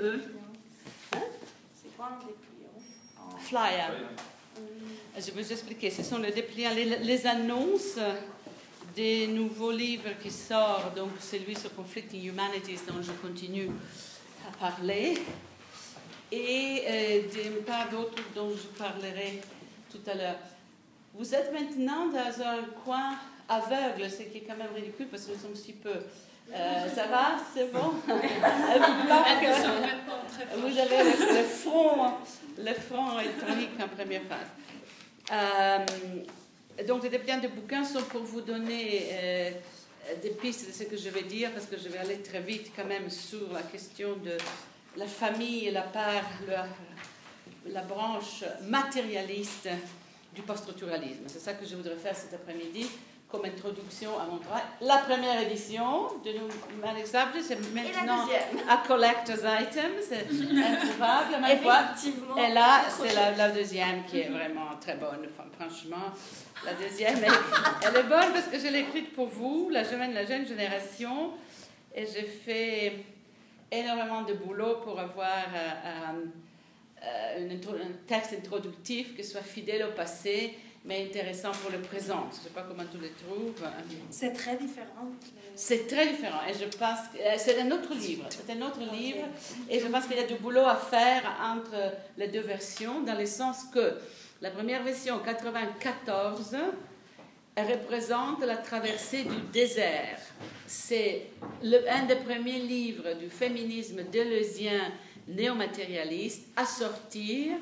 [0.00, 0.20] E.
[1.14, 1.18] Hein?
[1.74, 2.70] C'est quoi un dépliant?
[3.18, 3.92] En- Flyer.
[5.16, 5.90] Je vais vous expliquer.
[5.90, 7.98] Ce sont les dépliants, les, les annonces
[8.94, 10.96] des nouveaux livres qui sortent.
[10.96, 13.70] Donc, celui sur Conflicting Humanities dont je continue
[14.48, 15.18] à parler.
[16.32, 19.40] Et euh, des pas d'autres dont je parlerai
[19.90, 20.38] tout à l'heure.
[21.14, 23.14] Vous êtes maintenant dans un coin
[23.48, 25.94] aveugle, ce qui est quand même ridicule parce que nous sommes si peu.
[26.52, 27.36] Euh, ça va?
[27.54, 27.94] C'est bon?
[30.56, 32.12] Vous avez le, le front,
[32.58, 34.50] le front électronique en première phase.
[35.32, 35.84] Euh,
[36.86, 39.50] donc, les dépliants de bouquins sont pour vous donner euh,
[40.22, 42.70] des pistes de ce que je vais dire, parce que je vais aller très vite
[42.76, 44.36] quand même sur la question de
[44.96, 46.66] la famille et la part, la,
[47.66, 49.68] la branche matérialiste
[50.34, 51.24] du post-structuralisme.
[51.26, 52.86] C'est ça que je voudrais faire cet après-midi
[53.28, 54.62] comme introduction à mon travail.
[54.80, 56.48] La première édition de nos
[56.80, 58.24] manuscrits, c'est maintenant
[58.68, 61.80] à Collector's Item, c'est introuvable à ma fois.
[61.92, 62.36] Effectivement.
[62.36, 65.26] Et là, c'est la, la deuxième qui est vraiment très bonne.
[65.28, 66.12] Enfin, franchement,
[66.64, 67.32] la deuxième, elle,
[67.88, 71.32] elle est bonne parce que je l'ai écrite pour vous, la jeune, la jeune génération.
[71.94, 73.04] Et j'ai fait
[73.72, 76.12] énormément de boulot pour avoir euh,
[77.02, 80.56] euh, une intro- un texte introductif qui soit fidèle au passé,
[80.86, 82.28] mais intéressant pour le présent.
[82.30, 83.68] Je ne sais pas comment tu le trouves.
[84.10, 85.10] C'est très différent.
[85.54, 88.26] C'est très différent et je pense que euh, c'est un autre livre.
[88.30, 89.26] C'est un autre livre
[89.68, 93.18] et je pense qu'il y a du boulot à faire entre les deux versions dans
[93.18, 93.94] le sens que
[94.40, 96.56] la première version 94
[97.56, 100.18] elle représente la traversée du désert.
[100.66, 101.30] C'est
[101.88, 104.92] un des premiers livres du féminisme deleuzien
[105.26, 107.56] néo-matérialiste à sortir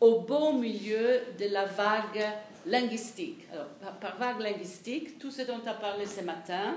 [0.00, 2.24] au beau milieu de la vague
[2.66, 3.46] linguistique.
[3.52, 3.66] Alors,
[4.00, 6.76] par, vague linguistique, tout ce dont as parlé ce matin,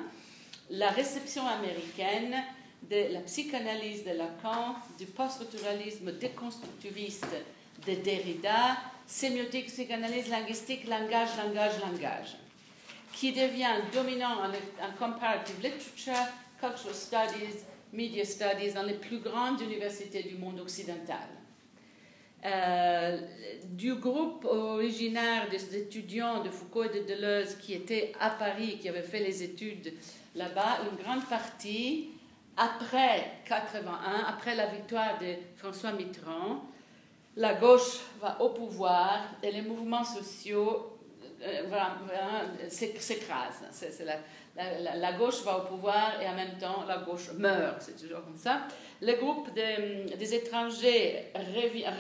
[0.70, 2.36] la réception américaine
[2.90, 7.28] de la psychanalyse de Lacan, du post-structuralisme déconstructiviste
[7.86, 12.38] de Derrida, sémiotique, psychanalyse linguistique, langage, langage, langage,
[13.14, 16.28] qui devient dominant en, en comparative literature,
[16.60, 21.39] cultural studies, media studies dans les plus grandes universités du monde occidental.
[22.46, 23.20] Euh,
[23.66, 28.88] du groupe originaire des étudiants de Foucault et de Deleuze qui étaient à Paris, qui
[28.88, 29.94] avaient fait les études
[30.36, 32.12] là-bas, une grande partie,
[32.56, 36.64] après 81, après la victoire de François Mitterrand,
[37.36, 40.98] la gauche va au pouvoir et les mouvements sociaux
[41.42, 43.64] euh, s'écrasent.
[43.72, 44.18] C'est la,
[44.96, 47.82] la- gauche va au pouvoir et en même temps la gauche meurt.
[47.82, 48.68] C'est toujours comme ça.
[49.02, 51.32] Le groupe des, étrangers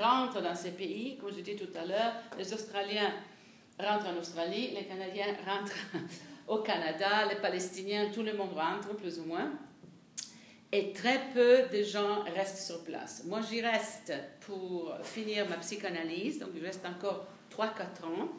[0.01, 2.13] rentre dans ces pays, comme je dis tout à l'heure.
[2.37, 3.13] Les Australiens
[3.79, 5.73] rentrent en Australie, les Canadiens rentrent
[6.47, 9.51] au Canada, les Palestiniens, tout le monde rentre plus ou moins.
[10.71, 13.23] Et très peu de gens restent sur place.
[13.25, 18.29] Moi, j'y reste pour finir ma psychanalyse, donc il reste encore 3-4 ans.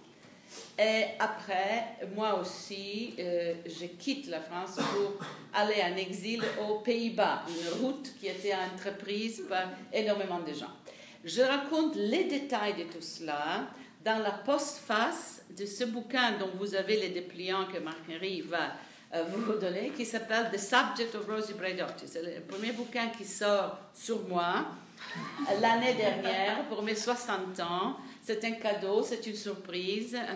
[0.78, 7.43] Et après, moi aussi, euh, je quitte la France pour aller en exil aux Pays-Bas,
[7.49, 10.72] une route qui était entreprise par énormément de gens.
[11.25, 13.66] Je raconte les détails de tout cela
[14.05, 18.72] dans la postface de ce bouquin dont vous avez les dépliants que Marc-Henri va
[19.15, 22.06] euh, vous donner, qui s'appelle The Subject of Rosie Braidotti.
[22.06, 24.66] C'est le premier bouquin qui sort sur moi
[25.60, 27.97] l'année dernière pour mes 60 ans.
[28.22, 30.14] C'est un cadeau, c'est une surprise.
[30.14, 30.34] Euh,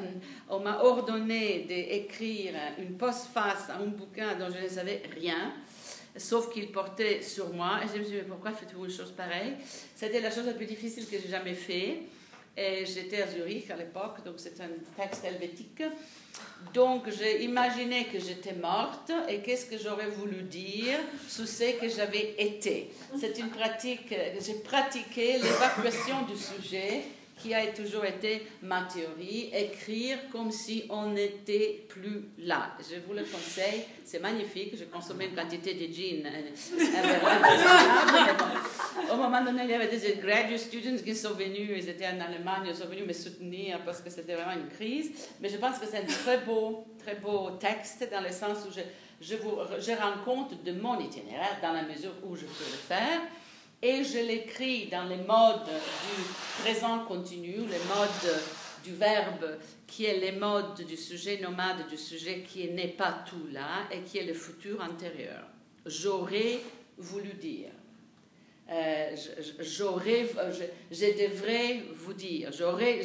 [0.49, 5.53] On m'a ordonné d'écrire une postface à un bouquin dont je ne savais rien,
[6.17, 7.81] sauf qu'il portait sur moi.
[7.84, 9.55] Et je me suis dit, mais pourquoi faites-vous une chose pareille?
[9.94, 12.03] C'était la chose la plus difficile que j'ai jamais fait.
[12.56, 15.83] Et j'étais à Zurich à l'époque, donc c'est un texte helvétique.
[16.73, 21.89] Donc j'ai imaginé que j'étais morte et qu'est-ce que j'aurais voulu dire sur ce que
[21.89, 22.93] j'avais été?
[23.19, 27.03] C'est une pratique, j'ai pratiqué l'évacuation du sujet
[27.44, 32.75] qui a toujours été ma théorie, écrire comme si on n'était plus là.
[32.81, 34.72] Je vous le conseille, c'est magnifique.
[34.78, 36.27] J'ai consommé une quantité de gin.
[36.27, 36.50] euh,
[39.12, 42.19] Au moment donné, il y avait des graduate students qui sont venus, ils étaient en
[42.20, 45.11] Allemagne, ils sont venus me soutenir parce que c'était vraiment une crise.
[45.40, 48.73] Mais je pense que c'est un très beau, très beau texte dans le sens où
[48.75, 48.81] je,
[49.20, 52.79] je, vous, je rends compte de mon itinéraire dans la mesure où je peux le
[52.88, 53.20] faire.
[53.87, 58.43] Et je l'écris dans les modes du présent continu, les modes
[58.83, 63.47] du verbe qui est les modes du sujet nomade, du sujet qui n'est pas tout
[63.53, 65.45] là et qui est le futur antérieur.
[65.85, 66.61] J'aurais
[66.97, 67.73] voulu dire.
[68.71, 69.15] Euh,
[69.61, 73.03] j'aurais, je, je devrais vous dire, j'aurais,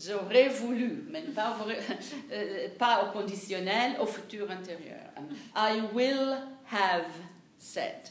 [0.00, 1.54] j'aurais voulu, mais pas,
[2.32, 5.10] euh, pas au conditionnel, au futur antérieur.
[5.54, 6.38] I will
[6.72, 7.12] have
[7.58, 8.10] said.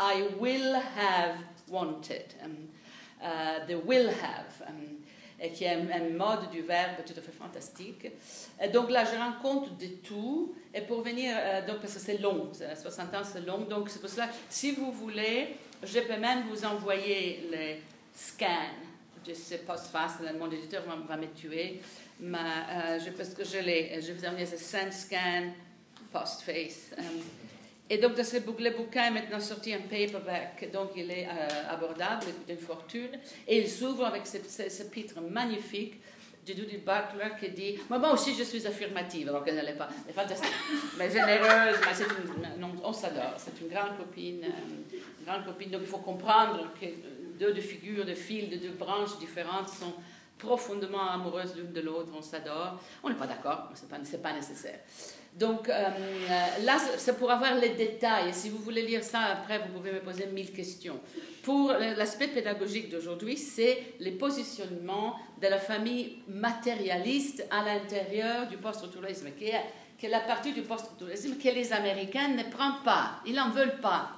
[0.00, 1.36] I will have
[1.68, 2.34] wanted.
[2.42, 2.68] Um,
[3.22, 4.62] uh, the will have.
[4.66, 4.98] Um,
[5.54, 8.10] qui est un, mode du verbe tout à fait fantastique.
[8.72, 10.54] Donc là, je rends compte de tout.
[10.74, 14.00] Et pour venir, euh, donc, parce que c'est long, 60 ans c'est long, donc c'est
[14.00, 17.82] pour cela, si vous voulez, je peux même vous envoyer les
[18.14, 18.46] scans
[19.24, 21.80] de ce post-face, mon éditeur va, me tuer,
[22.20, 25.52] mais euh, je, parce que je je vous envoyer ce scan
[26.12, 26.92] post-face.
[26.98, 27.02] Euh,
[27.90, 31.72] et donc, de ce, le bouquin est maintenant sorti en paperback, donc il est euh,
[31.72, 33.18] abordable, d'une fortune.
[33.46, 34.38] Et il s'ouvre avec ce,
[34.68, 35.98] ce, pitre magnifique
[36.46, 39.88] de Judy Butler qui dit Moi, aussi, je suis affirmative, alors qu'elle n'est pas.
[40.04, 40.52] Elle est fantastique,
[40.98, 41.76] mais généreuse.
[41.80, 43.34] Mais une, on s'adore.
[43.38, 45.70] C'est une grande copine, euh, une grande copine.
[45.70, 46.86] Donc, il faut comprendre que
[47.38, 49.94] deux de figures, de fils, de deux branches différentes sont
[50.36, 52.12] profondément amoureuses l'une de l'autre.
[52.14, 52.78] On s'adore.
[53.02, 54.78] On n'est pas d'accord, mais ce n'est pas, pas nécessaire.
[55.38, 55.88] Donc euh,
[56.64, 58.34] là, c'est pour avoir les détails.
[58.34, 60.98] Si vous voulez lire ça après, vous pouvez me poser mille questions.
[61.42, 69.30] Pour l'aspect pédagogique d'aujourd'hui, c'est les positionnements de la famille matérialiste à l'intérieur du post-structuralisme,
[69.38, 69.62] qui est,
[69.96, 73.20] qui est la partie du post-structuralisme que les Américains ne prennent pas.
[73.24, 74.10] Ils n'en veulent pas.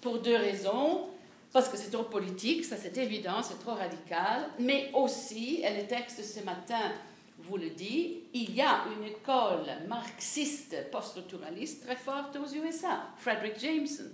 [0.00, 1.06] Pour deux raisons.
[1.52, 5.86] Parce que c'est trop politique, ça c'est évident, c'est trop radical, mais aussi, et le
[5.86, 6.90] texte ce matin
[7.38, 13.58] vous le dit, il y a une école marxiste post-structuraliste très forte aux USA, Frederick
[13.58, 14.10] Jameson.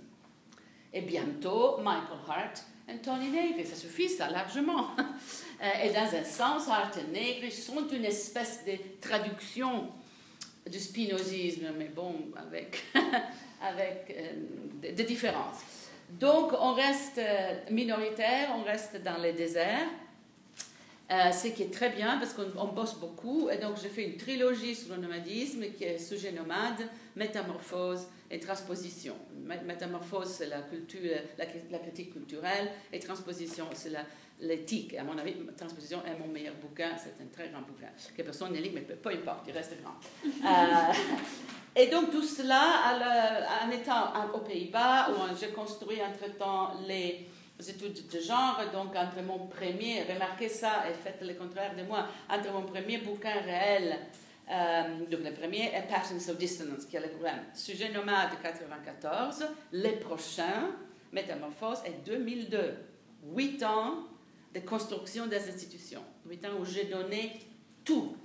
[0.93, 4.87] Et bientôt, Michael Hart et Tony Negri, ça suffit ça largement.
[5.63, 9.91] Euh, et dans un sens, Hart et Negri sont une espèce de traduction
[10.67, 14.31] du spinozisme, mais bon, avec, euh,
[14.81, 15.59] des différences.
[16.09, 19.87] Donc, on reste euh, minoritaire, on reste dans les déserts.
[21.11, 23.49] Euh, ce qui est très bien parce qu'on bosse beaucoup.
[23.49, 26.87] Et donc, j'ai fait une trilogie sur le nomadisme qui est sujet nomade,
[27.17, 29.15] métamorphose et transposition.
[29.65, 31.01] Métamorphose, c'est la, culture,
[31.37, 33.91] la, critique culturelle et transposition, c'est
[34.39, 34.93] l'éthique.
[34.93, 36.91] À mon avis, transposition est mon meilleur bouquin.
[36.97, 39.95] C'est un très grand bouquin que personne ne lit, mais peu, importe, il reste grand.
[40.41, 40.93] Euh,
[41.75, 42.97] et donc, tout cela
[43.63, 47.27] en étant aux Pays-Bas, où j'ai construit entre-temps les
[47.69, 52.07] études de genre, donc entre mon premier, remarquez ça et faites le contraire de moi,
[52.29, 53.97] entre mon premier bouquin réel,
[54.49, 59.45] euh, donc le premier est Patterns of Dissonance, qui est le programme Sujet nomade 94,
[59.71, 60.71] les prochains,
[61.13, 62.75] Métamorphose, est 2002.
[63.35, 64.07] Huit ans
[64.53, 66.03] de construction des institutions.
[66.27, 67.39] Huit ans où j'ai donné
[67.85, 68.15] tout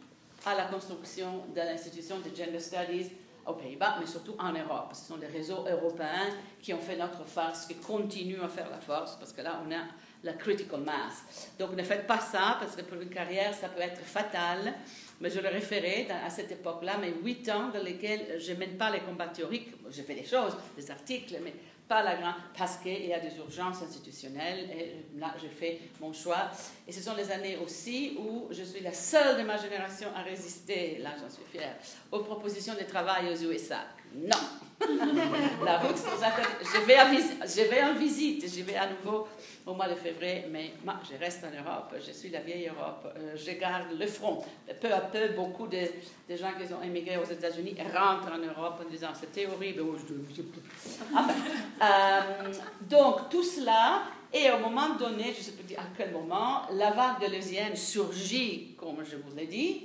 [0.44, 3.11] à la construction de l'institution de Gender Studies
[3.47, 4.91] aux Pays-Bas, mais surtout en Europe.
[4.93, 8.81] Ce sont les réseaux européens qui ont fait notre force, qui continuent à faire la
[8.81, 9.85] force, parce que là, on a
[10.23, 11.53] la critical mass.
[11.59, 14.75] Donc ne faites pas ça, parce que pour une carrière, ça peut être fatal.
[15.21, 18.77] Mais je le référais à cette époque-là, mais huit ans dans lesquels je ne mène
[18.77, 19.73] pas les combats théoriques.
[19.91, 21.55] J'ai fait des choses, des articles, mais
[21.88, 24.69] pas la grande, parce qu'il y a des urgences institutionnelles.
[24.71, 26.50] Et là, j'ai fait mon choix.
[26.87, 30.23] Et ce sont les années aussi où je suis la seule de ma génération à
[30.23, 31.77] résister, là j'en suis fière,
[32.11, 33.81] aux propositions de travail aux USA.
[34.15, 34.37] Non
[35.65, 36.97] La route je vais,
[37.43, 39.27] je vais en visite, je vais à nouveau
[39.67, 43.13] au mois de février, mais moi, je reste en Europe, je suis la vieille Europe,
[43.17, 44.45] euh, je garde le front.
[44.81, 45.79] Peu à peu, beaucoup de,
[46.31, 49.83] gens qui ont émigré aux États-Unis rentrent en Europe en disant c'était horrible.
[51.13, 51.35] enfin,
[51.83, 52.53] euh,
[52.89, 54.03] donc, tout cela,
[54.33, 57.75] et au moment donné, je ne sais pas à quel moment, la vague de lesbiennes
[57.76, 59.83] surgit, comme je vous l'ai dit,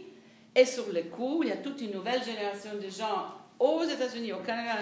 [0.55, 4.34] et sur le coup, il y a toute une nouvelle génération de gens aux États-Unis,
[4.34, 4.74] au Canada,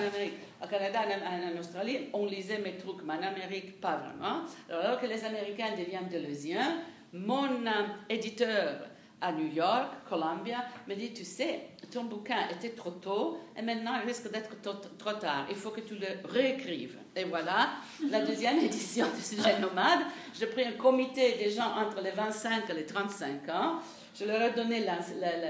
[0.62, 4.44] en en, Australie, on lisait mes trucs, mais en Amérique, pas vraiment.
[4.70, 6.78] Alors que les Américains deviennent deleuziens,
[7.12, 8.88] mon euh, éditeur
[9.20, 14.00] à New York, Columbia, me dit, tu sais, ton bouquin était trop tôt et maintenant
[14.02, 15.48] il risque d'être trop, tard.
[15.50, 16.98] Il faut que tu le réécrives.
[17.18, 17.72] Et voilà,
[18.10, 20.06] la deuxième édition de Sujet Nomade.
[20.40, 23.80] J'ai pris un comité des gens entre les 25 et les 35 ans.
[24.18, 25.00] Je leur ai donné la,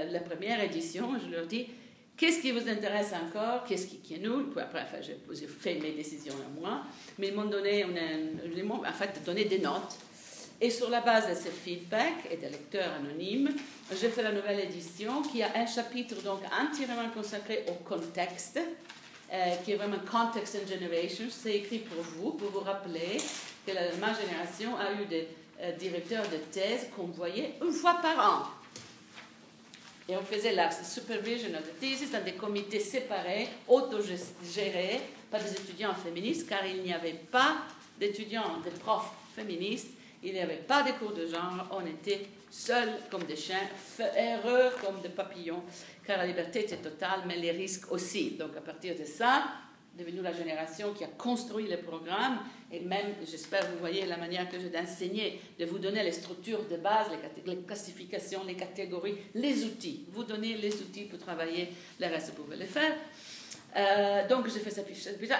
[0.06, 1.12] la première édition.
[1.24, 1.68] Je leur dis,
[2.20, 3.64] Qu'est-ce qui vous intéresse encore?
[3.64, 4.52] Qu'est-ce qui, est nous?
[4.60, 6.82] Après, enfin, j'ai fait mes décisions à moi,
[7.18, 9.96] mais ils m'ont donné, on en fait, donné des notes.
[10.60, 13.48] Et sur la base de ces feedbacks et des lecteurs anonymes,
[13.98, 18.60] j'ai fait la nouvelle édition qui a un chapitre donc entièrement consacré au contexte,
[19.32, 21.24] euh, qui est vraiment Context and Generation.
[21.30, 23.16] C'est écrit pour vous, pour vous rappeler
[23.66, 25.26] que ma génération a eu des
[25.62, 28.59] euh, directeurs de thèse qu'on voyait une fois par an.
[30.10, 35.00] Et on faisait la supervision of the thesis dans des comités séparés, autogérés
[35.30, 37.58] par des étudiants féministes, car il n'y avait pas
[37.96, 39.90] d'étudiants, de profs féministes,
[40.24, 43.68] il n'y avait pas de cours de genre, on était seuls comme des chiens,
[44.00, 45.62] heureux comme des papillons,
[46.04, 48.32] car la liberté était totale, mais les risques aussi.
[48.32, 49.44] Donc à partir de ça,
[49.98, 52.38] devenu la génération qui a construit le programme
[52.72, 56.64] et même, j'espère, vous voyez la manière que j'ai d'enseigner, de vous donner les structures
[56.68, 57.08] de base,
[57.44, 60.06] les, classifications, les catégories, les outils.
[60.12, 61.68] Vous donner les outils pour travailler,
[61.98, 62.94] le reste, vous pouvez le faire.
[63.76, 64.74] Euh, donc, j'ai fait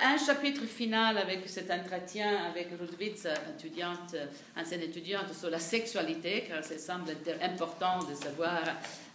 [0.02, 4.14] un chapitre final avec cet entretien avec Rudwitz, étudiante,
[4.56, 7.10] ancienne étudiante, sur la sexualité, car ça semble
[7.42, 8.62] important de savoir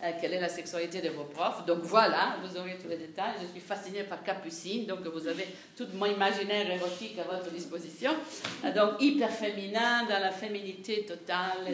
[0.03, 1.65] euh, quelle est la sexualité de vos profs.
[1.65, 3.33] Donc voilà, vous aurez tous les détails.
[3.41, 8.11] Je suis fascinée par Capucine, donc vous avez tout mon imaginaire érotique à votre disposition.
[8.65, 11.73] Euh, donc hyper féminin, dans la féminité totale,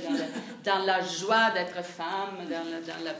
[0.64, 3.14] dans, la joie d'être femme, dans la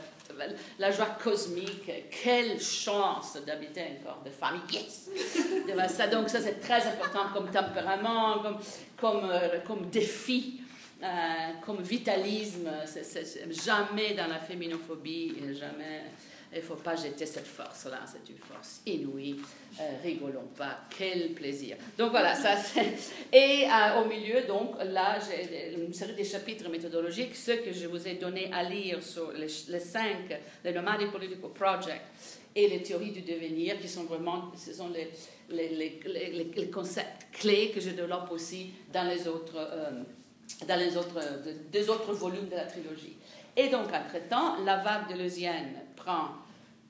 [0.78, 1.90] la joie cosmique,
[2.22, 5.08] quelle chance d'habiter un corps de femme, yes!
[5.88, 8.58] Ça, Donc ça c'est très important comme tempérament, comme,
[8.96, 10.60] comme, euh, comme défi,
[11.02, 11.06] euh,
[11.64, 12.70] comme vitalisme,
[13.50, 16.04] jamais dans la féminophobie, jamais
[16.52, 19.36] il ne faut pas jeter cette force-là, c'est une force inouïe.
[19.80, 21.76] Euh, rigolons pas, quel plaisir.
[21.96, 22.92] Donc voilà, ça c'est.
[23.32, 27.86] Et euh, au milieu, donc là, j'ai une série de chapitres méthodologiques, ceux que je
[27.86, 32.02] vous ai donné à lire sur les, cinq, le Nomadic Political Project
[32.54, 35.10] et les théories du devenir, qui sont vraiment, ce sont les,
[35.48, 40.02] les, les, concepts clés que je développe aussi dans les autres, euh,
[40.68, 41.18] dans les autres,
[41.72, 43.16] deux autres volumes de la trilogie.
[43.56, 46.28] Et donc, entre-temps, la vague de Lausienne prend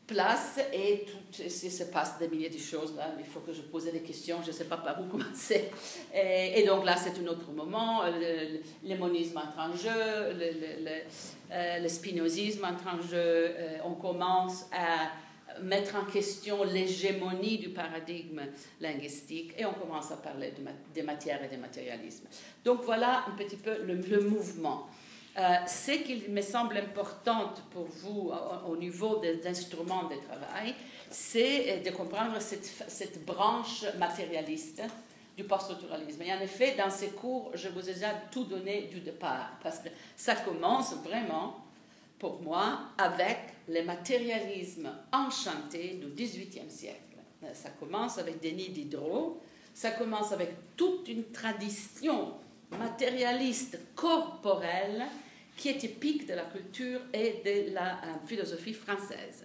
[0.06, 2.94] place et tout, il se passe des milliers de choses.
[2.96, 5.70] Là, il faut que je pose des questions, je ne sais pas par où commencer.
[6.14, 8.02] Et, donc là, c'est un autre moment.
[8.04, 10.90] Le, monisme entre en jeu, le, le,
[11.52, 13.16] euh, spinozisme entre en jeu.
[13.16, 15.10] Euh, on commence à
[15.62, 18.42] mettre en question l'hégémonie du paradigme
[18.80, 20.62] linguistique et on commence à parler de,
[20.94, 22.26] des matières et des matérialismes.
[22.64, 24.88] Donc voilà un petit peu le mouvement.
[25.38, 28.32] Euh, ce qu'il me semble important pour vous
[28.68, 30.74] au, niveau des instruments de travail,
[31.10, 34.82] c'est euh, de comprendre cette, branche matérialiste
[35.34, 36.20] du post-structuralisme.
[36.22, 39.78] Et en effet, dans ces cours, je vous ai déjà tout donné du départ, parce
[39.78, 41.64] que ça commence vraiment,
[42.18, 47.16] pour moi, avec le matérialisme enchanté du XVIIIe siècle.
[47.42, 49.40] Euh, ça commence avec Denis Diderot,
[49.72, 52.34] ça commence avec toute une tradition
[52.78, 55.04] matérialiste corporelle
[55.56, 59.44] qui est typique de la culture et de la euh, philosophie française.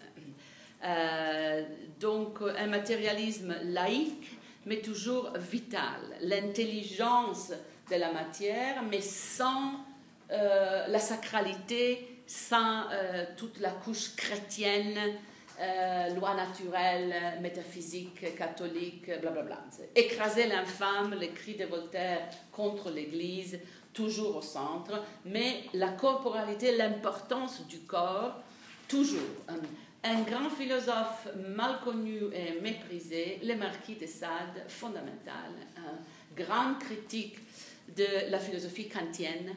[0.84, 1.64] Euh,
[2.00, 6.02] donc un matérialisme laïque, mais toujours vital.
[6.22, 7.52] L'intelligence
[7.90, 9.74] de la matière, mais sans
[10.32, 12.84] euh, la sacralité, sans
[13.38, 14.98] toute la couche chrétienne,
[16.16, 19.64] loi naturelle, métaphysique, catholique, blablabla.
[19.96, 23.60] Écraser l'infâme, les cris de Voltaire contre l'Église,
[23.98, 28.36] toujours au centre, mais la corporalité, l'importance du corps,
[28.88, 29.20] toujours.
[30.04, 35.52] Un, grand philosophe mal connu et méprisé, le marquis de Sade, fondamental,
[36.36, 37.40] grand critique
[37.96, 39.56] de la philosophie kantienne,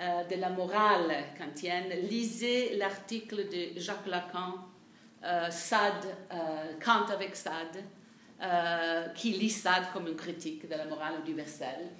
[0.00, 1.90] euh, de la morale kantienne.
[2.08, 4.71] Lisez l'article de Jacques Lacan, euh,
[5.50, 7.84] Sade, euh, Kant avec Sade,
[9.14, 11.90] qui lit Sade comme une critique de la morale universelle.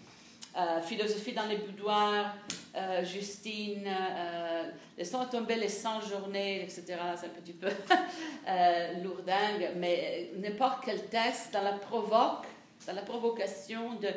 [0.55, 2.35] Euh, philosophie dans les boudoirs,
[2.77, 6.85] euh, Justine, euh, laissons tomber les 100 journées, etc.
[7.17, 7.69] C'est un petit peu
[8.49, 14.09] euh, lourdingue, mais n'importe quel texte dans la provocation de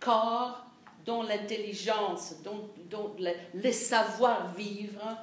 [0.00, 0.66] corps
[1.06, 5.16] dont l'intelligence, dont, dont le, savoir-vivre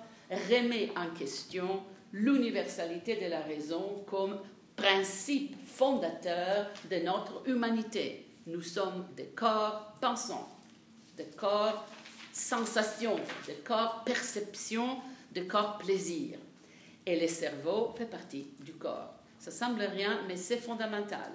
[0.49, 1.83] remet en question
[2.13, 4.39] l'universalité de la raison comme
[4.75, 8.25] principe fondateur de notre humanité.
[8.47, 10.49] Nous sommes des corps pensants
[11.17, 11.85] de corps
[12.33, 13.15] sensation,
[13.47, 14.97] de corps perception,
[15.33, 16.37] de corps plaisir.
[17.05, 19.13] Et le cerveau fait partie du corps.
[19.39, 21.31] Ça semble rien, mais c'est fondamental.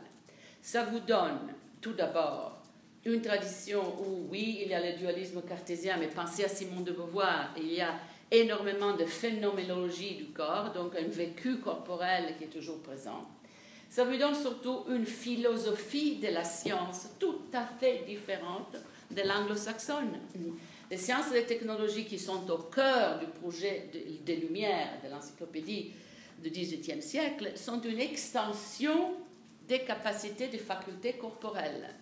[0.63, 2.63] Ça vous donne tout d'abord
[3.05, 6.93] une tradition où, oui, il y a le dualisme cartésien, mais pensez à Simon de
[6.93, 7.95] Beauvoir, il y a
[8.31, 13.29] énormément de phénoménologie du corps, donc un vécu corporel qui est toujours présent.
[13.89, 18.77] Ça vous donne surtout une philosophie de la science tout à fait différente
[19.11, 20.19] de l'anglo-saxonne.
[20.91, 23.91] Les sciences et les technologies qui sont au cœur du projet
[24.25, 25.93] des Lumières, de l'encyclopédie
[26.43, 29.15] du XVIIIe siècle, sont une extension
[29.69, 31.95] des capacités des facultés corporelles.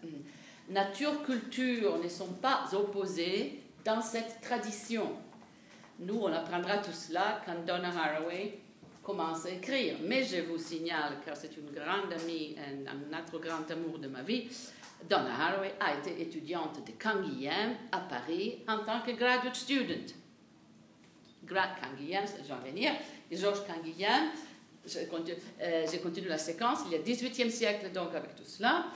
[0.68, 5.12] Nature-culture ne sont pas opposées dans cette tradition.
[6.00, 8.58] Nous, on apprendra tout cela quand Donna Haraway
[9.02, 9.96] commence à écrire.
[10.02, 14.08] Mais je vous signale, car c'est une grande amie, un, un autre grand amour de
[14.08, 14.48] ma vie,
[15.08, 20.12] Donna Haraway a été étudiante de Canguilhem à Paris en tant que graduate student.
[21.46, 22.92] Canguilhem, j'en venir,
[23.30, 24.30] Georges Canguilhem
[24.86, 26.80] je continue, euh, je continue la séquence.
[26.86, 28.86] Il y a 18e siècle, donc, avec tout cela.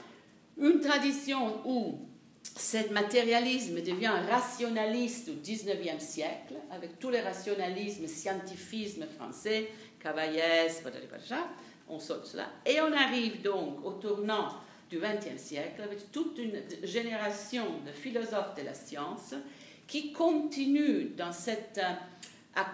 [0.59, 1.99] Une tradition où
[2.59, 10.83] ce matérialisme devient rationaliste au 19e siècle, avec tous les rationalismes, scientifisme français, Cavaillès,
[11.88, 12.49] on saute cela.
[12.67, 14.49] Et on arrive donc au tournant
[14.91, 19.35] du XXe siècle avec toute une génération de philosophes de la science
[19.87, 21.81] qui continuent dans cette,
[22.55, 22.67] à,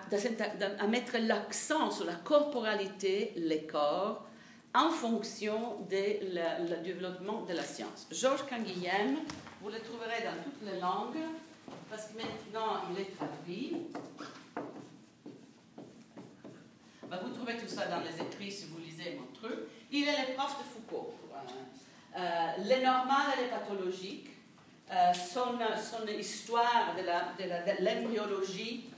[0.79, 4.26] à mettre l'accent sur la corporalité, les corps,
[4.75, 5.97] en fonction du
[6.83, 8.09] développement de la science.
[8.11, 9.19] Georges Canguilhem,
[9.62, 11.23] vous le trouverez dans toutes les langues,
[11.88, 13.76] parce que maintenant il est traduit.
[17.09, 19.61] Bah, vous trouvez tout ça dans les écrits si vous lisez mon truc.
[19.93, 21.14] Il est le prof de Foucault.
[22.16, 22.21] Euh,
[22.64, 24.31] les normales et les pathologiques,
[24.90, 25.57] euh, son,
[26.09, 28.90] histoire de l'embryologie,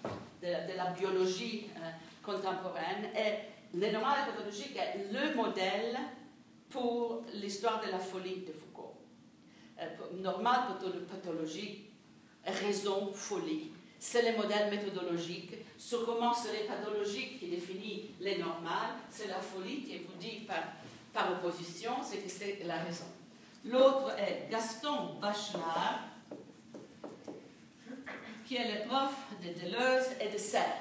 [0.43, 1.91] de, la, de, de, la biologie euh,
[2.23, 5.99] contemporaine, et les normales et pathologiques est le modèle
[6.71, 8.95] pour l'histoire de la folie de Foucault.
[9.81, 10.61] Euh, normal,
[11.11, 11.87] pathologie,
[12.45, 13.71] raison, folie.
[13.99, 19.41] C'est le modèle méthodologique sur comment c'est les pathologiques qui définit les normales, c'est la
[19.41, 20.63] folie qui vous dit par
[21.17, 23.07] par opposition, c'est que c'est la raison.
[23.65, 26.01] L'autre est Gaston Bachelard,
[28.47, 30.77] qui est le prof de Deleuze et de Serre.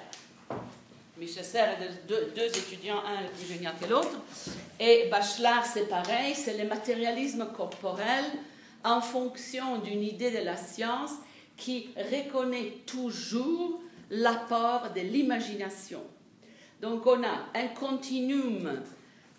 [1.17, 4.19] Michel Serre deux, étudiants, un plus génial que l'autre.
[4.79, 8.25] Et Bachelard, c'est pareil, c'est le matérialisme corporel
[8.83, 11.11] en fonction d'une idée de la science
[11.55, 13.79] qui reconnaît toujours
[14.09, 16.03] l'apport de l'imagination.
[16.81, 18.81] Donc on a un continuum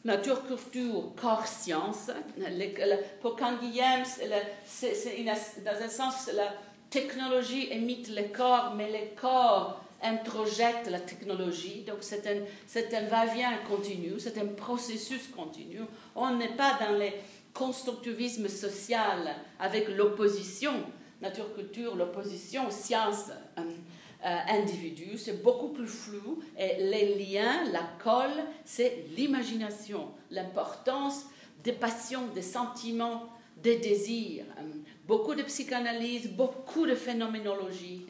[0.02, 2.10] nature, culture, corps, science.
[3.20, 4.02] Pour Canguilhem,
[4.64, 5.24] c'est
[5.62, 6.54] dans un sens, la
[6.88, 11.84] technologie imite le corps, mais le corps introjette la technologie.
[11.86, 15.80] Donc c'est un, un va-vient continu, c'est un processus continu.
[16.14, 17.08] On n'est pas dans le
[17.52, 20.72] constructivisme social avec l'opposition
[21.20, 23.30] nature-culture, l'opposition science.
[23.58, 23.62] Euh,
[24.24, 31.26] euh, individu, c'est beaucoup plus flou et les liens, la colle, c'est l'imagination, l'importance
[31.62, 33.28] des passions, des sentiments,
[33.62, 34.44] des désirs.
[34.58, 34.62] Euh,
[35.06, 38.06] beaucoup de psychanalyse, beaucoup de phénoménologie,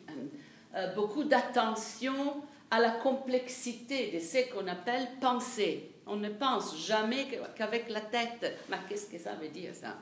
[0.77, 5.91] euh, beaucoup d'attention à la complexité de ce qu'on appelle penser.
[6.07, 8.59] On ne pense jamais qu'avec la tête.
[8.69, 9.97] Mais qu'est-ce que ça veut dire ça?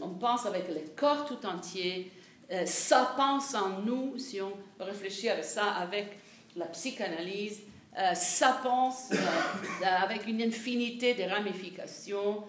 [0.00, 2.10] On pense avec le corps tout entier,
[2.50, 6.18] euh, ça pense en nous, si on réfléchit à ça avec
[6.56, 7.60] la psychanalyse,
[7.98, 12.44] euh, ça pense euh, avec une infinité de ramifications.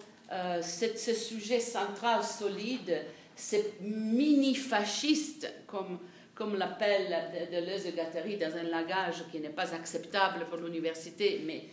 [0.62, 5.98] ce sujet central, solide, c'est mini-fasciste, comme,
[6.36, 11.64] comme l'appelle Deleuze et Gattari dans un langage qui n'est pas acceptable pour l'université, mais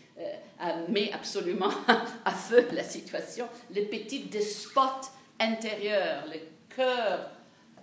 [0.89, 1.71] met absolument
[2.25, 3.47] à feu la situation.
[3.71, 6.39] Les petits despotes intérieurs, le
[6.75, 7.29] cœur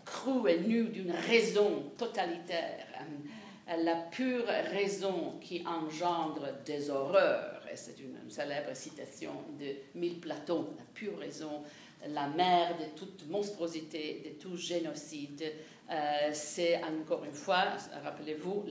[0.04, 7.62] cru et nu d'une raison totalitaire, euh, la pure raison qui engendre des horreurs.
[7.72, 11.62] Et c'est une célèbre citation de Mille Platon, la pure raison,
[12.08, 15.52] la mère de toute monstruosité, de tout génocide.
[15.90, 17.64] Euh, c'est encore une fois,
[18.02, 18.64] rappelez-vous,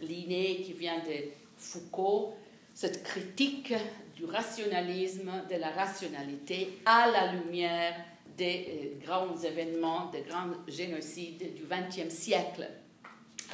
[0.00, 2.34] l'inné qui vient de Foucault,
[2.74, 3.72] cette critique
[4.14, 7.94] du rationalisme, de la rationalité à la lumière
[8.36, 12.68] des euh, grands événements, des grands génocides du XXe siècle.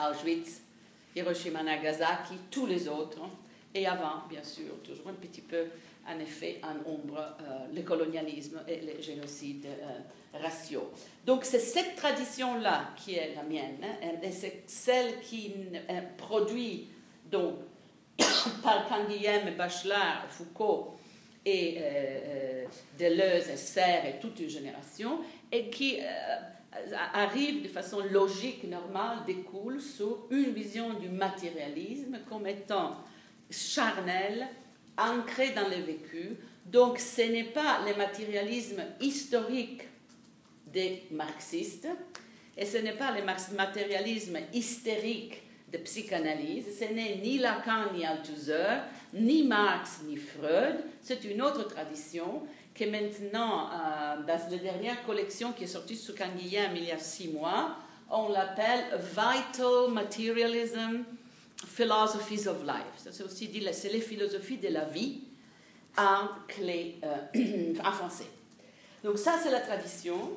[0.00, 0.62] Auschwitz,
[1.14, 3.20] Hiroshima, Nagasaki, tous les autres,
[3.74, 5.66] et avant, bien sûr, toujours un petit peu,
[6.08, 10.90] en effet, en ombre, euh, le colonialisme et les génocides euh, raciaux.
[11.24, 15.54] Donc c'est cette tradition-là qui est la mienne, hein, et c'est celle qui
[16.18, 16.88] produit,
[17.30, 17.56] donc,
[18.62, 20.96] par Canguilhem, Bachelard, Foucault,
[21.44, 22.64] et euh, euh,
[22.98, 29.80] Deleuze, Serre et toute une génération, et qui euh, arrive de façon logique, normale, découle
[29.80, 32.96] sur une vision du matérialisme comme étant
[33.50, 34.48] charnel,
[34.98, 36.36] ancré dans le vécu.
[36.66, 39.82] Donc ce n'est pas le matérialisme historique
[40.72, 41.88] des marxistes,
[42.56, 43.24] et ce n'est pas le
[43.56, 48.82] matérialisme hystérique de psychanalyse, ce n'est ni Lacan ni Althusser,
[49.14, 52.42] ni Marx ni Freud, c'est une autre tradition
[52.74, 56.98] qui maintenant, euh, dans la dernière collection qui est sortie sur Canguilhem il y a
[56.98, 57.76] six mois,
[58.10, 61.04] on l'appelle Vital Materialism
[61.66, 63.10] Philosophies of Life.
[63.10, 65.20] C'est aussi dit, c'est les philosophies de la vie
[65.96, 68.30] en, clé, euh, en français.
[69.04, 70.30] Donc ça, c'est la tradition.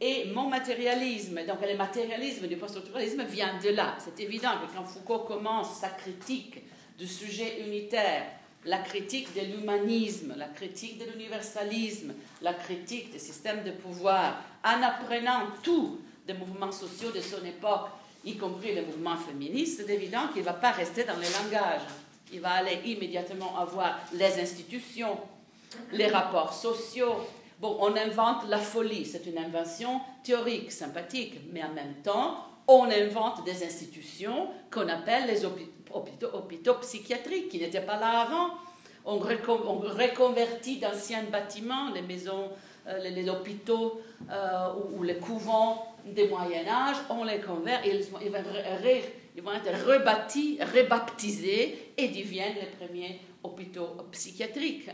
[0.00, 3.96] Et mon matérialisme, donc le matérialisme du post-structuralisme vient de là.
[4.00, 6.62] C'est évident que quand Foucault commence sa critique
[6.98, 8.24] du sujet unitaire
[8.64, 14.82] la critique de l'humanisme, la critique de l'universalisme, la critique des systèmes de pouvoir, en
[14.82, 17.88] apprenant tout des mouvements sociaux de son époque,
[18.24, 21.82] y compris les mouvements féministes, c'est évident qu'il ne va pas rester dans les langages.
[22.32, 25.18] Il va aller immédiatement avoir les institutions,
[25.92, 27.16] les rapports sociaux.
[27.60, 32.84] Bon, on invente la folie, c'est une invention théorique, sympathique, mais en même temps, on
[32.84, 38.54] invente des institutions qu'on appelle les hôpitaux, psychiatriques, qui n'étaient pas là avant.
[39.04, 42.50] On, reconvertit d'anciens bâtiments, les maisons,
[42.86, 49.52] euh, les, hôpitaux euh, ou, les couvents des Moyen Âge, on les convertit, ils, vont,
[49.52, 54.88] être rebâtis, rebaptisés et deviennent les premiers hôpitaux psychiatriques.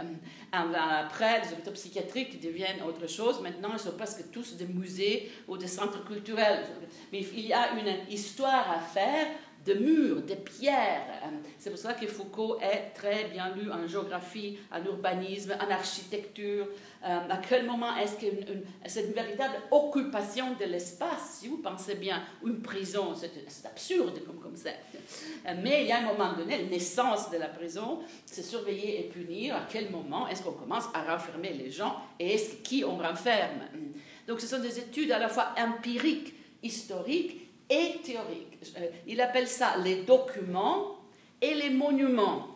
[0.53, 3.41] Après, les hôpitaux psychiatriques deviennent autre chose.
[3.43, 6.65] Maintenant, ils sont presque tous des musées ou des centres culturels.
[7.13, 9.27] Mais il y a une histoire à faire
[9.67, 11.23] de murs, de pierres.
[11.59, 16.67] C'est pour ça que Foucault est très bien lu en géographie, en urbanisme, en architecture.
[17.05, 18.27] Euh, à quel moment est-ce que
[18.87, 24.41] c'est une véritable occupation de l'espace, si vous pensez bien, une prison, c'est absurde comme
[24.41, 24.97] concept.
[25.47, 29.01] Euh, mais il y a un moment donné, la naissance de la prison, c'est surveiller
[29.01, 29.57] et punir.
[29.57, 33.63] À quel moment est-ce qu'on commence à renfermer les gens et qui on renferme?
[34.27, 38.59] Donc ce sont des études à la fois empiriques, historiques et théoriques.
[38.77, 40.99] Euh, il appelle ça les documents
[41.41, 42.49] et les monuments.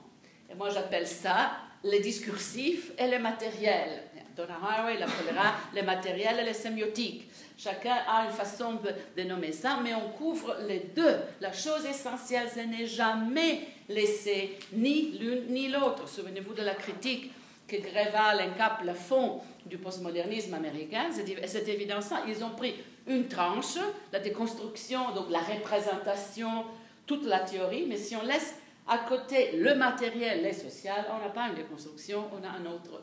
[0.50, 1.52] Et moi j'appelle ça
[1.84, 4.04] les discursifs et les matériels.
[4.36, 7.28] Donna Haraway l'appellera les matériels et les sémiotiques.
[7.58, 8.78] Chacun a une façon
[9.16, 11.16] de, nommer ça, mais on couvre les deux.
[11.40, 16.08] La chose essentielle, ce n'est jamais laisser ni l'une ni l'autre.
[16.08, 17.30] Souvenez-vous de la critique
[17.68, 21.10] que Gréval encape le fond du postmodernisme américain.
[21.12, 22.22] C'est évident ça.
[22.26, 22.74] Ils ont pris
[23.06, 23.78] une tranche,
[24.12, 26.64] la déconstruction, donc la représentation,
[27.06, 28.54] toute la théorie, mais si on laisse
[28.88, 33.02] à côté le matériel, les social, on n'a pas une déconstruction, on a un autre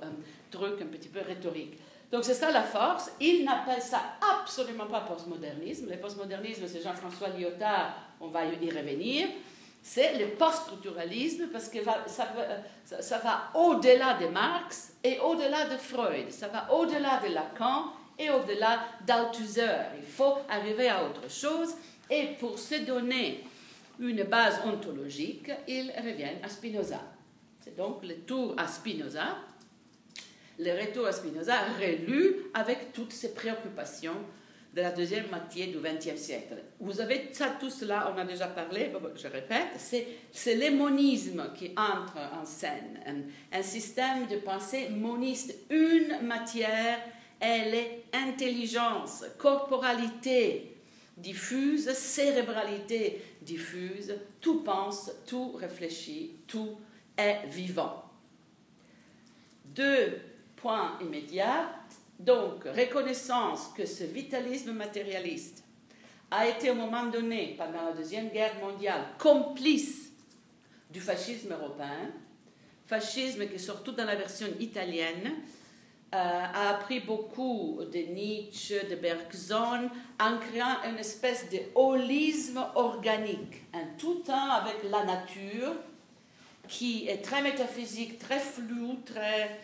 [0.51, 1.79] truc un petit peu rhétorique.
[2.12, 3.12] Donc c'est ça la force.
[3.19, 4.01] Il n'appelle ça
[4.41, 5.89] absolument pas postmodernisme.
[5.89, 9.27] Le postmodernisme, c'est Jean-François Lyotard, on va y revenir.
[9.81, 16.31] C'est le post-structuralisme parce que ça va au-delà de Marx et au-delà de Freud.
[16.31, 17.85] Ça va au-delà de Lacan
[18.19, 19.95] et au-delà d'Althusser.
[19.97, 21.73] Il faut arriver à autre chose.
[22.12, 23.43] Et pour se donner
[23.99, 27.01] une base ontologique, ils reviennent à Spinoza.
[27.62, 29.38] C'est donc le tour à Spinoza,
[30.58, 34.17] le retour à Spinoza relu avec toutes ces préoccupations
[34.73, 36.55] de la deuxième moitié du XXe siècle.
[36.79, 39.67] Vous avez tout cela, on a déjà parlé, je répète,
[40.32, 42.99] c'est l'émonisme qui entre en scène,
[43.51, 46.99] un, système de pensée moniste, une matière,
[47.39, 50.75] elle est intelligence, corporalité
[51.15, 56.78] diffuse, cérébralité diffuse, tout pense, tout réfléchit, tout
[57.17, 58.04] est vivant.
[59.65, 60.19] Deux
[60.56, 61.69] points immédiats.
[62.19, 65.63] Donc, reconnaissance que ce vitalisme matérialiste
[66.32, 70.12] a été au moment donné, pendant la Deuxième Guerre mondiale, complice
[70.89, 72.12] du fascisme européen,
[72.88, 75.32] fascisme qui, surtout dans la version italienne,
[76.11, 83.85] a appris beaucoup de Nietzsche, de Bergson, en créant une espèce de holisme organique, un
[83.97, 85.75] tout temps avec la nature,
[86.67, 89.59] qui est très métaphysique, très flou, très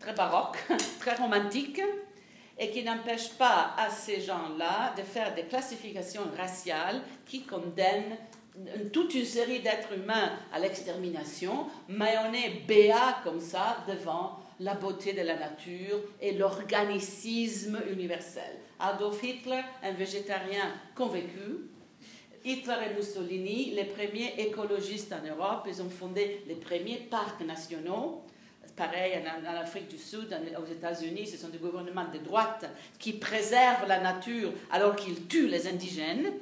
[0.00, 0.58] très baroque,
[1.00, 1.80] très romantique,
[2.58, 8.16] et qui n'empêche pas à ces gens-là de faire des classifications raciales qui condamnent
[8.92, 14.74] toute une série d'êtres humains à l'extermination, mais on est béat comme ça devant la
[14.74, 18.58] beauté de la nature et l'organicisme universel.
[18.78, 21.68] Adolf Hitler, un végétarien convaincu,
[22.44, 28.22] Hitler et Mussolini, les premiers écologistes en Europe, ils ont fondé les premiers parcs nationaux
[28.80, 32.64] pareil en, Afrique du Sud, aux États-Unis, ce sont des gouvernements de droite
[32.98, 36.32] qui préservent la nature alors qu'ils tuent les indigènes.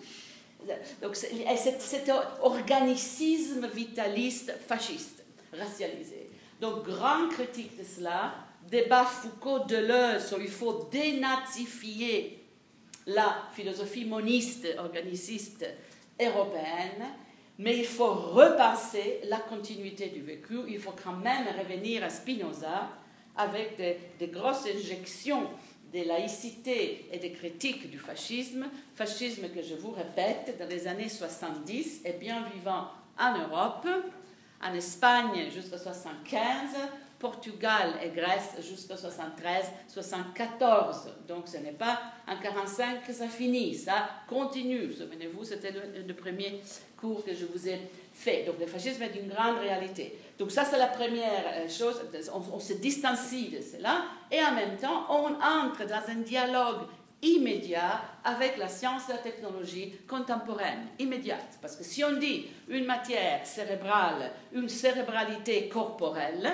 [1.02, 6.30] Donc cet organicisme vitaliste fasciste, racialisé.
[6.60, 8.34] Donc grand critique de cela,
[8.68, 12.44] débat Foucault-Deleuze où il faut dénazifier
[13.06, 15.66] la philosophie moniste, organiciste
[16.20, 17.06] européenne
[17.58, 20.60] mais il faut repenser la continuité du vécu.
[20.68, 22.88] Il faut quand même revenir à Spinoza
[23.36, 25.48] avec des, grosses injections
[25.92, 28.66] de laïcité et de critiques du fascisme.
[28.94, 33.88] Fascisme que, je vous répète, dans les années 70 est bien vivant en Europe,
[34.62, 36.76] en Espagne jusqu'en 75,
[37.18, 41.08] Portugal et Grèce jusqu'en 73-74.
[41.26, 44.92] Donc ce n'est pas en 45 que ça finit, ça continue.
[44.92, 46.62] Souvenez-vous, c'était le, premier
[46.96, 47.80] cours que je vous ai
[48.12, 48.44] fait.
[48.44, 50.16] Donc le fascisme est une grande réalité.
[50.38, 52.00] Donc ça, c'est la première euh, chose.
[52.32, 56.86] On se distancie de cela et en même temps, on entre dans un dialogue
[57.22, 61.58] immédiat avec la science et la technologie contemporaine, immédiate.
[61.60, 66.50] Parce que si on dit une matière cérébrale, une cérébralité corporelle,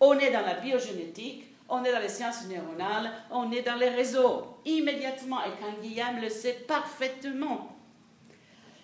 [0.00, 3.88] on est dans la biogénétique, on est dans les sciences neuronales, on est dans les
[3.88, 5.38] réseaux, immédiatement.
[5.44, 7.70] Et quand Guillaume le sait parfaitement.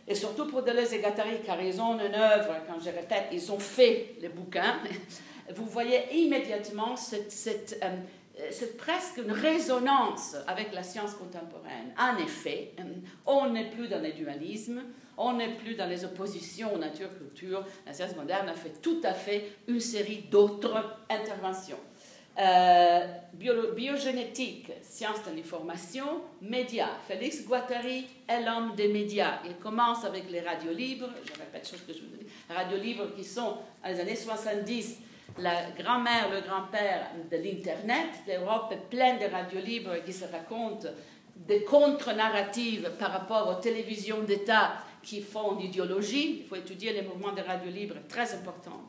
[0.08, 3.52] Et surtout pour Deleuze et Gattari, car ils ont une œuvre, quand je répète, ils
[3.52, 4.80] ont fait les bouquins,
[5.54, 7.96] vous voyez immédiatement cette, euh,
[8.50, 11.92] c'est presque une résonance avec la science contemporaine.
[11.98, 12.82] En effet, euh,
[13.26, 14.82] on n'est plus dans le dualisme,
[15.16, 17.64] on n'est plus dans les oppositions nature-culture.
[17.86, 21.78] La science moderne a fait tout à fait une série d'autres interventions.
[22.38, 26.88] Euh, biogénétique, science de l'information, médias.
[27.06, 29.40] Félix Guattari est l'homme des médias.
[29.44, 33.14] Il commence avec les radios libres, je répète chose que je vous dis, radios libres
[33.14, 35.00] qui sont, dans les années 70,
[35.40, 38.08] la grand-mère, le grand-père de l'Internet.
[38.26, 40.88] L'Europe est pleine de radios libres qui se racontent
[41.36, 44.72] des contre-narratives par rapport aux télévisions d'État
[45.02, 46.40] qui font d'idéologie.
[46.40, 48.82] Il faut étudier les mouvements de radios libres, très important.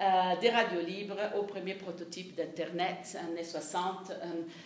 [0.00, 4.14] Euh, des radios libres au premier prototype d'Internet, années 60, euh,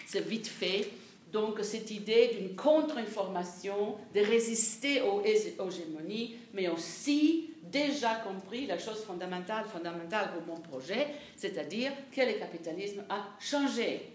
[0.07, 0.89] c'est vite fait.
[1.37, 9.05] Donc cette idée d'une contre-information, de résister aux hégémonies, mais aussi déjà compris la chose
[9.05, 14.15] fondamentale, fondamentale pour mon projet, c'est-à-dire que le capitalisme a changé,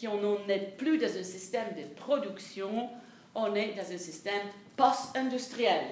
[0.00, 2.88] qu'on n'est plus dans un système de production,
[3.34, 5.86] on est dans un système post-industriel.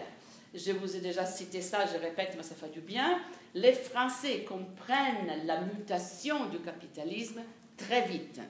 [0.55, 3.18] Je vous ai déjà cité ça, je répète, mais ça fait du bien.
[3.55, 7.40] Les Français comprennent la mutation du capitalisme
[7.77, 8.40] très vite.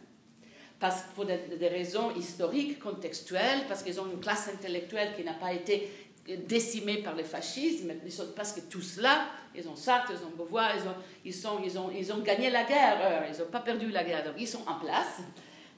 [0.83, 5.53] Parce, pour des, raisons historiques, contextuelles, parce qu'ils ont une classe intellectuelle qui n'a pas
[5.53, 5.89] été
[6.49, 7.93] décimés par le fascisme,
[8.35, 10.73] parce que tous là, ils ont Sartre, ils ont Beauvoir,
[11.25, 14.25] ils ont, ils, ont, ils ont gagné la guerre, ils n'ont pas perdu la guerre,
[14.25, 15.21] donc ils sont en place.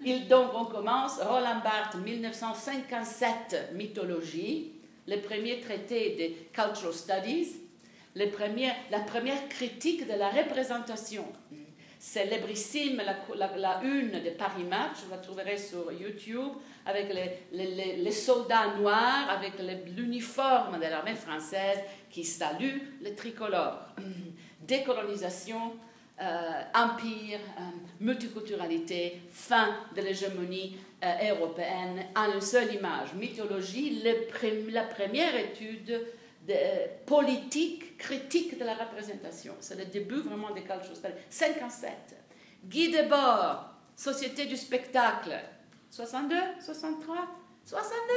[0.03, 4.73] Ils, donc on commence, Roland Barthes, 1957, mythologie,
[5.07, 7.57] le premier traité des Cultural Studies,
[8.17, 11.27] la première critique de la représentation
[12.05, 13.01] célébrissime,
[13.35, 16.53] la, la, une de Paris Match, vous la trouverez sur YouTube,
[16.85, 17.09] avec
[17.51, 19.55] les, les, soldats noirs, avec
[19.97, 21.79] l'uniforme de l'armée française
[22.11, 23.79] qui salue le tricolore.
[24.61, 25.77] Décolonisation,
[26.21, 27.63] euh, empire, euh,
[28.01, 33.15] multiculturalité, fin de l'hégémonie euh, européenne en une seule image.
[33.15, 34.03] Mythologie,
[34.71, 36.03] la première étude
[36.47, 36.55] de,
[37.07, 39.55] politique, critique de la représentation.
[39.61, 41.15] C'est le début vraiment des Cultural Studies.
[41.31, 41.93] 57.
[42.65, 45.39] Guy Debord, Société du spectacle.
[45.91, 47.17] 62, 63,
[47.65, 48.13] 62.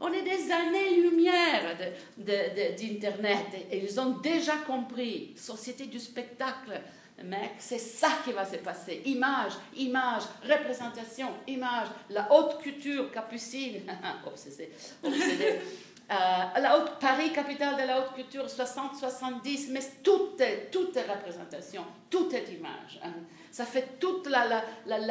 [0.00, 1.76] On est des années-lumière
[2.18, 5.32] d'Internet et ils ont déjà compris.
[5.36, 6.80] Société du spectacle.
[7.24, 9.00] Mec, c'est ça qui va se passer.
[9.06, 13.80] Image, image, représentation, image, la haute culture capucine.
[14.26, 14.68] obsédé,
[15.02, 15.60] obsédé.
[16.08, 16.14] Euh,
[16.60, 21.84] la haute, Paris, capitale de la haute culture, 60-70, mais tout est, tout est représentation,
[22.08, 23.00] tout est image.
[23.02, 23.12] Hein.
[23.50, 24.62] Ça fait toute la,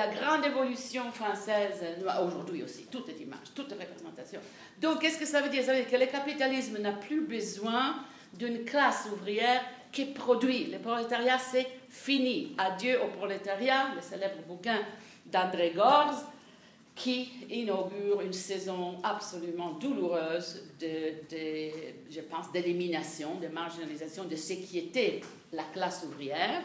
[0.08, 4.39] grande évolution française, euh, aujourd'hui aussi, tout est image, toute représentation.
[4.79, 5.65] Donc, qu'est-ce que ça veut dire?
[5.65, 7.97] Ça veut dire que le capitalisme n'a plus besoin
[8.34, 10.71] d'une classe ouvrière qui produit.
[10.71, 12.55] Le prolétariat, c'est fini.
[12.58, 14.79] Adieu au prolétariat, le célèbre bouquin
[15.25, 16.23] d'André Gorz
[16.95, 21.69] qui inaugure une saison absolument douloureuse de,
[22.10, 25.19] je pense, d'élimination, de marginalisation de ce qui était
[25.51, 26.63] la classe ouvrière,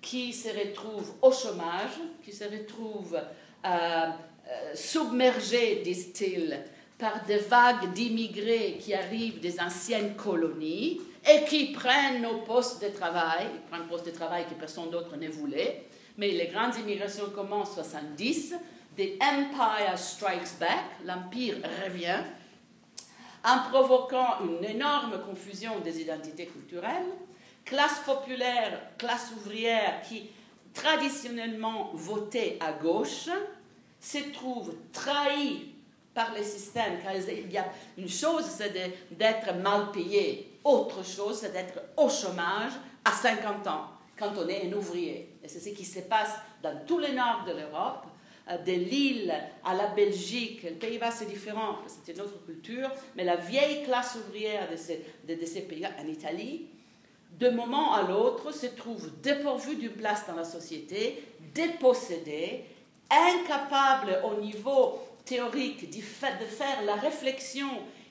[0.00, 6.58] qui se retrouve au chômage, qui se retrouve euh, euh, submergée, disent-ils,
[6.98, 12.88] par des vagues d'immigrés qui arrivent des anciennes colonies et qui prennent nos postes de
[12.88, 15.84] travail, prennent postes de travail que personne d'autre ne voulait,
[16.16, 18.54] mais les grandes immigrations commencent en 70,
[18.96, 22.22] The Empire Strikes Back, l'Empire revient,
[23.44, 27.06] en provoquant une énorme confusion des identités culturelles,
[27.64, 30.30] classe populaire, classe ouvrière qui
[30.72, 33.28] traditionnellement votait à gauche,
[34.00, 35.74] se trouve trahie
[36.14, 37.66] par les systèmes, car il y a
[37.98, 38.72] une chose, c'est
[39.10, 42.72] d'être mal payé, autre chose, c'est d'être au chômage
[43.04, 45.38] à 50 ans, quand on est un ouvrier.
[45.44, 48.06] Et c'est ce qui se passe dans tous les nord de l'Europe,
[48.64, 53.36] de l'île à la Belgique, le Pays-Bas c'est différent, c'est une autre culture, mais la
[53.36, 56.66] vieille classe ouvrière de ces, de, ces pays-là, en Italie,
[57.38, 61.22] de moment à l'autre, se trouvent dépourvus d'une place dans la société,
[61.54, 62.64] dépossédés,
[63.10, 67.68] incapables au niveau théorique de faire la réflexion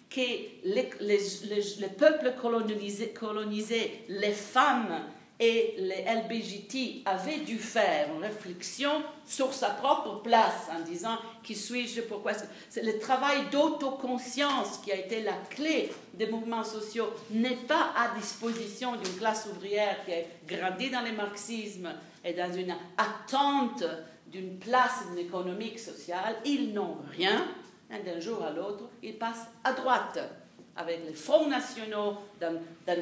[0.09, 0.21] que
[0.65, 5.01] les, peuples colonisés, colonisés, les femmes
[5.39, 8.91] et les LBGT avaient dû faire une réflexion
[9.25, 12.31] sur sa propre place en disant qui suis-je, pourquoi
[12.69, 18.17] c'est le travail d'autoconscience qui a été la clé des mouvements sociaux n'est pas à
[18.17, 21.89] disposition d'une classe ouvrière qui a grandi dans le marxisme
[22.23, 23.83] et dans une attente
[24.27, 27.45] d'une place économique sociale, ils n'ont rien.
[28.03, 30.19] D'un jour à l'autre, ils passent à droite
[30.75, 32.61] avec les fonds nationaux dans,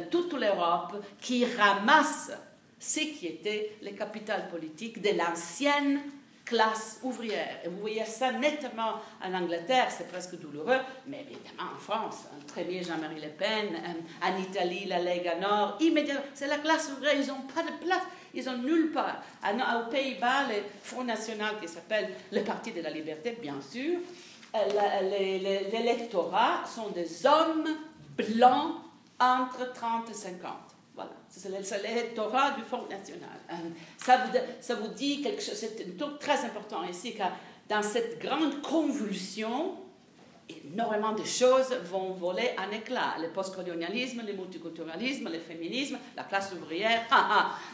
[0.09, 2.31] toute l'Europe qui ramassent
[2.79, 6.01] ce qui était le capital politique de l'ancienne
[6.45, 7.59] classe ouvrière.
[7.63, 12.45] Et vous voyez ça nettement en Angleterre, c'est presque douloureux, mais évidemment en France, en
[12.45, 13.69] très bien Jean-Marie Le Pen,
[14.21, 18.03] en Italie, la Lega Nord, immédiatement, c'est la classe ouvrière, ils n'ont pas de place,
[18.33, 19.23] ils n'ont nulle part.
[19.43, 23.99] Aux Pays-Bas, le Front National qui s'appelle le Parti de la Liberté, bien sûr,
[25.71, 27.67] l'électorat sont des hommes
[28.17, 28.75] blancs
[29.19, 30.51] entre 30 et 50.
[30.95, 33.29] Voilà, c'est l'électorat du Front National.
[33.51, 33.55] Euh,
[34.61, 37.31] ça vous dit quelque chose, c'est un truc très important ici, car
[37.67, 39.75] dans cette grande convulsion,
[40.49, 43.15] énormément de choses vont voler en éclat.
[43.21, 47.27] Le postcolonialisme, le multiculturalisme, le féminisme, la classe ouvrière, ah,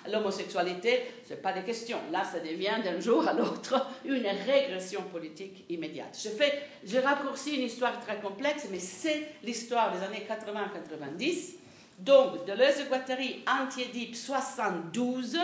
[0.05, 1.99] ah, l'homosexualité, ce n'est pas des questions.
[2.11, 6.19] Là, ça devient d'un jour à l'autre une régression politique immédiate.
[6.21, 11.55] Je fais, je raccourcis une histoire très complexe, mais c'est l'histoire des années 80-90.
[11.99, 15.37] Donc, Deleuze Guattari, Antiédipe 72,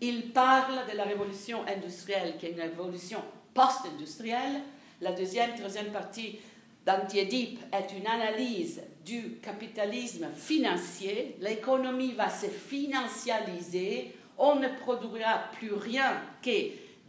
[0.00, 3.22] il parle de la révolution industrielle, qui est une révolution
[3.54, 4.62] post-industrielle,
[5.00, 6.38] la deuxième, troisième partie
[6.84, 11.36] d'Antiédipe est une analyse du capitalisme financier.
[11.40, 14.14] L'économie va se financialiser.
[14.38, 16.50] On ne produira plus rien que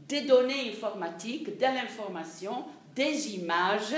[0.07, 3.95] des données informatiques, de l'information, des images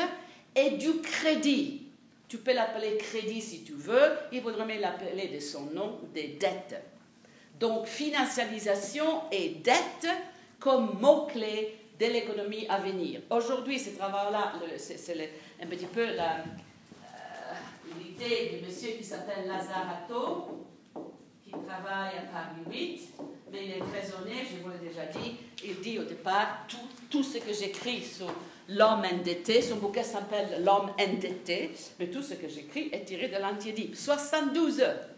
[0.55, 1.81] et du crédit.
[2.27, 6.37] Tu peux l'appeler crédit si tu veux, il faudrait même l'appeler de son nom des
[6.39, 6.81] dettes.
[7.59, 10.07] Donc financialisation et dette
[10.59, 13.21] comme mots-clés de l'économie à venir.
[13.29, 14.97] Aujourd'hui, ce travail-là, c'est
[15.61, 16.15] un petit peu euh,
[17.97, 20.65] l'idée du monsieur qui s'appelle Lazarato,
[21.43, 23.01] qui travaille à Paris 8,
[23.51, 25.37] mais il est honnête, je vous l'ai déjà dit.
[25.63, 26.77] Il dit au départ tout,
[27.09, 28.27] tout ce que j'écris sur
[28.67, 33.37] l'homme endetté, son bouquin s'appelle L'homme endetté, mais tout ce que j'écris est tiré de
[33.37, 33.95] l'antiédipe.
[33.95, 35.12] 72 heures.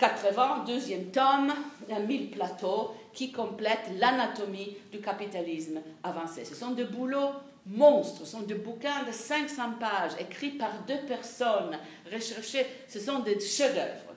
[0.00, 1.52] 80, deuxième tome,
[1.88, 6.46] 1000 plateaux, qui complètent l'anatomie du capitalisme avancé.
[6.46, 7.32] Ce sont des boulots
[7.66, 11.78] monstres, ce sont des bouquins de 500 pages écrits par deux personnes,
[12.10, 14.14] recherchés, ce sont des chefs-d'œuvre.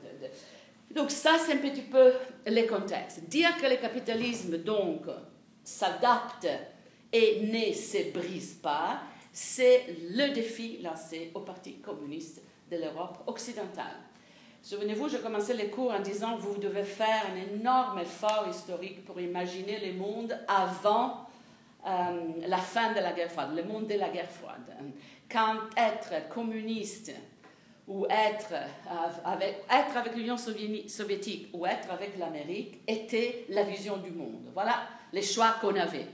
[0.95, 2.13] Donc ça, c'est un petit peu
[2.45, 3.27] le contexte.
[3.27, 5.07] Dire que le capitalisme, donc,
[5.63, 6.47] s'adapte
[7.11, 9.01] et ne se brise pas,
[9.33, 12.41] c'est le défi lancé au Parti communiste
[12.71, 13.97] de l'Europe occidentale.
[14.63, 19.19] Souvenez-vous, je commençais les cours en disant vous devez faire un énorme effort historique pour
[19.19, 21.27] imaginer le monde avant
[21.85, 24.73] euh, la fin de la guerre froide, le monde de la guerre froide.
[25.29, 27.11] Quand être communiste
[27.89, 28.53] ou être
[29.69, 34.49] avec l'Union soviétique ou être avec l'Amérique était la vision du monde.
[34.53, 36.07] Voilà les choix qu'on avait.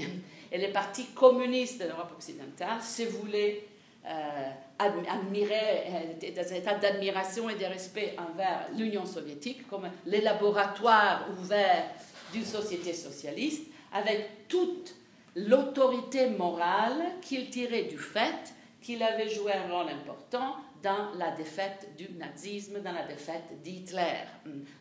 [0.51, 3.61] Et les partis communistes de l'Europe occidentale se voulaient
[4.05, 5.83] euh, admirer,
[6.23, 11.85] euh, dans un état d'admiration et de respect envers l'Union soviétique comme le laboratoire ouvert
[12.31, 14.95] d'une société socialiste, avec toute
[15.35, 21.89] l'autorité morale qu'il tirait du fait qu'il avait joué un rôle important dans la défaite
[21.97, 24.23] du nazisme, dans la défaite d'Hitler,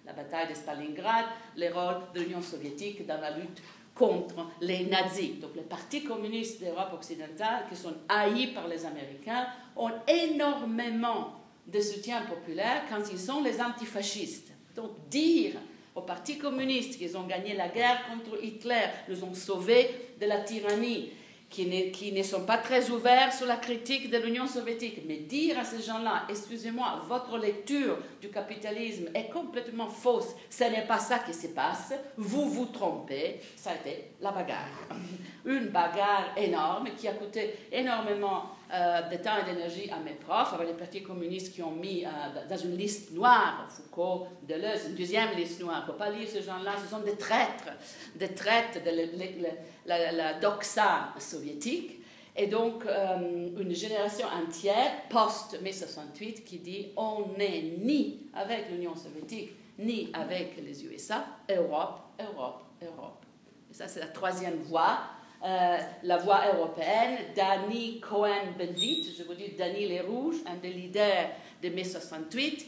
[0.06, 1.24] la bataille de Stalingrad,
[1.56, 3.60] le rôle de l'Union soviétique dans la lutte
[3.98, 5.40] contre les nazis.
[5.40, 11.32] Donc les partis communistes d'Europe occidentale, qui sont haïs par les Américains, ont énormément
[11.66, 14.52] de soutien populaire quand ils sont les antifascistes.
[14.74, 15.54] Donc dire
[15.94, 20.38] aux partis communistes qu'ils ont gagné la guerre contre Hitler, nous ont sauvés de la
[20.38, 21.10] tyrannie,
[21.50, 25.02] qui ne, sont pas très ouverts sur la critique de l'Union soviétique.
[25.06, 30.86] Mais dire à ces gens-là, excusez-moi, votre lecture du capitalisme est complètement fausse, ce n'est
[30.86, 34.68] pas ça qui se passe, vous vous trompez, ça a été la bagarre.
[35.46, 40.52] Une bagarre énorme qui a coûté énormément euh, de temps et d'énergie à mes profs,
[40.52, 42.08] avec les partis communistes qui ont mis euh,
[42.46, 45.78] dans une liste noire, Foucault, Deleuze, une deuxième liste noire.
[45.78, 47.72] Il ne faut pas lire ces gens-là, ce sont des traîtres,
[48.14, 48.90] des traîtres de
[49.88, 52.00] la, la, doxa soviétique.
[52.36, 58.94] Et donc, euh, une génération entière, post-mai 68, qui dit on n'est ni avec l'Union
[58.94, 61.24] soviétique, ni avec les USA.
[61.50, 63.24] Europe, Europe, Europe.
[63.70, 65.00] Et ça, c'est la troisième voie.
[65.44, 71.30] Euh, la voie européenne, Danny Cohen-Bendit, je vous dis Danny Les Rouges, un des leaders
[71.62, 72.66] de mai 68,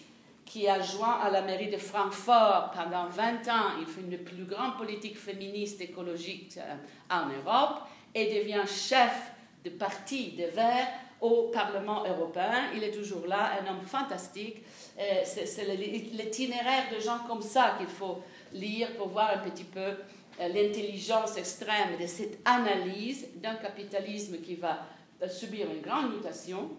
[0.51, 3.79] qui a joint à la mairie de Francfort pendant 20 ans.
[3.81, 6.75] Il fait une des plus grandes politiques féministes écologiques euh,
[7.09, 7.83] en Europe
[8.13, 9.31] et devient chef
[9.65, 10.89] de parti des Verts
[11.21, 12.71] au Parlement européen.
[12.75, 14.57] Il est toujours là, un homme fantastique.
[14.99, 18.19] Euh, c'est l'itinéraire de gens comme ça qu'il faut
[18.53, 24.57] lire pour voir un petit peu euh, l'intelligence extrême de cette analyse d'un capitalisme qui
[24.57, 24.81] va
[25.29, 26.71] subir une grande mutation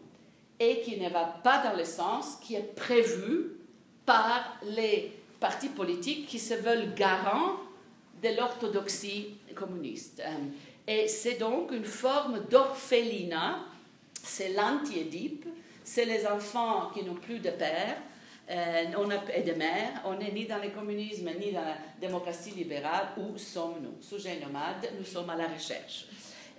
[0.60, 3.61] et qui ne va pas dans le sens qui est prévu
[4.06, 7.58] par les partis politiques qui se veulent garants
[8.22, 10.22] de l'orthodoxie communiste.
[10.88, 13.60] Et c'est donc une forme d'orphelinat,
[14.14, 15.48] c'est l'anti-Édipe,
[15.84, 17.98] c'est les enfants qui n'ont plus de père
[18.50, 18.84] euh,
[19.36, 20.02] et de mère.
[20.06, 23.10] On n'est ni dans le communisme ni dans la démocratie libérale.
[23.18, 24.02] Où sommes-nous?
[24.02, 26.06] Sujet nomade, nous sommes à la recherche.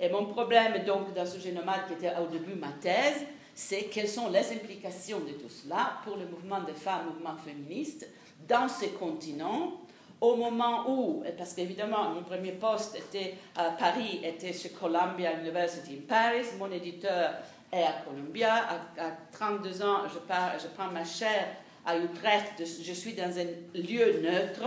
[0.00, 4.08] Et mon problème, donc, dans Sujet nomade, qui était au début ma thèse, c'est quelles
[4.08, 8.08] sont les implications de tout cela pour le mouvement des femmes, mouvement féministe,
[8.48, 9.72] dans ces continents
[10.20, 15.98] au moment où, parce qu'évidemment, mon premier poste était à Paris, était chez Columbia University
[15.98, 17.32] in Paris, mon éditeur
[17.72, 18.54] est à Columbia,
[18.98, 20.14] à, 32 ans, je,
[20.62, 21.48] je prends ma chaire
[21.84, 24.62] à Utrecht, je suis dans un lieu neutre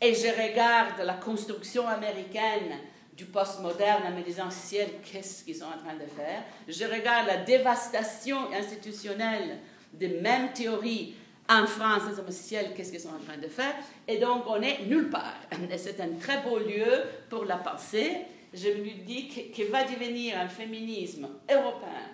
[0.00, 2.78] et je regarde la construction américaine
[3.16, 6.42] du postmoderne en me disant, ciel, qu'est-ce qu'ils sont en train de faire?
[6.68, 9.58] Je regarde la dévastation institutionnelle
[9.92, 11.14] des mêmes théories
[11.48, 13.74] en France, dans ciel, qu'est-ce qu'ils sont en train de faire?
[14.06, 15.36] Et donc, on est nulle part.
[15.70, 18.18] Et c'est un très beau lieu pour la pensée.
[18.52, 22.10] Je me dis qu'il va devenir un féminisme européen,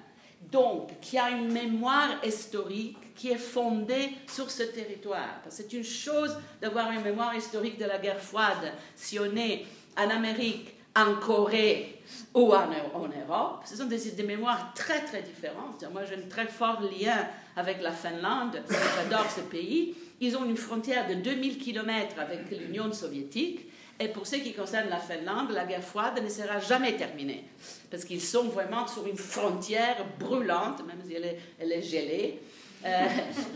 [0.51, 5.41] donc qui a une mémoire historique qui est fondée sur ce territoire.
[5.49, 9.65] C'est une chose d'avoir une mémoire historique de la guerre froide si on est
[9.97, 12.03] en Amérique, en Corée
[12.35, 13.63] ou en, Europe.
[13.65, 15.85] Ce sont des, mémoires très très différentes.
[15.93, 17.27] Moi j'ai un très fort lien
[17.57, 19.95] avec la Finlande, j'adore ce pays.
[20.21, 23.69] Ils ont une frontière de 2000 km avec l'Union soviétique.
[24.01, 27.45] Et pour ce qui concerne la Finlande, la guerre froide ne sera jamais terminée.
[27.91, 32.41] Parce qu'ils sont vraiment sur une frontière brûlante, même si elle est, gelée.
[32.85, 33.07] Euh,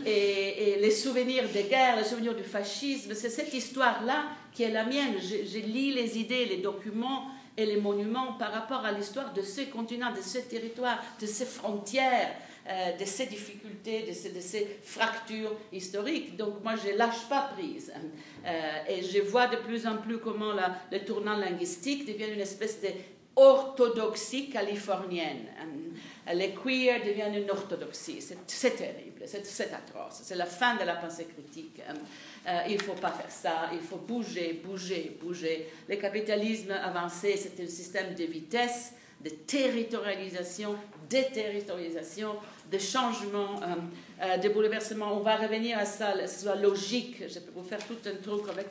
[0.05, 4.25] et, les souvenirs des guerres, les souvenirs du fascisme, c'est cette histoire-là
[4.57, 5.13] qui est la mienne.
[5.21, 9.61] Je, lis les idées, les documents et les monuments par rapport à l'histoire de ce
[9.69, 12.31] continent, de ce territoire, de ces frontières,
[12.67, 16.35] euh, de ces difficultés, de ces, fractures historiques.
[16.37, 17.93] Donc moi, je lâche pas prise.
[18.47, 20.53] Euh, et je vois de plus en plus comment
[20.91, 22.89] le tournant linguistique devient une espèce de
[23.35, 25.45] orthodoxie californienne.
[26.33, 28.25] Les queer deviennent une orthodoxie.
[28.47, 30.21] C'est terrible, c'est atroce.
[30.23, 31.79] C'est la fin de la pensée critique.
[32.47, 35.67] Euh, il ne faut pas faire ça, il faut bouger, bouger, bouger.
[35.89, 40.75] Le capitalisme avancé, c'est un système de vitesse, de territorialisation,
[41.09, 42.35] déterritorialisation,
[42.71, 43.65] de changement, euh,
[44.23, 45.17] euh, de bouleversement.
[45.17, 47.23] On va revenir à ça, sur la logique.
[47.27, 48.67] Je peux vous faire tout un truc avec,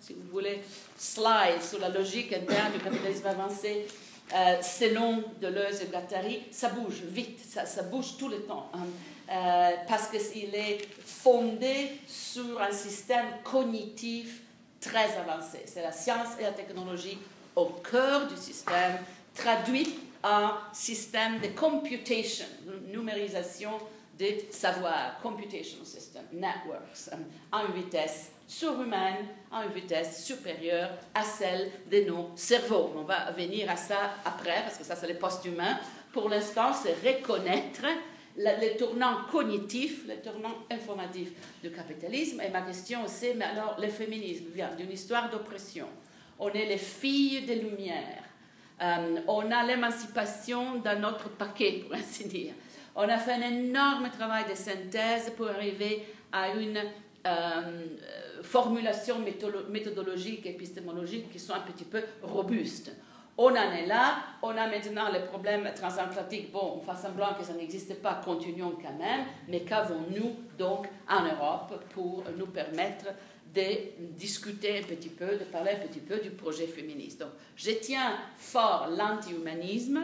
[0.00, 0.60] si vous voulez,
[0.96, 3.86] slide sur la logique interne du capitalisme avancé.
[4.34, 8.86] Euh, selon Deleuze et Guattari, ça bouge vite, ça, ça bouge tout le temps, hein.
[9.30, 14.42] Euh, parce qu'il est fondé sur un système cognitif
[14.80, 15.62] très avancé.
[15.66, 17.18] C'est la science et la technologie
[17.54, 18.98] au cœur du système,
[19.34, 22.46] traduit en système de computation,
[22.92, 23.72] numérisation
[24.16, 27.10] des savoirs, computation system, networks,
[27.52, 32.92] en vitesse surhumaine à une vitesse supérieure à celle de nos cerveaux.
[32.96, 35.78] On va venir à ça après, parce que ça, c'est le post-humain.
[36.12, 37.84] Pour l'instant, c'est reconnaître
[38.38, 41.32] les tournants cognitifs, les tournants informatifs
[41.62, 42.40] du capitalisme.
[42.40, 45.86] Et ma question, c'est, mais alors, le féminisme vient d'une histoire d'oppression.
[46.38, 48.22] On est les filles des Lumières.
[48.80, 52.54] Euh, on a l'émancipation dans notre paquet, pour ainsi dire.
[52.94, 56.78] On a fait un énorme travail de synthèse pour arriver à une
[57.26, 57.86] euh,
[58.42, 59.16] formulations
[59.68, 62.92] méthodologiques, épistémologiques qui sont un petit peu robustes.
[63.40, 66.50] On en est là, on a maintenant les problèmes transatlantiques.
[66.50, 71.22] Bon, on fait semblant que ça n'existe pas, continuons quand même, mais qu'avons-nous donc en
[71.22, 73.06] Europe pour nous permettre
[73.54, 73.62] de
[74.16, 77.20] discuter un petit peu, de parler un petit peu du projet féministe?
[77.20, 80.00] Donc, je tiens fort l'anti-humanisme,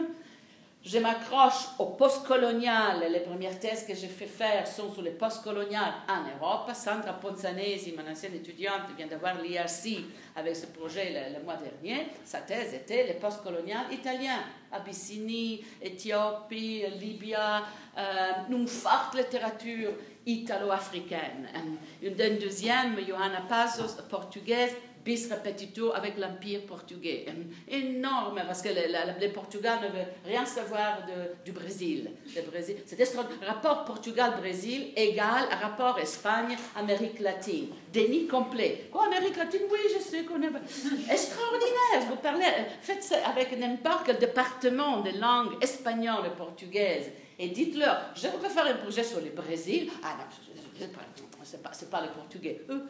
[0.85, 3.11] Je m'accroche au postcolonial.
[3.11, 6.69] Les premières thèses que j'ai fait faire sont sur le postcolonial en Europe.
[6.75, 10.03] Sandra Ponzanesi, mon ancienne étudiante, vient d'avoir l'IRC
[10.35, 12.09] avec ce projet le, mois dernier.
[12.23, 14.37] Sa thèse était le postcolonial italien.
[14.71, 19.91] Abyssinie, Éthiopie, Libye, euh, une forte littérature
[20.23, 21.49] italo-africaine.
[22.03, 24.75] Une deuxième, Johanna Pazos, portugaise,
[25.05, 27.25] bis repetito avec l'Empire portugais.
[27.69, 31.05] Énorme, parce que les, Portugais ne veulent rien savoir
[31.45, 32.09] du Brésil.
[32.51, 32.97] Brésil c'est
[33.45, 37.67] rapport Portugal-Brésil égal rapport Espagne-Amérique latine.
[37.93, 38.87] Déni complet.
[38.91, 39.61] Quoi, Amérique latine?
[39.71, 40.49] Oui, je sais qu'on est...
[41.11, 42.45] Extraordinaire Vous parlez,
[42.81, 48.49] faites ça avec n'importe quel département de langue espagnole et portugaise et dites-leur, je voudrais
[48.49, 49.89] faire un projet sur le Brésil.
[50.01, 51.01] Ah non, pas
[51.43, 52.83] c'est pas, pas les Portugais, eux.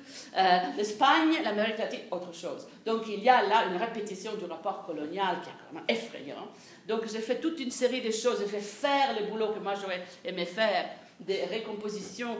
[0.77, 2.67] L'Espagne, l'Amérique latine, autre chose.
[2.85, 6.47] Donc il y a là une répétition du rapport colonial qui est même effrayant.
[6.87, 9.73] Donc j'ai fait toute une série de choses, j'ai fait faire le boulot que moi
[9.79, 12.37] j'aurais aimé faire, des récompositions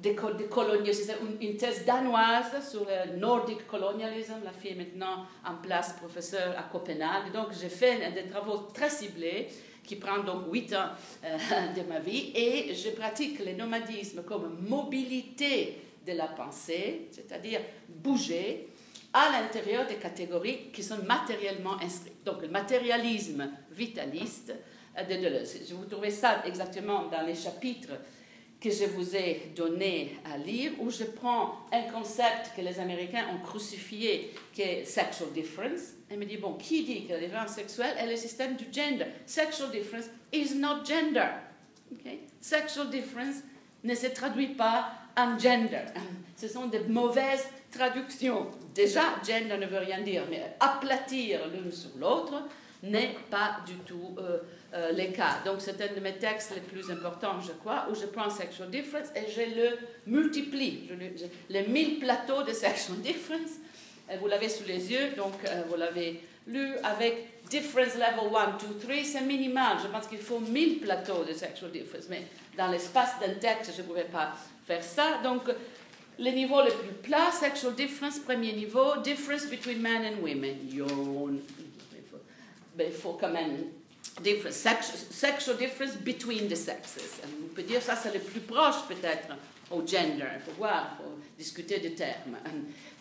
[0.00, 0.92] des, coloniaux.
[0.92, 4.42] C'est une, thèse danoise sur le Nordic colonialism.
[4.44, 7.32] La fille est maintenant en place professeure à Copenhague.
[7.32, 9.48] Donc j'ai fait des travaux très ciblés
[9.84, 10.90] qui prend donc 8 ans
[11.24, 11.36] euh,
[11.76, 18.68] de ma vie, et je pratique le nomadisme comme mobilité de la pensée, c'est-à-dire bouger
[19.12, 22.24] à l'intérieur des catégories qui sont matériellement inscrites.
[22.24, 24.54] Donc le matérialisme vitaliste
[24.96, 25.72] euh, de Deleuze.
[25.72, 27.92] Vous trouvez ça exactement dans les chapitres
[28.62, 33.26] que je vous ai donné à lire, où je prends un concept que les Américains
[33.34, 35.94] ont crucifié, qui est sexual difference.
[36.08, 39.06] Et me dit, bon, qui dit que la différence sexuelle est le système du gender?
[39.26, 41.28] Sexual difference is not gender.
[41.92, 42.20] Okay?
[42.40, 43.42] Sexual difference
[43.82, 45.84] ne se traduit pas en gender.
[46.36, 48.46] Ce sont de mauvaises traductions.
[48.74, 52.44] Déjà, gender ne veut rien dire, mais aplatir l'une sur l'autre
[52.82, 54.16] n'est pas du tout...
[54.18, 54.38] Euh,
[54.74, 55.40] euh, les cas.
[55.44, 58.70] Donc, c'est un de mes textes les plus importants, je crois, où je prends Sexual
[58.70, 59.76] Difference et je le
[60.06, 60.88] multiplie.
[61.50, 63.50] Les mille plateaux de Sexual Difference,
[64.18, 68.78] vous l'avez sous les yeux, donc euh, vous l'avez lu avec Difference Level 1, 2,
[68.82, 69.76] 3, c'est minimal.
[69.82, 72.22] Je pense qu'il faut 1000 plateaux de Sexual Difference, mais
[72.56, 74.32] dans l'espace d'un texte, je ne pouvais pas
[74.66, 75.20] faire ça.
[75.22, 75.42] Donc,
[76.18, 80.56] le niveau le plus plat, Sexual Difference, premier niveau, Difference between men and women.
[82.92, 83.64] Faut quand même
[84.20, 84.54] difference,
[85.10, 86.98] sexual difference between the sexes.
[87.24, 89.28] On peut dire ça, c'est le plus proche peut-être
[89.70, 90.26] au gender.
[90.34, 92.36] Il faut voir, il faut discuter des termes.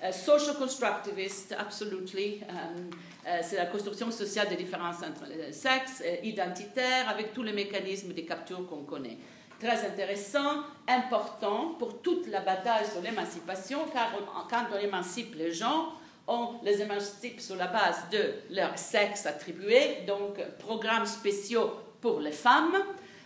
[0.03, 2.41] Uh, social constructivist, absolutely.
[2.49, 2.89] Um,
[3.25, 7.53] uh, c'est la construction sociale des différences entre les sexes, uh, identitaire, avec tous les
[7.53, 9.17] mécanismes de capture qu'on connaît.
[9.59, 14.11] Très intéressant, important pour toute la bataille sur l'émancipation, car
[14.49, 15.93] quand on émancipe les gens,
[16.27, 22.31] on les émancipe sur la base de leur sexe attribué, donc programmes spéciaux pour les
[22.31, 22.75] femmes.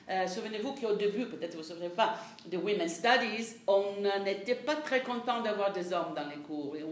[0.08, 2.16] Euh, souvenez-vous qu'au début, peut-être vous ne vous souvenez pas,
[2.46, 3.84] de Women's Studies, on
[4.24, 6.76] n'était pas très content d'avoir des hommes dans les cours.
[6.76, 6.84] Et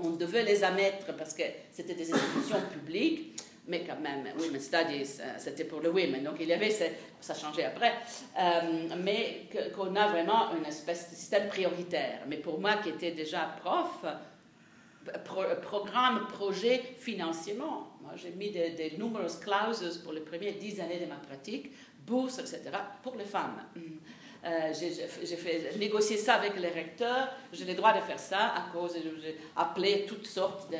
[0.00, 1.42] on, devait les admettre parce que
[1.72, 6.22] c'était des institutions publiques, mais quand même, Women's Studies, euh, c'était pour les women.
[6.22, 7.92] Donc il y avait, ça a changé après,
[8.38, 12.20] euh, mais qu'on a vraiment une espèce de système prioritaire.
[12.28, 14.04] Mais pour moi qui étais déjà prof,
[15.64, 17.96] programme, projet, financièrement.
[18.02, 21.72] Moi, j'ai mis des, des numerous clauses pour les premières dix années de ma pratique,
[22.06, 22.70] bourse, etc.,
[23.02, 23.62] pour les femmes.
[24.42, 27.28] Euh, j'ai fait négocier ça avec les recteurs.
[27.52, 30.78] J'ai le droit de faire ça à cause j'ai appelé toutes sortes de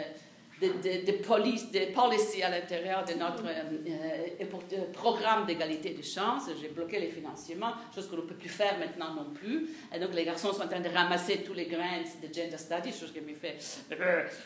[0.60, 6.50] de, police, de policy à l'intérieur de notre euh, euh, programme d'égalité de chances.
[6.60, 9.68] J'ai bloqué les financements, chose que l'on ne peut plus faire maintenant non plus.
[9.94, 12.92] Et donc les garçons sont en train de ramasser tous les grains de gender studies,
[12.92, 13.56] chose qui me fait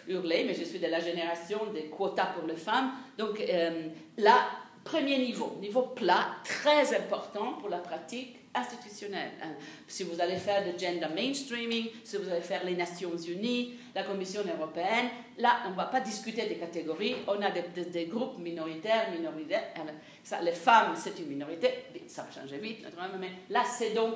[0.08, 2.92] hurler, mais je suis de la génération des quotas pour les femmes.
[3.18, 3.88] Donc euh,
[4.18, 4.46] là,
[4.84, 9.32] premier niveau, niveau plat, très important pour la pratique institutionnelle.
[9.42, 9.54] Hein.
[9.86, 14.04] Si vous allez faire le gender mainstreaming, si vous allez faire les Nations Unies, la
[14.04, 19.10] Commission européenne, là, on ne va pas discuter des catégories, on a des, groupes minoritaires,
[19.10, 19.72] minoritaires.
[20.22, 21.68] Ça, les femmes, c'est une minorité,
[22.06, 22.86] ça va changer vite,
[23.20, 24.14] mais là, c'est donc,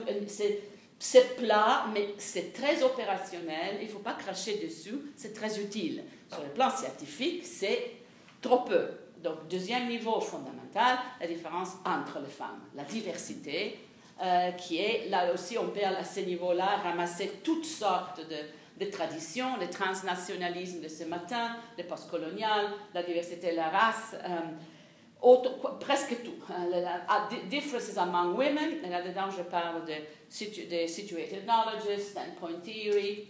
[0.98, 6.04] c'est plat, mais c'est très opérationnel, il ne faut pas cracher dessus, c'est très utile.
[6.30, 7.92] Sur le plan scientifique, c'est
[8.40, 8.88] trop peu.
[9.22, 13.78] Donc, deuxième niveau fondamental, la différence entre les femmes, la diversité,
[14.20, 19.56] euh, qui est, là aussi, on peut à ce niveau-là ramasser toutes sortes de, traditions,
[19.60, 25.38] le transnationalisme de ce matin, le postcolonial, la diversité la race, euh,
[25.78, 26.34] presque tout.
[26.50, 29.94] Euh, ah, differences among women, là-dedans je parle de,
[30.28, 33.28] situated knowledge, standpoint theory,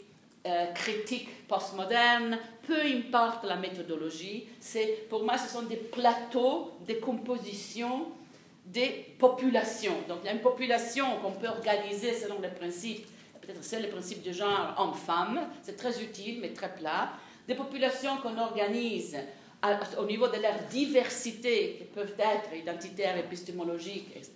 [0.74, 4.49] critique postmoderne, peu importe la méthodologie,
[5.11, 8.07] pour moi ce sont des plateaux de composition
[8.72, 9.96] des populations.
[10.08, 13.06] Donc il y a une population qu'on peut organiser selon les principes,
[13.40, 17.12] peut-être c'est le principe du genre homme-femme, c'est très utile mais très plat.
[17.46, 19.16] Des populations qu'on organise
[19.98, 24.34] au niveau de leur diversité, qui peuvent être identitaires, épistémologiques, etc.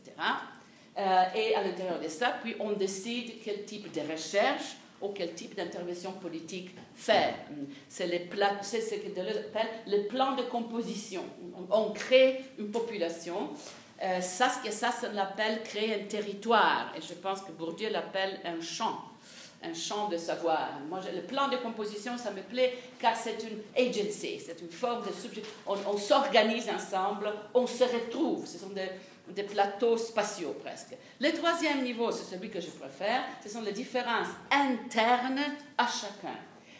[0.98, 5.34] Euh, et à l'intérieur de ça, puis on décide quel type de recherche ou quel
[5.34, 7.34] type d'intervention politique faire.
[7.88, 11.24] C'est ce que Deleuze appelle le plan de composition.
[11.70, 13.50] On, crée une population.
[14.02, 16.92] Euh, ça, ça, ça l'appelle créer un territoire.
[16.96, 18.98] Et je pense que Bourdieu l'appelle un champ
[19.64, 20.70] un champ de savoir.
[20.88, 25.06] Moi, le plan de composition, ça me plaît car c'est une agency, c'est une forme
[25.06, 25.46] de subject.
[25.66, 28.46] On, s'organise ensemble, on se retrouve.
[28.46, 30.96] Ce sont des, plateaux spatiaux presque.
[31.20, 35.40] Le troisième niveau, c'est celui que je préfère, ce sont les différences internes
[35.78, 36.36] à chacun.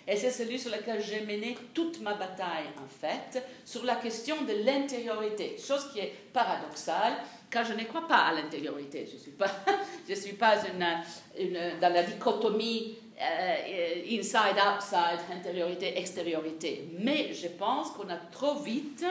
[0.07, 4.43] Et c'est celui sur lequel j'ai mené toute ma bataille, en fait, sur la question
[4.43, 7.15] de l'intériorité, chose qui est paradoxale,
[7.49, 9.07] car je ne crois pas à l'intériorité.
[9.07, 9.51] Je ne suis pas,
[10.09, 16.89] je suis pas dans la dichotomie euh, inside, outside, intériorité, extériorité.
[16.99, 19.05] Mais je pense qu'on a trop vite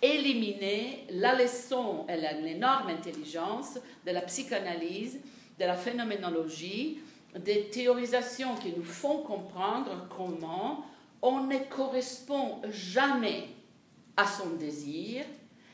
[0.00, 5.20] éliminé la leçon et l'énorme intelligence de la psychanalyse,
[5.58, 6.98] de la phénoménologie,
[7.38, 10.84] des théorisations qui nous font comprendre comment
[11.20, 13.48] on ne correspond jamais
[14.16, 15.24] à son désir,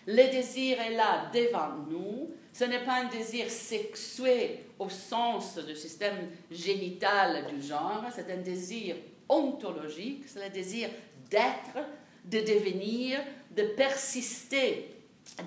[0.06, 2.30] le désir est là devant nous.
[2.52, 8.38] Ce n'est pas un désir sexué au sens du système génital du genre, c'est un
[8.38, 8.96] désir
[9.28, 10.88] ontologique, c'est le désir
[11.30, 11.78] d'être,
[12.24, 13.20] de devenir,
[13.54, 14.97] de persister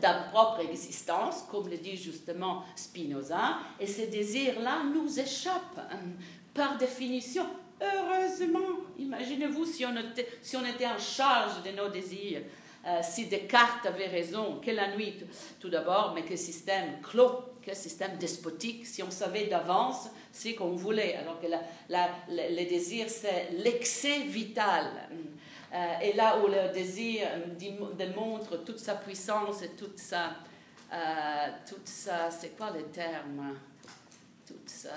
[0.01, 5.97] la propre existence, comme le dit justement Spinoza, et ce désir-là nous échappe hein,
[6.53, 7.45] par définition.
[7.81, 8.59] Heureusement,
[8.99, 9.85] imaginez-vous si
[10.41, 12.41] si on était en charge de nos désirs,
[12.85, 15.13] euh, si Descartes avait raison, que la nuit,
[15.59, 20.71] tout d'abord, mais que système clos, quel système despotique, si on savait d'avance ce qu'on
[20.71, 24.85] voulait, alors que le désir, c'est l'excès vital.
[25.73, 27.27] Euh, et là où le désir
[27.97, 30.31] démontre toute sa puissance et toute sa...
[30.93, 33.55] Euh, toute sa c'est quoi le terme?
[34.45, 34.89] Toute sa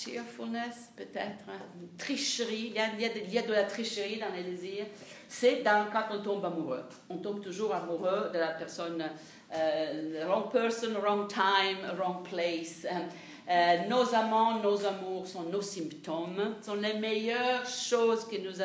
[0.00, 1.44] cheerfulness, peut-être,
[1.98, 4.86] tricherie, il y, a, il, y a de, la tricherie dans les désirs,
[5.28, 6.84] c'est dans quand on tombe amoureux.
[7.08, 9.04] On tombe toujours amoureux de la personne,
[9.54, 12.86] euh, wrong person, wrong time, wrong place.
[13.48, 18.60] Euh, nos amants, nos amours sont nos symptômes, sont les meilleures choses qui nous,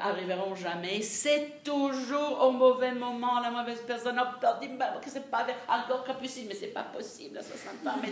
[0.00, 1.02] arriveront jamais.
[1.02, 4.18] C'est toujours au mauvais moment, la mauvaise personne.
[4.18, 8.00] Oh, dit que c'est pas encore capucine, mais c'est pas possible à 60 ans.
[8.00, 8.08] Mais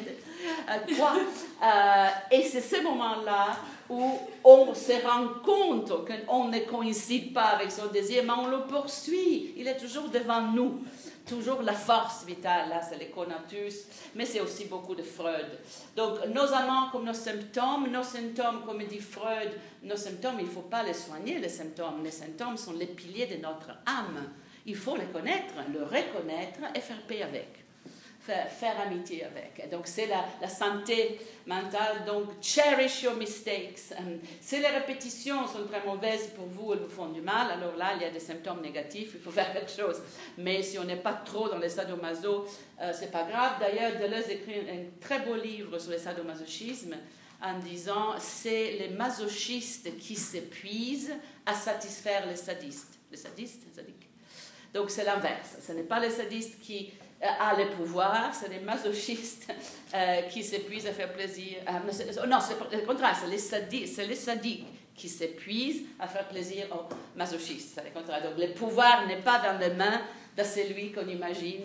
[0.68, 1.14] euh, quoi?
[1.62, 3.56] Euh, Et c'est ce moment-là
[3.88, 8.62] où on se rend compte qu'on ne coïncide pas avec son désir, mais on le
[8.62, 9.54] poursuit.
[9.56, 10.82] Il est toujours devant nous
[11.26, 15.58] toujours la force vitale, là c'est les conatus, mais c'est aussi beaucoup de Freud.
[15.96, 19.52] Donc nos amants comme nos symptômes, nos symptômes comme dit Freud,
[19.82, 22.02] nos symptômes, il ne faut pas les soigner, les symptômes.
[22.04, 24.30] Les symptômes sont les piliers de notre âme.
[24.64, 27.61] Il faut les connaître, le reconnaître et faire paix avec
[28.22, 29.68] faire, amitié avec.
[29.70, 32.04] Donc c'est la, santé mentale.
[32.06, 33.92] Donc cherish your mistakes.
[33.98, 37.76] Um, si les répétitions sont très mauvaises pour vous, elles vous font du mal, alors
[37.76, 40.00] là il y a des symptômes négatifs, il faut faire quelque chose.
[40.38, 42.46] Mais si on n'est pas trop dans les sadomaso,
[42.80, 43.54] euh, c'est pas grave.
[43.60, 46.94] D'ailleurs, Deleuze écrit un, très beau livre sur le sadomasochisme
[47.42, 51.14] en disant c'est les masochistes qui s'épuisent
[51.44, 52.98] à satisfaire les sadistes.
[53.10, 54.08] Les sadistes, sadiques.
[54.72, 55.56] Donc c'est l'inverse.
[55.66, 59.52] Ce n'est pas les sadistes qui euh, a le pouvoir, c'est les masochistes
[59.94, 61.58] euh, qui s'épuisent à faire plaisir.
[61.68, 66.66] Euh, non, c'est le contraire, c'est les, sadiques, les sadiques qui s'épuisent à faire plaisir
[66.72, 67.72] aux masochistes.
[67.74, 68.22] C'est le contraire.
[68.22, 70.00] Donc le pouvoir n'est pas dans les mains
[70.36, 71.64] de celui qu'on imagine.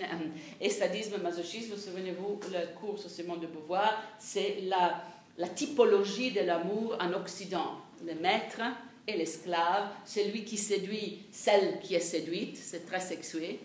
[0.62, 5.03] Et sadisme, masochisme, souvenez-vous, le cours sur Simone de Beauvoir, c'est la,
[5.38, 7.80] la typologie de l'amour en Occident.
[8.05, 8.62] Le maître
[9.08, 13.62] et l'esclave, celui qui séduit celle qui est séduite, c'est très sexué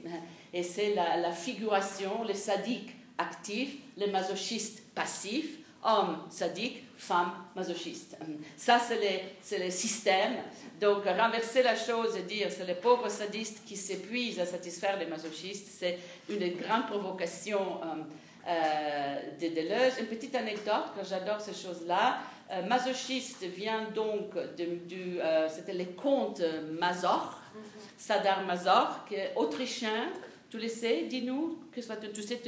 [0.53, 8.17] et c'est la, figuration, les sadiques actifs, les masochistes passifs, hommes sadiques, femmes masochistes.
[8.57, 10.35] Ça, c'est le, système.
[10.81, 15.07] Donc, renverser la chose et dire c'est les pauvres sadistes qui s'épuisent à satisfaire les
[15.07, 15.99] masochistes, c'est
[16.29, 18.03] une grande provocation euh,
[18.47, 19.99] euh, de Deleuze.
[20.01, 22.19] Une petite anecdote, quand j'adore ces choses-là.
[22.51, 25.19] Euh, masochiste vient donc du.
[25.49, 26.43] C'était les contes
[26.79, 27.81] Mazor, mm-hmm.
[27.97, 30.11] Sadar Mazor, qui est autrichien
[30.53, 32.39] tu le sais, dis-nous, tu sais,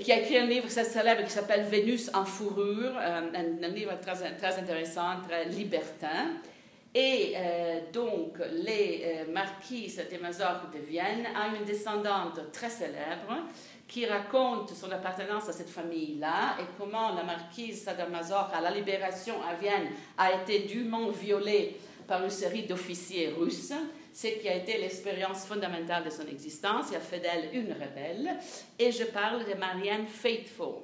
[0.00, 3.92] qui a écrit un livre très célèbre qui s'appelle Vénus en fourrure, euh, un, livre
[4.00, 6.30] très, très, intéressant, très libertin.
[6.94, 13.36] Et euh, donc, les euh, marquises de Mazorque de Vienne a une descendante très célèbre
[13.86, 19.34] qui raconte son appartenance à cette famille-là et comment la marquise Sadamazor, à la libération
[19.42, 21.76] à Vienne, a été dûment violée
[22.06, 23.74] par une série d'officiers russes,
[24.20, 28.36] ce qui a été l'expérience fondamentale de son existence et a fait d'elle une rebelle.
[28.76, 30.82] Et je parle de Marianne Faithfull,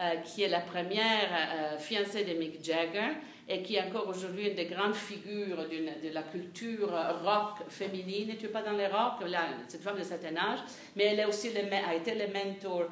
[0.00, 3.12] euh, qui est la première euh, fiancée de Mick Jagger
[3.48, 6.90] et qui est encore aujourd'hui une des grandes figures de la culture
[7.22, 8.34] rock féminine.
[8.36, 9.22] Tu pas dans les rock,
[9.68, 10.58] cette femme de certain âge,
[10.96, 12.88] mais elle a aussi été le mentor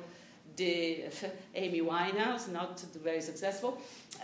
[1.55, 3.75] Amy Winehouse, not very successful.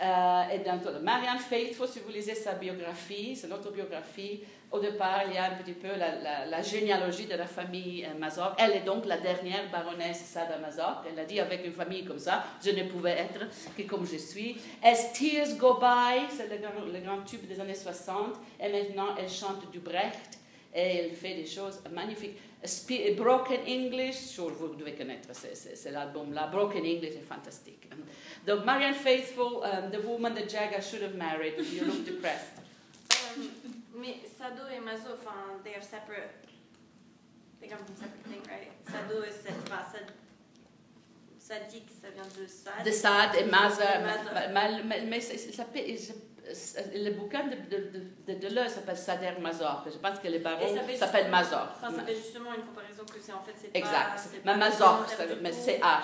[0.01, 4.41] Euh, et Marianne Faithfull, si vous lisez sa biographie, son autobiographie,
[4.73, 8.55] au départ, il y a un petit peu la, généalogie de la famille euh, Mazor.
[8.57, 11.03] Elle est donc la dernière baronesse Sada Mazor.
[11.07, 13.41] Elle a dit avec une famille comme ça, je ne pouvais être
[13.77, 14.57] que comme je suis.
[14.81, 18.35] As Tears Go By, c'est le, grand tube des années 60.
[18.59, 20.39] Et maintenant, elle chante du Brecht
[20.73, 22.37] et elle fait des choses magnifiques.
[23.15, 26.47] Broken English, vous devez connaître c'est l'album-là.
[26.47, 27.89] Broken English est fantastique.
[28.47, 31.53] Donc, Marianne Faithful, um, the woman that Jagger should have married.
[31.59, 32.59] You look depressed.
[33.93, 36.31] Mais Sado et Mazo, enfin, they are separate.
[37.59, 38.71] They come from separate things, right?
[38.89, 40.11] Sado is Sad,
[41.37, 42.83] Sadik, ça vient de Sad.
[42.85, 43.83] De Sad et Maza.
[44.85, 45.65] Mais, mais ça,
[46.93, 49.85] le bouquin de, de, de, Deleuze s'appelle Sader Mazor.
[49.85, 51.69] Je pense que les barons s'appellent Mazor.
[51.77, 54.19] Enfin, ça fait justement une comparaison que c'est en fait c'est exact.
[54.43, 55.05] mais Mazor,
[55.41, 56.03] mais c'est H,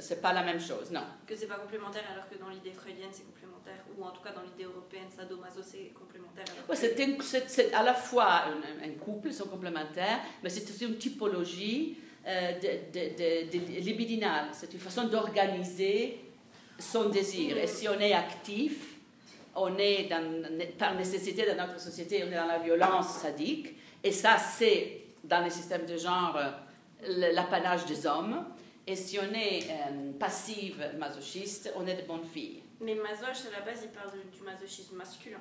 [0.00, 1.02] c'est pas la même chose, non.
[1.26, 4.30] Que c'est pas complémentaire alors que dans l'idée freudienne c'est complémentaire, ou en tout cas
[4.30, 6.44] dans l'idée européenne, Sado-Mazo c'est complémentaire.
[6.68, 8.44] Ouais, c'est à la fois
[8.84, 14.48] un, couple, ils sont complémentaires, mais c'est aussi une typologie euh, de, libidinale.
[14.52, 16.20] C'est une façon d'organiser
[16.78, 17.58] son désir.
[17.58, 18.97] Et si on est actif,
[19.54, 20.08] on est
[20.78, 25.42] par nécessité dans notre société, on est dans la violence sadique, et ça c'est dans
[25.42, 26.38] les systèmes de genre
[27.06, 28.44] l'apanage des hommes.
[28.86, 32.62] Et si on est euh, passive masochiste, on est de bonnes filles.
[32.80, 35.40] Mais masoche, à la base, il parle du masochisme masculin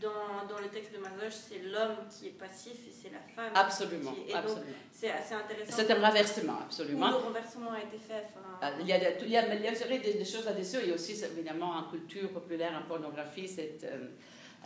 [0.00, 3.52] dans, dans, le texte de Mazoche, c'est l'homme qui est passif et c'est la femme
[3.54, 4.34] absolument, qui est...
[4.34, 4.66] absolument.
[4.92, 5.72] c'est assez intéressant.
[5.76, 7.06] C'est un renversement, absolument.
[7.06, 8.26] Où le renversement a été fait.
[8.62, 10.78] Ah, il, y a, il, y a, il y a des, choses là-dessus.
[10.82, 14.08] Il y a aussi, évidemment, en culture populaire, en pornographie, c'est euh,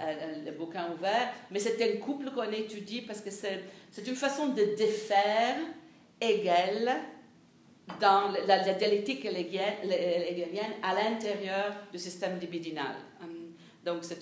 [0.00, 1.32] euh, le bouquin ouvert.
[1.50, 3.62] Mais c'est un couple qu'on étudie parce que c'est
[4.06, 5.56] une façon de défaire
[6.20, 6.90] Hegel
[8.00, 12.96] dans la, la dialectique hegelienne à l'intérieur du système libidinal.
[13.84, 14.18] Donc c'est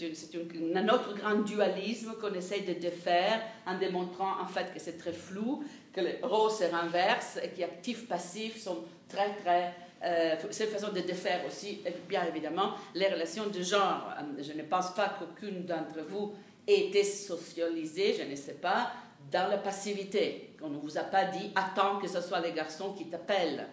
[0.74, 5.12] un autre grand dualisme qu'on essaye de défaire en démontrant en fait que c'est très
[5.12, 9.74] flou, que le rôle se renverse et que actifs-passifs sont très très...
[10.04, 14.12] Euh, c'est une façon de défaire aussi, bien évidemment, les relations de genre.
[14.18, 16.34] Euh, je ne pense pas qu'aucune d'entre vous
[16.66, 18.90] ait été socialisée, je ne sais pas,
[19.30, 20.56] dans la passivité.
[20.60, 23.68] On ne vous a pas dit attends que ce soit les garçons qui t'appellent.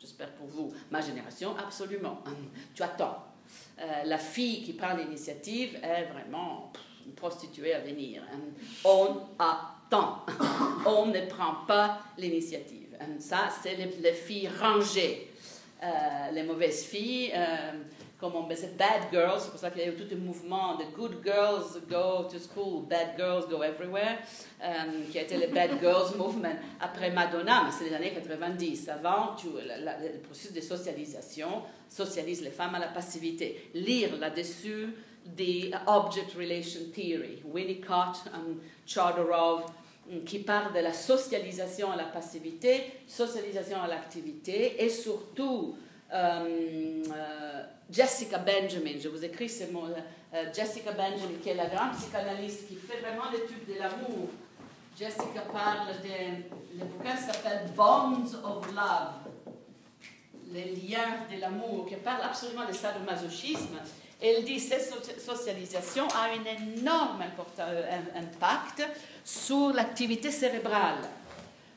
[0.00, 0.72] J'espère pour vous.
[0.90, 2.24] Ma génération, absolument.
[2.74, 3.27] Tu attends.
[3.80, 6.72] Euh, la fille qui prend l'initiative est vraiment
[7.06, 8.22] une prostituée à venir.
[8.32, 8.38] Hein.
[8.84, 10.26] On attend,
[10.86, 12.96] on ne prend pas l'initiative.
[13.00, 13.20] Hein.
[13.20, 15.30] Ça, c'est les, filles rangées.
[15.80, 15.86] Euh,
[16.32, 17.72] les mauvaises filles, euh,
[18.18, 20.76] comme on disait, bad girls, c'est pour ça qu'il y a eu tout un mouvement
[20.76, 24.18] de good girls go to school, bad girls go everywhere,
[25.10, 28.88] qui a été le bad girls movement après Madonna, mais c'est les années 90.
[28.88, 33.70] Avant, tu, le processus de socialisation, socialise les femmes à la passivité.
[33.74, 34.88] Lire là-dessus
[35.24, 39.64] des Object Relation Theory, Winnicott, um, Chodorov,
[40.10, 45.76] um, qui parle de la socialisation à la passivité, socialisation à l'activité, et surtout
[47.90, 52.68] Jessica Benjamin, je vous écris ce mot, uh, Jessica Benjamin, qui est la grande psychanalyste
[52.68, 54.28] qui fait vraiment l'étude de l'amour.
[54.98, 59.28] Jessica parle de, le bouquin s'appelle Bonds of Love
[60.52, 63.78] les liens de l'amour, qui parle absolument de ça, de masochisme.
[64.20, 67.22] Elle dit que cette socialisation a un énorme
[67.60, 68.82] euh, impact
[69.24, 70.98] sur l'activité cérébrale,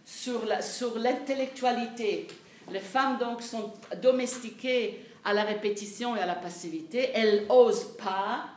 [0.05, 2.27] sur l'intellectualité.
[2.71, 7.11] Les femmes donc sont domestiquées à la répétition et à la passivité.
[7.13, 8.49] Elles n'osent pas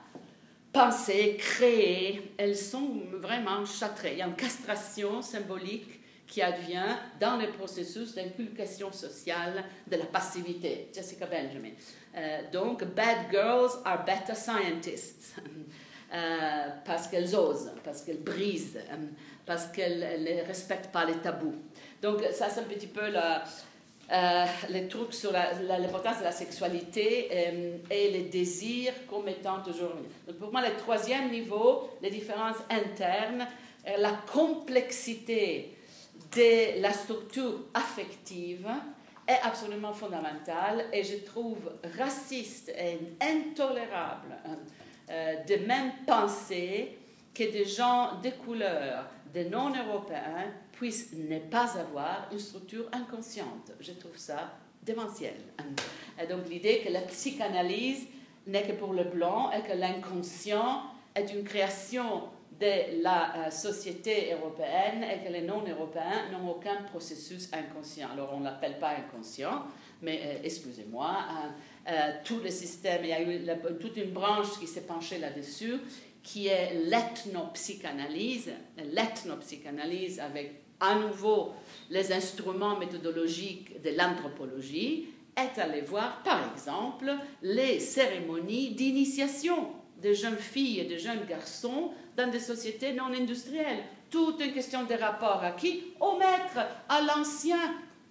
[0.73, 2.35] penser, créer.
[2.37, 4.13] Elles sont vraiment châtrées.
[4.13, 10.07] Il y a une castration symbolique qui advient dans le processus d'inculcation sociale de la
[10.07, 10.89] passivité.
[10.93, 11.71] Jessica Benjamin.
[12.17, 15.37] Euh, donc, bad girls are better scientists.
[16.13, 18.97] Euh, parce qu'elles osent, parce qu'elles brisent, euh,
[19.45, 21.57] parce qu'elles ne respectent pas les tabous.
[22.01, 23.43] Donc, ça, c'est un petit peu la,
[24.13, 29.93] euh, les trucs sur l'importance de la sexualité euh, et les désirs comme étant toujours.
[30.27, 33.47] Donc pour moi, le troisième niveau, les différences internes,
[33.87, 35.75] euh, la complexité
[36.37, 38.69] de la structure affective
[39.27, 44.37] est absolument fondamentale et je trouve raciste et intolérable
[45.09, 46.99] de même penser
[47.35, 53.73] que des gens de couleur, des non-européens, puisse ne pas avoir une structure inconsciente.
[53.81, 54.53] Je trouve ça
[54.83, 55.35] démentiel.
[56.23, 58.07] Et donc l'idée que la psychanalyse
[58.47, 60.83] n'est que pour le blanc et que l'inconscient
[61.15, 62.25] est une création
[62.61, 68.09] de la euh, société européenne et que les non-européens n'ont aucun processus inconscient.
[68.13, 69.65] Alors on ne l'appelle pas inconscient,
[70.03, 71.17] mais euh, excusez-moi,
[71.89, 73.45] euh, tout le système, il y a eu
[73.81, 75.81] toute une branche qui s'est penchée là-dessus,
[76.23, 78.53] qui est l'ethnopsychanalyse,
[78.93, 81.53] l'ethnopsychanalyse avec à nouveau
[81.91, 87.13] les instruments méthodologiques de l'anthropologie, est allé voir, par exemple,
[87.43, 89.69] les cérémonies d'initiation
[90.03, 93.85] de jeunes filles et de jeunes garçons dans des sociétés non industrielles.
[94.11, 97.59] Toute une question de rapport à qui Au maître, à l'ancien.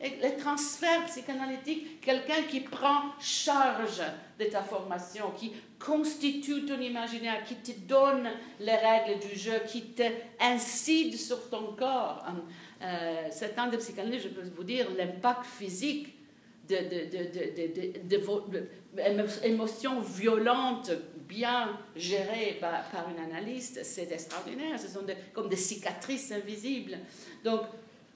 [0.04, 4.02] Les transferts psychanalytiques, quelqu'un qui prend charge
[4.38, 8.30] de ta formation, qui constitue ton imaginaire, qui te donne
[8.60, 10.04] les règles du jeu, qui te
[10.42, 12.26] incide sur ton corps.
[12.82, 16.14] Euh, cet temps de psychanalyse, je peux vous dire, l'impact physique
[16.68, 18.18] de,
[20.02, 20.92] violentes
[21.28, 24.80] bien gérées par, une analyste, c'est extraordinaire.
[24.80, 26.98] Ce sont comme des cicatrices invisibles.
[27.44, 27.62] Donc,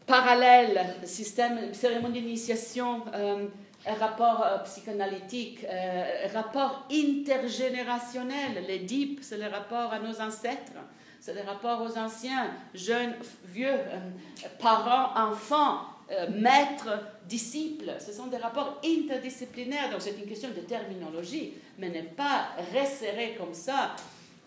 [0.08, 3.48] parallèle, système, cérémonie d'initiation, euh,
[4.00, 5.66] rapport euh, psychanalytique,
[6.34, 8.64] rapport intergénérationnel.
[8.68, 10.74] Les DIP, c'est le rapport à nos ancêtres
[11.28, 13.14] c'est le rapport aux anciens, jeunes,
[13.46, 14.00] vieux, euh,
[14.60, 16.90] parents, enfants, euh, maîtres,
[17.28, 17.92] disciples.
[18.00, 23.36] Ce sont des rapports interdisciplinaires, donc c'est une question de terminologie, mais ne pas resserrer
[23.38, 23.94] comme ça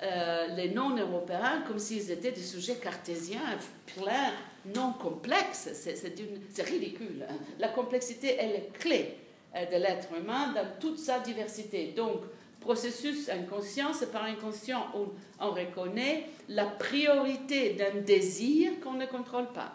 [0.03, 3.59] euh, les non-européens comme s'ils étaient des sujets cartésiens,
[3.95, 4.33] pleins,
[4.75, 5.71] non complexes.
[5.75, 7.27] C'est ridicule.
[7.29, 7.35] Hein.
[7.59, 9.17] La complexité est la clé
[9.55, 11.93] de l'être humain dans toute sa diversité.
[11.97, 12.23] Donc,
[12.61, 15.09] processus inconscient, c'est par inconscient où
[15.41, 19.73] on reconnaît la priorité d'un désir qu'on ne contrôle pas.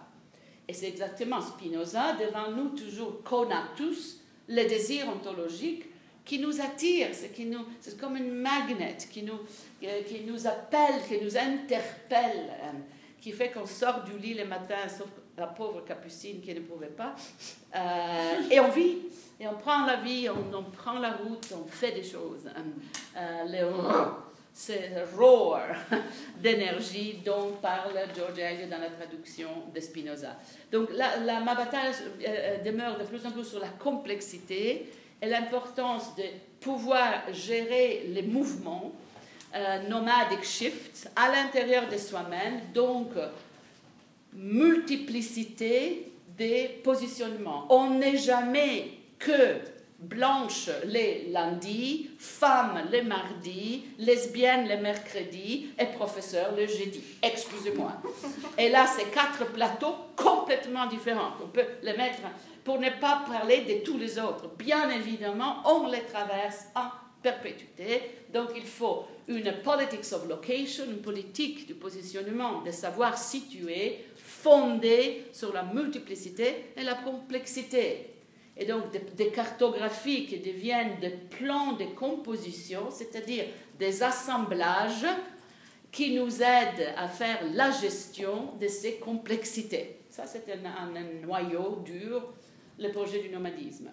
[0.67, 3.21] Et c'est exactement Spinoza, devant nous toujours
[3.75, 5.86] tous le désir ontologique
[6.23, 9.39] qui nous attire, c'est, comme une magnet qui nous,
[9.79, 12.71] qui nous appelle, qui nous interpelle, euh,
[13.26, 16.89] qui fait qu'on sort du lit le matin, sauf la pauvre Capucine qui ne pouvait
[16.89, 17.15] pas,
[17.76, 18.97] euh, et on vit.
[19.39, 22.47] Et on prend la vie, on, prend la route, on fait des choses.
[23.17, 23.73] Euh, le
[24.53, 25.63] c'est roar
[26.39, 30.38] d'énergie dont parle George Eliot dans la traduction de Spinoza.
[30.71, 34.86] Donc la, ma bataille euh, euh, demeure de plus en plus sur la complexité
[35.19, 36.26] et l'importance de
[36.61, 38.93] pouvoir gérer les mouvements
[39.88, 43.10] nomadic shifts à l'intérieur de soi-même, donc
[44.34, 47.66] multiplicité des positionnements.
[47.70, 49.60] On n'est jamais que
[49.97, 57.01] blanche les lundis, femme les mardis, lesbienne les mercredis et professeur le jeudi.
[57.24, 57.93] Excusez-moi.
[58.58, 61.32] Et là, c'est quatre plateaux complètement différents.
[61.43, 62.20] On peut les mettre
[62.64, 64.49] pour ne pas parler de tous les autres.
[64.58, 66.89] Bien évidemment, on les traverse en
[67.24, 68.01] perpétuité.
[68.34, 75.26] Donc, il faut une politics of location, une politique du positionnement, de savoir situer, fondée
[75.32, 78.15] sur la multiplicité et la complexité
[78.57, 78.84] et donc
[79.15, 83.45] des, cartographies qui deviennent des plans de composition, c'est-à-dire
[83.78, 85.05] des assemblages
[85.91, 89.99] qui nous aident à faire la gestion de ces complexités.
[90.09, 92.34] Ça, c'est un, noyau dur,
[92.80, 93.91] le projet du nomadisme.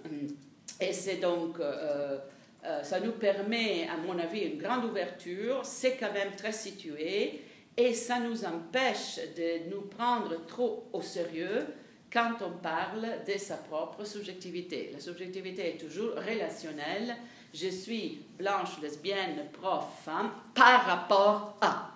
[0.80, 2.18] Et c'est donc, euh,
[2.64, 7.42] euh, ça nous permet, à mon avis, une grande ouverture, c'est quand même très situé,
[7.76, 11.66] et ça nous empêche de nous prendre trop au sérieux
[12.12, 14.90] quand on parle de sa propre subjectivité.
[14.92, 17.16] La subjectivité est toujours relationnelle.
[17.54, 21.88] Je suis blanche, lesbienne, prof, femme, par rapport à.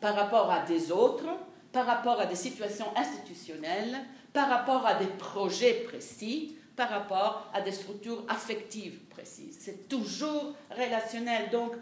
[0.00, 1.26] Par rapport à des autres,
[1.72, 3.98] par rapport à des situations institutionnelles,
[4.32, 9.58] par rapport à des projets précis, par rapport à des structures affectives précises.
[9.60, 11.50] C'est toujours relationnel.
[11.50, 11.72] Donc,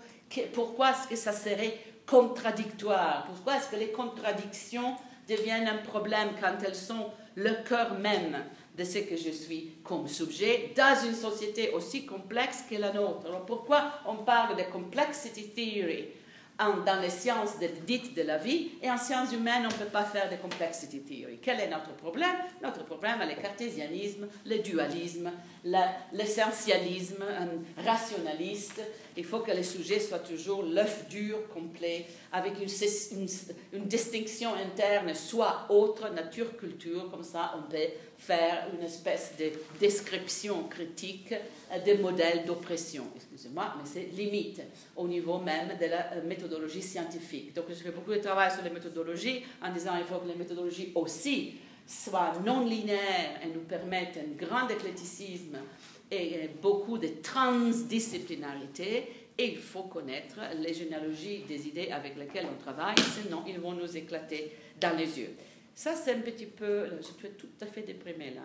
[0.53, 3.24] pourquoi est-ce que ça serait contradictoire?
[3.26, 4.96] Pourquoi est-ce que les contradictions
[5.28, 8.44] deviennent un problème quand elles sont le cœur même
[8.76, 13.26] de ce que je suis comme sujet dans une société aussi complexe que la nôtre?
[13.26, 16.09] Alors pourquoi on parle de complexity theory?
[16.59, 19.73] En- dans les sciences de- dites de la vie, et en sciences humaines, on ne
[19.85, 21.39] peut pas faire de complexity theory.
[21.41, 22.37] Quel est notre problème?
[22.63, 25.31] Notre problème est le cartésianisme, le dualisme,
[26.12, 27.25] l'essentialisme
[27.85, 28.81] rationaliste.
[29.16, 35.66] Il faut que le sujet soit toujours l'œuf dur, complet, avec une, distinction interne, soit
[35.71, 39.51] autre, nature, culture, comme ça on peut faire une espèce de
[39.81, 41.35] description critique
[41.85, 43.05] des modèles d'oppression.
[43.16, 44.61] Excusez-moi, mais c'est limite
[44.97, 47.55] au niveau même de la euh, méthodologie scientifique.
[47.55, 50.35] Donc je fais beaucoup de travail sur les méthodologies en disant qu'il faut que les
[50.35, 51.55] méthodologies aussi
[51.89, 55.57] soient non linéaires et nous permettent un grand éclecticisme
[56.11, 59.12] et beaucoup de transdisciplinarité.
[59.39, 63.72] Et il faut connaître les généalogies des idées avec lesquelles on travaille, sinon ils vont
[63.72, 65.30] nous éclater dans les yeux.
[65.74, 66.86] Ça, c'est un petit peu.
[66.97, 68.43] Je suis tout à fait déprimée là.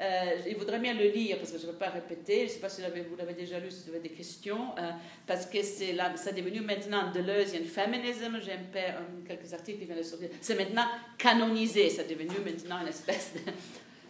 [0.00, 2.38] Euh, il voudrait bien le lire parce que je ne veux pas répéter.
[2.40, 4.74] Je ne sais pas si vous l'avez- déjà lu, si vous avez des questions.
[4.78, 4.90] euh,
[5.26, 8.38] parce que c'est là, ça est devenu maintenant Deleuzian Feminism.
[8.42, 8.78] J'ai un peu
[9.28, 10.30] quelques articles qui viennent de sortir.
[10.40, 10.86] C'est maintenant
[11.18, 11.90] canonisé.
[11.90, 13.40] C'est devenu maintenant une espèce de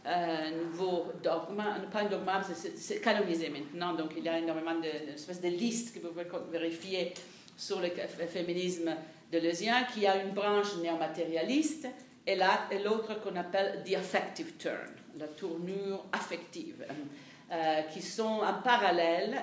[0.07, 1.63] euh, nouveau dogme.
[1.93, 3.93] Pas un dogme, c'est- canonisé maintenant.
[3.95, 7.13] Donc il y a énormément de, espèce de liste que vous pouvez vérifier
[7.57, 7.89] sur le
[8.29, 8.95] féminisme
[9.33, 11.89] deleuzien qui a une branche néomatérialiste
[12.27, 12.37] et
[12.85, 16.85] l'autre qu'on appelle the affective turn, la tournure affective,
[17.51, 19.37] euh, qui sont en parallèle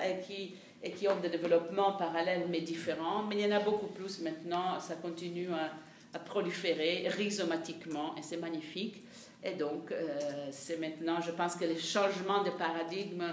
[0.82, 3.24] et qui, ont des développements parallèles mais différents.
[3.24, 5.72] Mais il y en a beaucoup plus maintenant, ça continue à,
[6.14, 9.02] à proliférer rhizomatiquement et c'est magnifique.
[9.42, 13.24] Et donc, euh, c'est maintenant, je pense que le changement de paradigme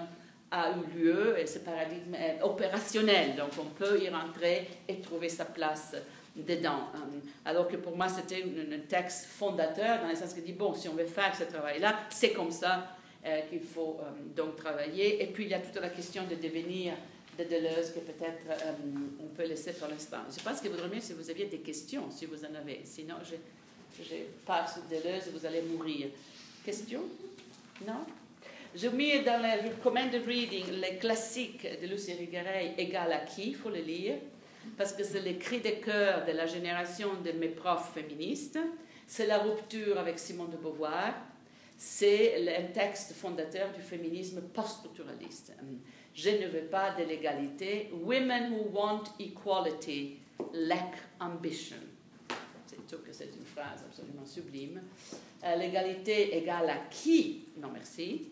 [0.52, 5.30] a eu lieu et ce paradigme est opérationnel, donc on peut y rentrer et trouver
[5.30, 5.96] sa place
[6.36, 6.90] dedans.
[6.96, 7.00] Euh,
[7.46, 10.90] Alors que pour moi, c'était un texte fondateur, dans le sens qu'il dit, bon, si
[10.90, 14.04] on veut faire ce travail-là, c'est comme ça euh, qu'il faut euh,
[14.36, 15.24] donc travailler.
[15.24, 16.94] Et puis, il y a toute la question de devenir
[17.38, 18.48] de Deleuze que peut-être
[19.22, 20.20] on peut laisser pour l'instant.
[20.34, 22.80] Je pense qu'il vaudrait mieux si vous aviez des questions, si vous en avez.
[22.86, 23.36] Sinon, je,
[24.02, 24.16] je
[24.46, 26.08] pars sur Deleuze vous allez mourir.
[26.64, 27.04] Questions
[27.86, 28.06] Non?
[28.74, 33.56] J'ai mis dans le recommended reading les classiques de Lucie Rigaray, Égal à qui, il
[33.56, 34.16] faut le lire
[34.78, 38.60] parce que c'est le cri de cœur de la génération de mes profs féministes,
[39.08, 41.14] c'est la rupture avec Simone de Beauvoir,
[41.78, 45.54] c'est un texte fondateur du féminisme post-structuraliste.
[46.14, 47.92] Je ne veux pas de l'égalité.
[47.94, 50.20] Women who want equality
[50.54, 51.76] lack ambition.
[53.12, 54.82] C'est une phrase absolument sublime.
[55.44, 57.46] Euh, L'égalité égale à qui?
[57.58, 58.30] Non, merci.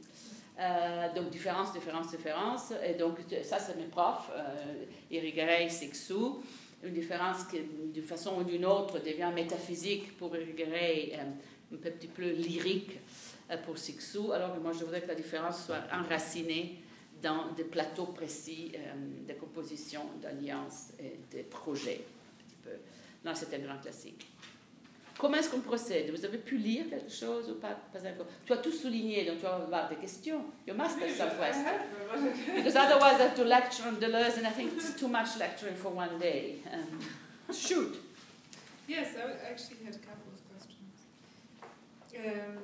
[0.60, 2.74] Euh, donc, différence, différence, différence.
[2.86, 6.43] Et donc, ça, c'est mes profs, euh, Irigaray, Sixou.
[6.84, 7.62] Une différence qui,
[7.93, 12.99] d'une façon ou d'une autre, devient métaphysique pour Irigaray, euh, un petit peu lyrique
[13.49, 16.84] euh, pour Sixou, alors que moi, je voudrais que la différence soit enracinée
[17.22, 22.01] dans des plateaux précis euh, de composition, d'alliances et de projets.
[22.01, 22.78] Un petit peu.
[23.24, 24.28] Là, c'est un grand classique.
[25.18, 28.53] Comment est-ce qu'on procède Vous avez pu lire quelque chose ou pas, pas encore Tu
[28.53, 30.43] as tout souligné, donc tu vas avoir des questions.
[30.68, 31.66] You must have some questions.
[32.55, 35.76] Because otherwise I have to lecture on Deleuze and I think it's too much lecturing
[35.76, 36.57] for one day.
[36.72, 37.95] Um, shoot.
[38.88, 41.05] Yes, I actually had a couple of questions.
[42.18, 42.57] Um,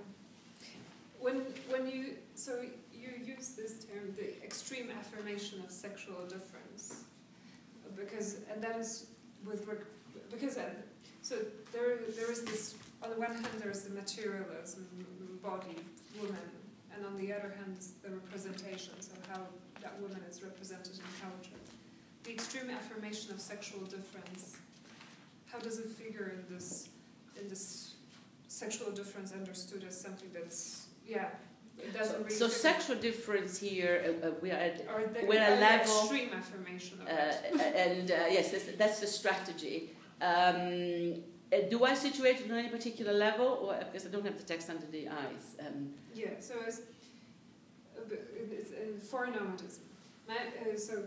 [1.20, 2.62] when when you so
[2.94, 7.04] you use this term, the extreme affirmation of sexual difference,
[7.96, 9.08] because and that is
[9.46, 9.66] with
[10.32, 10.58] because
[11.30, 11.36] so
[11.74, 14.84] there there is this on the one hand there is the materialism
[15.44, 15.76] body
[16.20, 16.48] woman,
[16.94, 19.42] and on the other hand is the representations of how
[19.84, 21.60] that woman is represented in culture.
[22.26, 24.58] The extreme affirmation of sexual difference
[25.52, 26.90] how does it figure in this
[27.40, 27.66] in this
[28.48, 31.30] sexual difference understood as something that's yeah
[31.78, 34.76] it doesn't So, so sexual difference here, uh, uh, we are at
[35.14, 37.76] the, we're a level- extreme affirmation of Uh, it.
[37.88, 39.78] and uh, yes, that's, that's the strategy.
[40.22, 44.38] Um, uh, do I situate it on any particular level, or because I don't have
[44.38, 45.56] the text under the eyes?
[45.60, 46.82] Um, Yeah, so it's,
[47.98, 48.16] uh,
[48.52, 49.84] it's in foreign nomadism.
[50.30, 51.06] Uh, so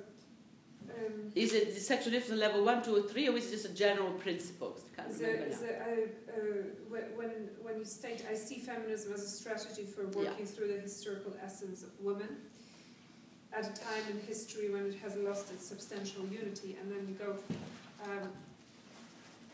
[0.90, 3.66] um, is it the sexual difference level one, two, or three, or is it just
[3.66, 4.76] a general principle?
[4.98, 5.72] I can't remember so now.
[5.72, 7.30] uh, uh, when
[7.62, 11.84] when you state, I see feminism as a strategy for working through the historical essence
[11.84, 12.28] of women
[13.52, 17.14] at a time in history when it has lost its substantial unity, and then you
[17.14, 17.36] go.
[18.04, 18.28] Um,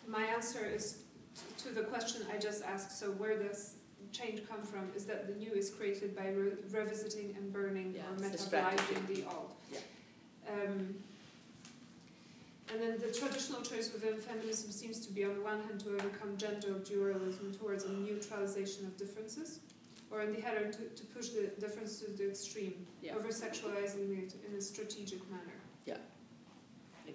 [0.09, 0.99] my answer is
[1.59, 2.99] to the question I just asked.
[2.99, 3.75] So where does
[4.13, 4.91] change come from?
[4.97, 9.25] Is that the new is created by re- revisiting and burning Yeah, or metabolizing the
[9.27, 9.53] old.
[9.73, 9.79] Yeah.
[10.51, 10.95] Um,
[12.71, 15.91] and then the traditional choice within feminism seems to be, on the one hand, to
[15.95, 19.61] overcome gender dualism towards a neutralization of differences,
[20.11, 23.15] or on the other, to, to push the difference to the extreme, Yeah.
[23.15, 25.58] over sexualizing it in a strategic manner.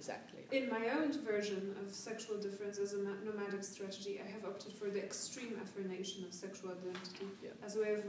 [0.03, 0.41] Exactly.
[0.51, 2.97] In my own version of sexual difference as a
[3.27, 7.65] nomadic strategy, I have opted for the extreme affirmation of sexual identity Yeah.
[7.65, 8.01] as a way of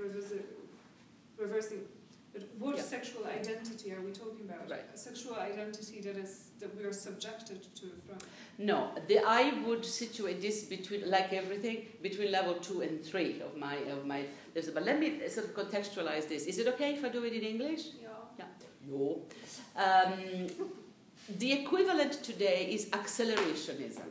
[1.39, 1.87] reversing.
[2.33, 2.83] But what Yeah.
[2.83, 4.69] sexual identity are we talking about?
[4.69, 4.87] Right.
[4.93, 8.19] A sexual identity that is that we are subjected to from.
[8.59, 8.79] No,
[9.09, 13.77] the, I would situate this between, like everything, between level two and three of my
[13.95, 14.21] of my.
[14.53, 16.47] But let me sort of contextualize this.
[16.47, 17.83] Is it okay if I do it in English?
[18.03, 18.49] Yeah.
[18.91, 19.23] No.
[19.77, 20.75] Um,
[21.29, 24.09] the equivalent today is accelerationism.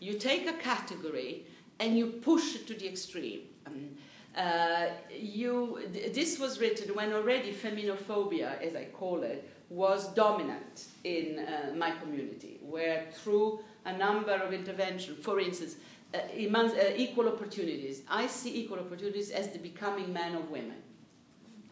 [0.00, 1.46] You take a category
[1.80, 3.40] and you push it to the extreme.
[3.66, 3.90] Um,
[4.36, 4.86] uh,
[5.16, 11.38] you, th- this was written when already feminophobia, as I call it, was dominant in
[11.38, 15.76] uh, my community, where through a number of interventions, for instance,
[16.12, 20.82] uh, uh, equal opportunities, I see equal opportunities as the becoming man of women.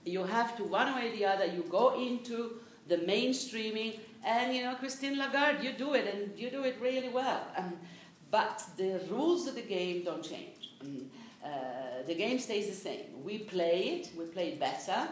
[0.05, 4.63] You have to, one way or the other, you go into the mainstreaming, and you
[4.63, 7.47] know, Christine Lagarde, you do it, and you do it really well.
[7.57, 7.75] Um,
[8.31, 10.71] but the rules of the game don't change.
[10.81, 11.11] Um,
[11.45, 11.49] uh,
[12.07, 13.23] the game stays the same.
[13.25, 15.09] We play it, we play it better,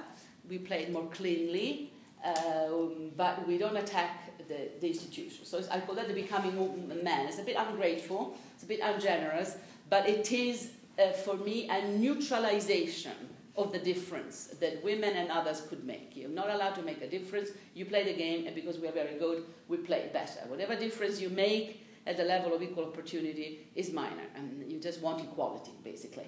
[0.48, 1.92] we play it more cleanly,
[2.24, 5.44] um, but we don't attack the, the institution.
[5.44, 7.26] So I call that the becoming wo- man.
[7.26, 9.56] It's a bit ungrateful, it's a bit ungenerous,
[9.88, 13.12] but it is, uh, for me, a neutralization
[13.56, 16.16] of the difference that women and others could make.
[16.16, 17.50] You're not allowed to make a difference.
[17.74, 20.40] You play the game, and because we are very good, we play better.
[20.48, 25.00] Whatever difference you make at the level of equal opportunity is minor, and you just
[25.00, 26.26] want equality, basically.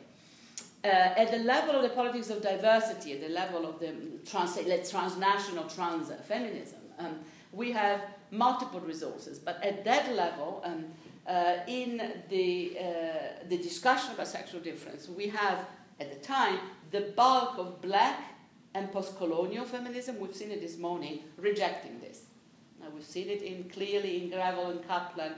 [0.84, 3.94] Uh, at the level of the politics of diversity, at the level of the
[4.28, 4.56] trans,
[4.90, 7.20] transnational trans feminism, um,
[7.52, 8.00] we have
[8.32, 9.38] multiple resources.
[9.38, 10.86] But at that level, um,
[11.26, 12.84] uh, in the, uh,
[13.48, 15.66] the discussion about sexual difference, we have
[16.00, 16.58] at the time
[16.92, 18.22] the bulk of black
[18.74, 20.20] and post-colonial feminism.
[20.20, 22.20] We've seen it this morning rejecting this.
[22.80, 25.32] Now we've seen it in clearly in Gravel and Kaplan.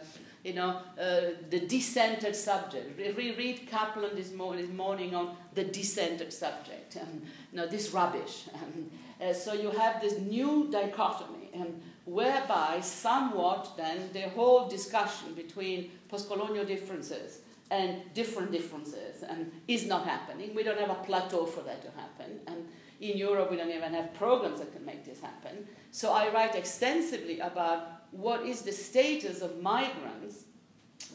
[0.45, 2.99] You know, uh, the decentered subject.
[2.99, 6.97] Re- Reread Kaplan this, mo- this morning on the decentered subject.
[7.01, 8.45] Um, know, this rubbish.
[8.55, 8.91] Um,
[9.21, 11.75] uh, so you have this new dichotomy, um,
[12.05, 17.39] whereby somewhat then the whole discussion between post-colonial differences
[17.75, 20.55] and different differences and is not happening.
[20.55, 22.41] We don't have a plateau for that to happen.
[22.47, 22.69] And
[23.01, 25.67] in Europe, we don't even have programs that can make this happen.
[25.91, 27.81] So I write extensively about
[28.13, 30.45] what is the status of migrants,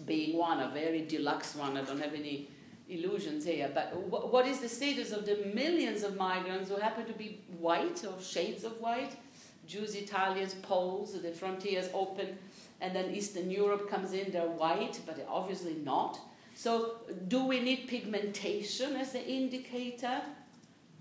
[0.06, 2.50] being one, a very deluxe one, I don't have any
[2.90, 3.96] illusions here, but
[4.36, 8.20] what is the status of the millions of migrants who happen to be white or
[8.22, 9.16] shades of white?
[9.68, 12.38] Jews, Italians, Poles, the frontiers open,
[12.82, 16.20] and then Eastern Europe comes in, they're white, but they're obviously not.
[16.62, 16.98] So,
[17.30, 20.22] do we need pigmentation as an indicator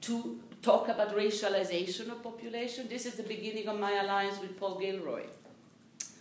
[0.02, 2.86] to talk about racialization of population?
[2.88, 5.24] This is the beginning of my alliance with Paul Gilroy,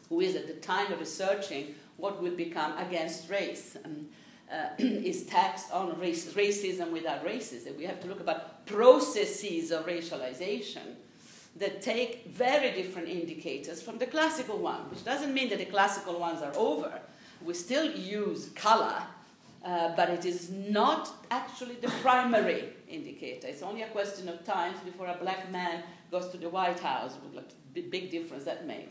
[0.10, 3.78] who is at the time researching what will become against race.
[3.86, 4.08] Um,
[4.52, 7.78] uh, is taxed on race, racism without racism.
[7.78, 10.96] We have to look about processes of racialization
[11.58, 16.20] that take very different indicators from the classical one, which doesn't mean that the classical
[16.20, 17.02] ones are over.
[17.46, 19.04] We still use color,
[19.64, 23.48] uh, but it is not actually the primary indicator.
[23.48, 27.18] It's only a question of time before a black man goes to the White House,
[27.24, 28.90] with a big, difference that made,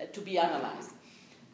[0.00, 0.92] uh, to be analyzed.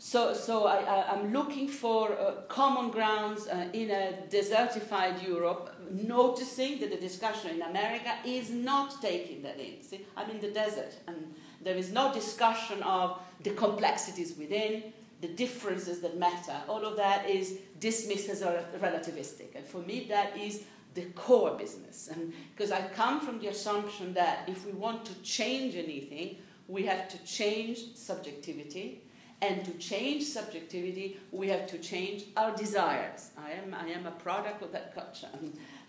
[0.01, 6.79] So, so I, I'm looking for uh, common grounds uh, in a desertified Europe, noticing
[6.81, 9.83] that the discussion in America is not taking that in.
[9.83, 15.29] See, I'm in the desert, and there is no discussion of the complexities within, the
[15.29, 16.55] differences that matter.
[16.69, 19.55] All of that is dismissed as relativistic.
[19.57, 20.62] And for me, that is
[20.95, 22.09] the core business.
[22.09, 26.85] And because I come from the assumption that if we want to change anything, we
[26.87, 29.03] have to change subjectivity.
[29.41, 33.31] And to change subjectivity, we have to change our desires.
[33.39, 35.29] I am, I am a product of that culture.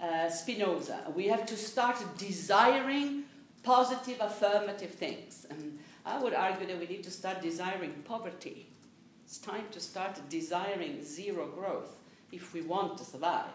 [0.01, 1.11] Uh, Spinoza.
[1.15, 3.23] We have to start desiring
[3.63, 5.47] positive, affirmative things.
[5.49, 8.68] And I would argue that we need to start desiring poverty.
[9.29, 11.97] It's time to start desiring zero growth
[12.31, 13.45] if we want to survive.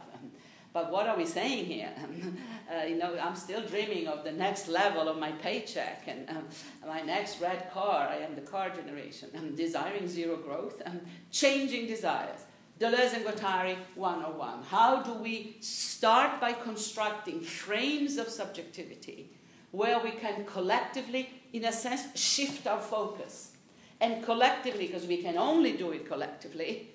[0.72, 1.90] But what are we saying here?
[2.72, 6.44] uh, you know, I'm still dreaming of the next level of my paycheck and um,
[6.86, 8.06] my next red car.
[8.06, 9.30] I am the car generation.
[9.36, 12.44] I'm desiring zero growth and changing desires.
[12.78, 14.62] Deleuze and Guattari 101.
[14.62, 19.28] How do we start by constructing frames of subjectivity
[19.72, 23.53] where we can collectively, in a sense, shift our focus?
[24.00, 26.90] And collectively, because we can only do it collectively,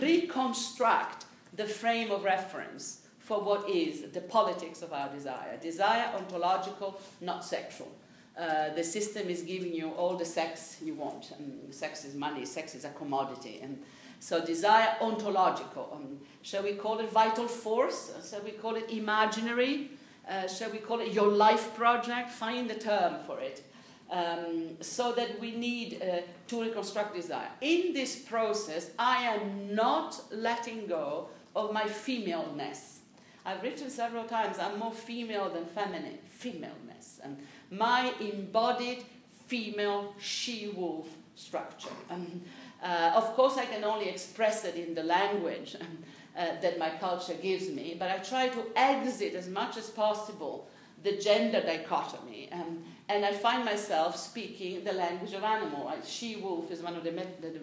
[0.00, 5.56] reconstruct the frame of reference for what is the politics of our desire.
[5.60, 7.90] Desire ontological, not sexual.
[8.38, 11.32] uh, the system is giving you all the sex you want.
[11.38, 13.58] And sex is money, sex is a commodity.
[13.62, 13.82] And
[14.20, 15.90] so desire ontological.
[15.92, 18.12] Um, shall we call it vital force?
[18.16, 19.90] Uh, shall we call it imaginary?
[20.28, 22.30] Uh, shall we call it your life project?
[22.30, 23.64] Find the term for it.
[24.10, 27.50] Um, so that we need uh, to reconstruct desire.
[27.60, 33.00] In this process, I am not letting go of my femaleness.
[33.44, 37.36] I've written several times, I'm more female than feminine, femaleness, and
[37.70, 39.04] my embodied
[39.46, 41.88] female she wolf structure.
[42.10, 42.44] And,
[42.82, 45.76] uh, of course, I can only express it in the language
[46.38, 50.68] uh, that my culture gives me, but I try to exit as much as possible
[51.02, 52.50] the gender dichotomy.
[52.52, 55.92] Um, and I find myself speaking the language of animal.
[56.04, 57.60] She wolf is one of the, met- the,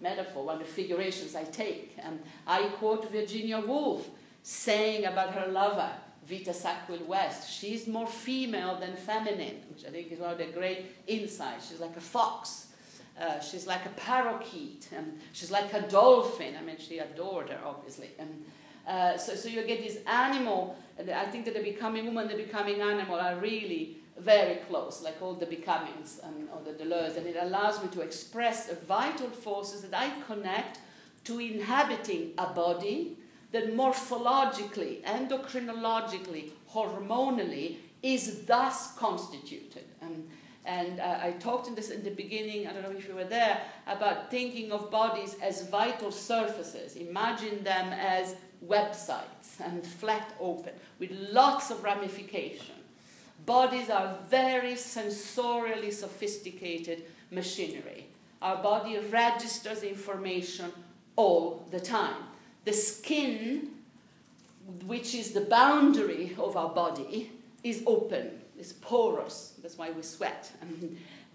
[0.00, 1.96] metaphor, one of the figurations I take.
[1.98, 4.08] And I quote Virginia Woolf
[4.42, 5.90] saying about her lover,
[6.26, 10.46] Vita Sackville West, she's more female than feminine, which I think is one of the
[10.46, 11.68] great insights.
[11.68, 12.66] She's like a fox.
[13.20, 16.54] Uh, she's like a parakeet, and she's like a dolphin.
[16.56, 18.10] I mean, she adored her, obviously.
[18.18, 18.44] And
[18.86, 22.36] uh, so, so you get this animal, and I think that the becoming woman, the
[22.36, 27.26] becoming animal are really very close, like all the becomings and all the Deleuze, and
[27.26, 30.80] it allows me to express a vital forces that I connect
[31.24, 33.16] to inhabiting a body
[33.52, 39.84] that morphologically, endocrinologically, hormonally is thus constituted.
[40.02, 40.28] And,
[40.64, 43.24] and uh, I talked in this in the beginning, I don't know if you were
[43.24, 46.96] there, about thinking of bodies as vital surfaces.
[46.96, 48.36] Imagine them as
[48.66, 52.77] websites and flat open with lots of ramification
[53.46, 58.06] Bodies are very sensorially sophisticated machinery.
[58.42, 60.72] Our body registers information
[61.16, 62.22] all the time.
[62.64, 63.70] The skin,
[64.86, 67.30] which is the boundary of our body,
[67.64, 69.54] is open, is porous.
[69.62, 70.52] That's why we sweat.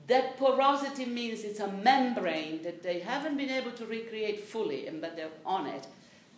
[0.07, 4.99] That porosity means it's a membrane that they haven't been able to recreate fully, and
[4.99, 5.87] but they're on it,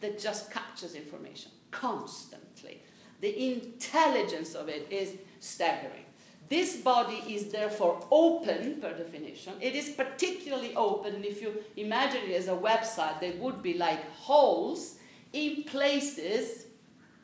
[0.02, 2.82] that just captures information constantly.
[3.22, 6.06] The intelligence of it is staggering.
[6.48, 9.54] This body is therefore open, per definition.
[9.60, 13.74] It is particularly open, and if you imagine it as a website, there would be
[13.74, 14.98] like holes
[15.34, 16.66] in places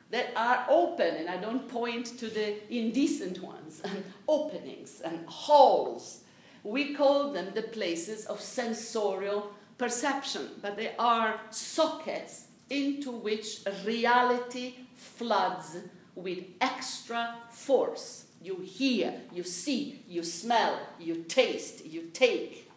[0.09, 6.21] that are open, and I don't point to the indecent ones, and openings and holes.
[6.63, 14.75] We call them the places of sensorial perception, but they are sockets into which reality
[14.95, 15.77] floods
[16.15, 18.25] with extra force.
[18.41, 22.71] You hear, you see, you smell, you taste, you take.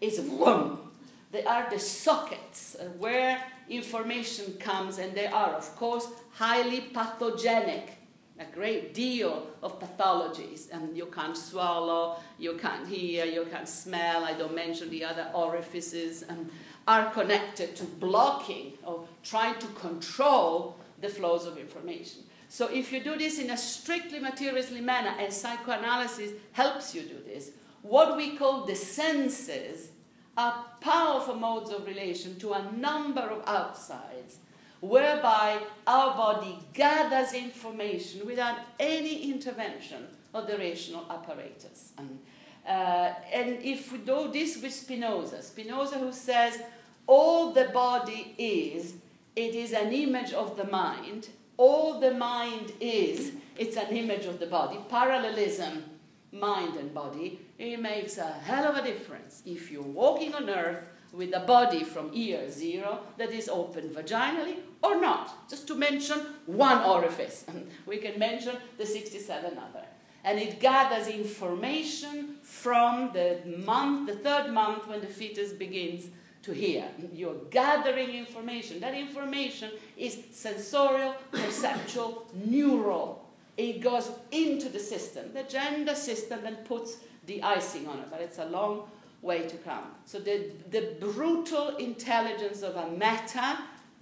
[0.00, 0.90] It's vroom.
[1.30, 7.96] They are the sockets uh, where information comes, and they are, of course, highly pathogenic.
[8.40, 14.24] A great deal of pathologies, and you can't swallow, you can't hear, you can't smell.
[14.24, 16.50] I don't mention the other orifices, and
[16.88, 22.22] are connected to blocking or trying to control the flows of information.
[22.48, 27.18] So if you do this in a strictly materialistic manner, and psychoanalysis helps you do
[27.24, 27.52] this,
[27.82, 29.90] what we call the senses
[30.36, 34.38] are powerful modes of relation to a number of outsides,
[34.80, 41.92] whereby our body gathers information without any intervention of the rational apparatus.
[41.98, 42.18] And,
[42.66, 46.60] uh, and if we do this with Spinoza, Spinoza who says
[47.06, 48.94] all the body is
[49.36, 51.28] it is an image of the mind.
[51.56, 54.78] All the mind is, it's an image of the body.
[54.88, 55.84] Parallelism,
[56.32, 60.84] mind and body, it makes a hell of a difference if you're walking on earth
[61.12, 65.48] with a body from ear zero that is open vaginally or not.
[65.48, 67.44] Just to mention one orifice.
[67.86, 69.84] we can mention the 67 other.
[70.22, 76.08] And it gathers information from the month, the third month when the fetus begins
[76.42, 76.88] to hear.
[77.12, 78.80] You're gathering information.
[78.80, 83.28] That information is sensorial, perceptual, neural.
[83.56, 85.32] It goes into the system.
[85.34, 88.88] The gender system then puts the icing on it, but it's a long
[89.22, 89.84] way to come.
[90.06, 93.58] So the, the brutal intelligence of a matter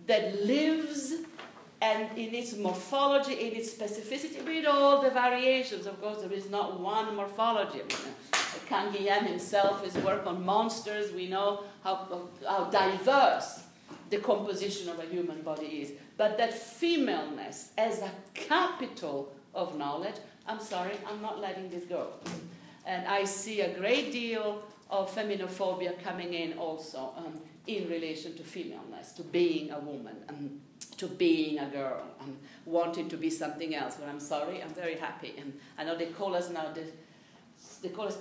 [0.07, 1.15] that lives
[1.81, 5.87] and in its morphology, in its specificity, with all the variations.
[5.87, 7.83] Of course, there is not one morphology.
[8.71, 13.65] I mean, himself, his work on monsters, we know how, how diverse
[14.11, 15.93] the composition of a human body is.
[16.17, 20.17] But that femaleness as a capital of knowledge,
[20.47, 22.09] I'm sorry, I'm not letting this go.
[22.87, 28.43] And I see a great deal of feminophobia coming in also um, in relation to
[28.43, 30.59] femaleness, to being a woman, and
[30.97, 33.97] to being a girl, and wanting to be something else.
[33.97, 35.35] But I'm sorry, I'm very happy.
[35.39, 36.85] And I know they call us now the
[37.83, 38.17] they call it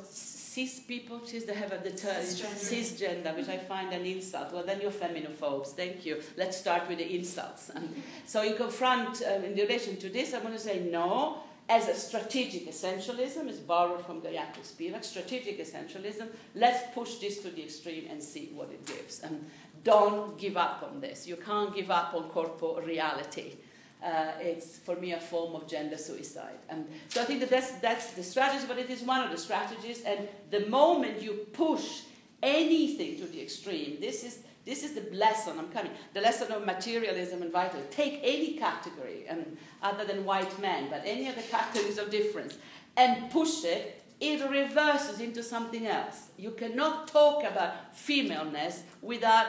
[0.57, 3.23] cis people, cis, they have a the term Cisgender.
[3.23, 4.53] cisgender, which I find an insult.
[4.53, 5.67] Well, then you're feminophobes.
[5.67, 6.21] Thank you.
[6.35, 7.69] Let's start with the insults.
[7.69, 11.37] And so you confront, um, in relation to this, I want to say no.
[11.69, 17.49] As a strategic essentialism, is borrowed from Gayatri Spivak, strategic essentialism, let's push this to
[17.49, 19.19] the extreme and see what it gives.
[19.19, 19.45] And
[19.83, 21.27] don't give up on this.
[21.27, 23.55] You can't give up on corporal reality.
[24.03, 26.59] Uh, it's for me a form of gender suicide.
[26.69, 29.37] And so I think that that's, that's the strategy, but it is one of the
[29.37, 30.03] strategies.
[30.03, 32.01] And the moment you push
[32.43, 36.63] anything to the extreme, this is, this is the lesson I'm coming, the lesson of
[36.65, 37.81] materialism and vital.
[37.89, 42.57] Take any category, um, other than white men, but any other categories of difference,
[42.97, 46.29] and push it, it reverses into something else.
[46.37, 49.47] You cannot talk about femaleness without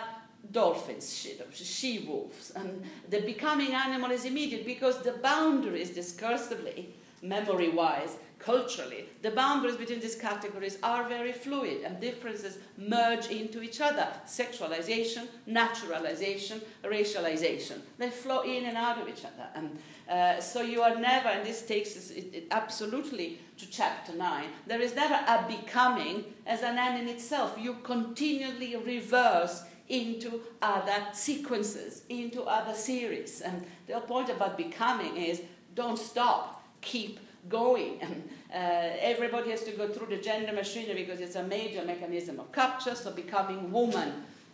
[0.50, 1.14] dolphins,
[1.52, 2.50] she wolves.
[2.54, 6.86] And the becoming animal is immediate because the boundaries, discursively,
[7.22, 13.62] memory wise, culturally, the boundaries between these categories are very fluid and differences merge into
[13.62, 14.06] each other.
[14.26, 17.80] Sexualization, naturalization, racialization.
[17.98, 19.48] They flow in and out of each other.
[19.54, 19.78] And
[20.08, 24.44] uh, so you are never, and this takes us it, it absolutely to chapter 9,
[24.66, 27.58] there is never a becoming as an end in itself.
[27.60, 33.40] You continually reverse into other sequences, into other series.
[33.40, 35.42] And the point about becoming is
[35.74, 38.00] don't stop, keep going.
[38.48, 42.50] Uh, everybody has to go through the gender machinery because it's a major mechanism of
[42.50, 44.10] capture, so becoming woman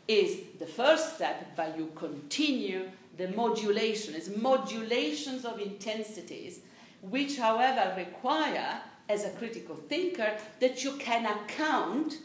[0.08, 4.14] is the first step, but you continue the modulation.
[4.16, 6.58] It's modulations of intensities,
[7.02, 12.18] which, however, require, as a critical thinker, that you can account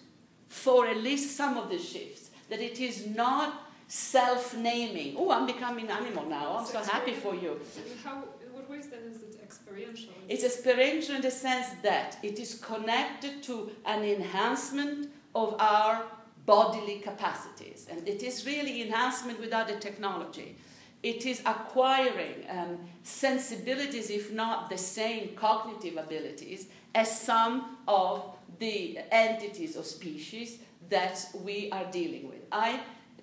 [0.47, 5.15] for at least some of the shifts that it is not self naming.
[5.17, 6.57] Oh, I'm becoming animal now.
[6.59, 7.59] I'm so happy for you.
[8.03, 10.13] How, what ways then is it experiential?
[10.27, 16.03] It's experiential in the sense that it is connected to an enhancement of our
[16.45, 17.87] bodily capacities.
[17.89, 20.55] And it is really enhancement without the technology.
[21.01, 28.99] It is acquiring um, sensibilities, if not the same cognitive abilities, as some of the
[29.11, 30.59] entities or species
[30.89, 32.39] that we are dealing with.
[32.51, 32.79] I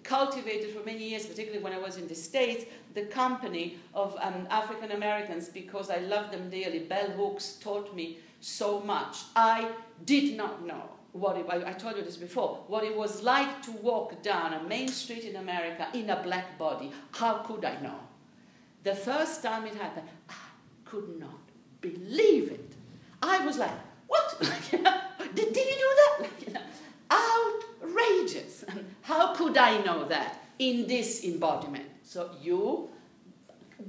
[0.07, 2.65] cultivated for many years, particularly when I was in the States,
[2.95, 6.81] the company of um, African Americans because I love them dearly.
[6.81, 9.19] Bell Hooks taught me so much.
[9.35, 9.71] I
[10.05, 13.73] did not know what it, I, told you this before, what it was like to
[13.73, 16.93] walk down a main street in America in a black body.
[17.13, 17.99] How could I know?
[18.83, 20.35] The first time it happened, I
[20.85, 21.41] could not
[21.81, 22.73] believe it.
[23.23, 23.73] I was like,
[24.07, 24.37] what?
[24.71, 26.63] did, did you do that?
[27.11, 28.65] Outrageous.
[29.03, 31.87] How could I know that in this embodiment?
[32.03, 32.89] So you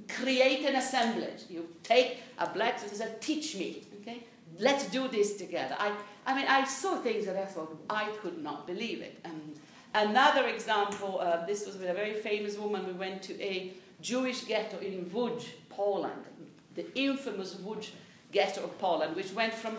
[0.07, 1.44] create an assemblage.
[1.49, 3.84] You take a black and say, teach me.
[4.02, 4.23] Okay?
[4.60, 5.76] Let's do this together.
[5.80, 5.91] I,
[6.26, 9.19] I mean, I saw things that I thought I could not believe it.
[9.23, 9.60] And
[9.94, 12.85] another example, uh, this was with a very famous woman.
[12.85, 16.26] We went to a Jewish ghetto in Łódź, Poland,
[16.76, 17.89] the infamous Łódź
[18.31, 19.77] ghetto of Poland, which went from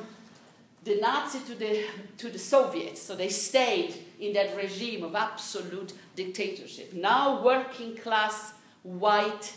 [0.88, 1.84] the Nazi to the,
[2.16, 6.94] to the Soviets, so they stayed in that regime of absolute dictatorship.
[6.94, 9.54] Now, working class, white,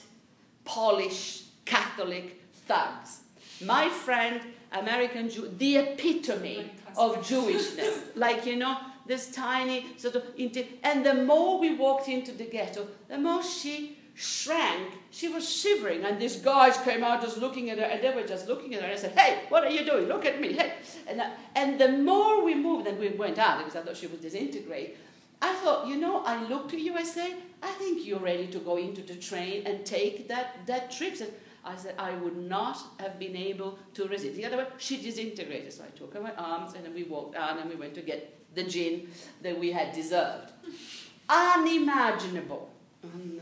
[0.65, 3.21] Polish, Catholic thugs.
[3.63, 4.41] My friend,
[4.73, 8.01] American Jew, the epitome of Jewishness.
[8.15, 8.77] like, you know,
[9.07, 10.23] this tiny sort of.
[10.83, 14.87] And the more we walked into the ghetto, the more she shrank.
[15.11, 18.27] She was shivering, and these guys came out just looking at her, and they were
[18.27, 20.05] just looking at her and said, Hey, what are you doing?
[20.07, 20.53] Look at me.
[20.53, 20.73] Hey.
[21.07, 24.07] And, uh, and the more we moved, and we went out because I thought she
[24.07, 24.97] would disintegrate,
[25.41, 28.59] I thought, you know, I looked at you, I say, I think you're ready to
[28.59, 31.15] go into the train and take that, that trip.
[31.63, 34.35] I said, I would not have been able to resist.
[34.35, 35.73] The other way, she disintegrated.
[35.73, 38.01] So I took her my arms and then we walked out and we went to
[38.01, 39.09] get the gin
[39.41, 40.51] that we had deserved.
[41.29, 42.70] Unimaginable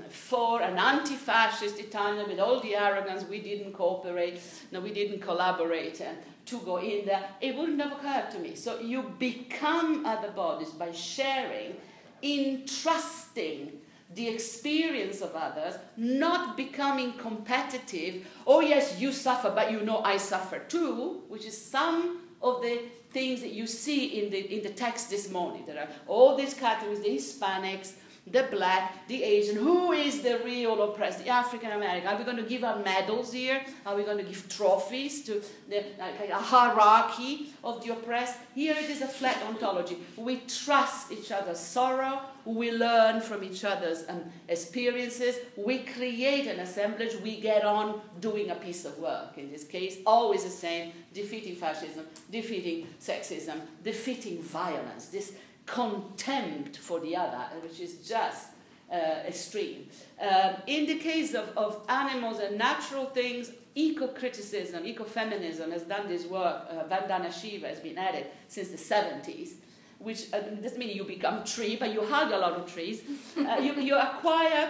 [0.10, 4.40] for an anti fascist Italian with all the arrogance, we didn't cooperate,
[4.72, 6.12] no, we didn't collaborate uh,
[6.46, 7.24] to go in there.
[7.42, 8.56] It wouldn't have occurred to me.
[8.56, 11.76] So you become other bodies by sharing,
[12.22, 13.74] in trusting
[14.16, 18.26] the experience of others, not becoming competitive.
[18.48, 22.82] Oh, yes, you suffer, but you know I suffer too, which is some of the
[23.12, 25.64] things that you see in the, in the text this morning.
[25.66, 27.94] There are all these categories the Hispanics,
[28.28, 29.56] the black, the Asian.
[29.56, 31.20] Who is the real oppressed?
[31.24, 32.08] The African American.
[32.08, 33.62] Are we going to give out medals here?
[33.86, 38.38] Are we going to give trophies to the like hierarchy of the oppressed?
[38.54, 39.98] Here it is a flat ontology.
[40.18, 42.22] We trust each other's sorrow.
[42.46, 45.36] We learn from each other's um, experiences.
[45.58, 47.16] We create an assemblage.
[47.22, 49.38] We get on doing a piece of work.
[49.38, 55.08] In this case, always the same: defeating fascism, defeating sexism, defeating violence.
[55.08, 55.34] This
[55.70, 58.50] contempt for the other, which is just
[58.92, 58.96] uh,
[59.28, 59.88] extreme.
[60.20, 66.26] Um, in the case of, of animals and natural things, eco-criticism, ecofeminism has done this
[66.26, 66.66] work.
[66.70, 69.54] Uh, Vandana Shiva has been at it since the 70s,
[70.00, 73.04] which uh, doesn't mean you become tree, but you hug a lot of trees.
[73.38, 74.70] Uh, you, you acquire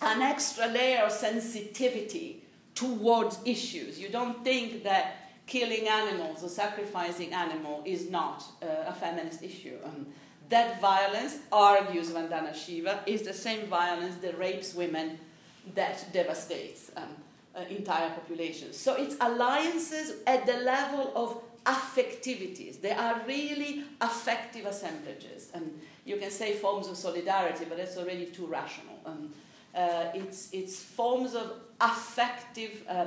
[0.00, 2.42] an extra layer of sensitivity
[2.74, 3.98] towards issues.
[3.98, 5.21] You don't think that
[5.52, 9.76] killing animals or sacrificing animals is not uh, a feminist issue.
[9.84, 10.06] Um,
[10.48, 15.18] that violence, argues Vandana Shiva, is the same violence that rapes women
[15.74, 17.04] that devastates um,
[17.54, 18.78] uh, entire populations.
[18.78, 21.28] So it's alliances at the level of
[21.66, 22.80] affectivities.
[22.80, 25.50] They are really affective assemblages.
[25.54, 25.64] And
[26.06, 28.98] you can say forms of solidarity, but that's already too rational.
[29.04, 29.32] Um,
[29.74, 31.46] uh, it's, it's forms of
[31.80, 33.06] affective uh,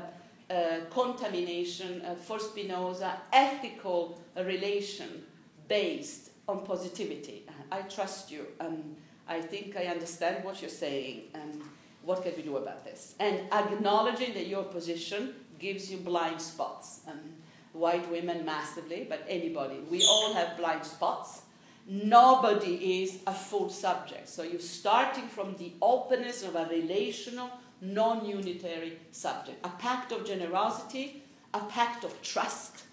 [0.89, 5.23] contamination, uh, for Spinoza, ethical relation
[5.67, 7.45] based on positivity.
[7.71, 8.45] I trust you.
[8.59, 8.95] Um,
[9.27, 11.23] I think I understand what you're saying.
[11.33, 11.61] And
[12.03, 13.15] what can we do about this?
[13.19, 17.01] And acknowledging that your position gives you blind spots.
[17.07, 17.19] Um,
[17.75, 19.79] white women massively, but anybody.
[19.91, 21.41] We all have blind spots.
[21.87, 24.29] Nobody is a full subject.
[24.29, 27.51] So you're starting from the openness of a relational,
[27.81, 29.65] non unitary subject.
[29.65, 31.23] A pact of generosity,
[31.53, 32.83] a pact of trust,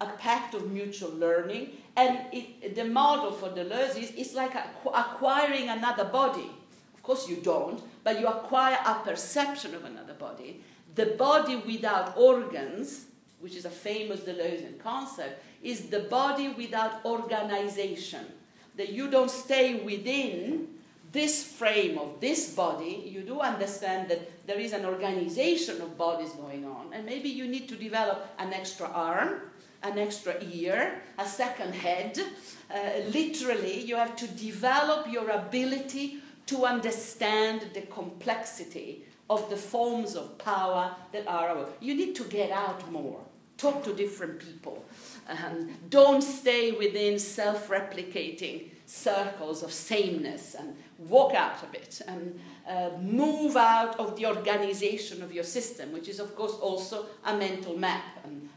[0.00, 1.70] a pact of mutual learning.
[1.96, 4.52] And it, the model for Deleuze is it's like
[4.94, 6.50] acquiring another body.
[6.94, 10.62] Of course, you don't, but you acquire a perception of another body.
[10.94, 13.06] The body without organs,
[13.40, 18.26] which is a famous Deleuzean concept, is the body without organization.
[18.76, 20.68] That you don't stay within
[21.12, 26.30] this frame of this body, you do understand that there is an organization of bodies
[26.32, 29.40] going on, and maybe you need to develop an extra arm,
[29.82, 32.18] an extra ear, a second head.
[32.72, 32.78] Uh,
[33.12, 40.36] literally, you have to develop your ability to understand the complexity of the forms of
[40.38, 41.68] power that are our.
[41.80, 43.20] You need to get out more,
[43.56, 44.84] talk to different people.
[45.28, 50.76] Um, don't stay within self replicating circles of sameness and
[51.08, 56.08] walk out a bit and uh, move out of the organization of your system, which
[56.08, 58.04] is, of course, also a mental map.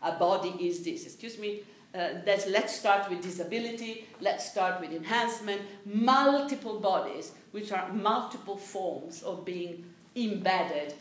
[0.02, 1.06] A body is this.
[1.06, 1.62] Excuse me.
[1.96, 9.22] Uh, let's start with disability, let's start with enhancement, multiple bodies, which are multiple forms
[9.22, 10.96] of being embedded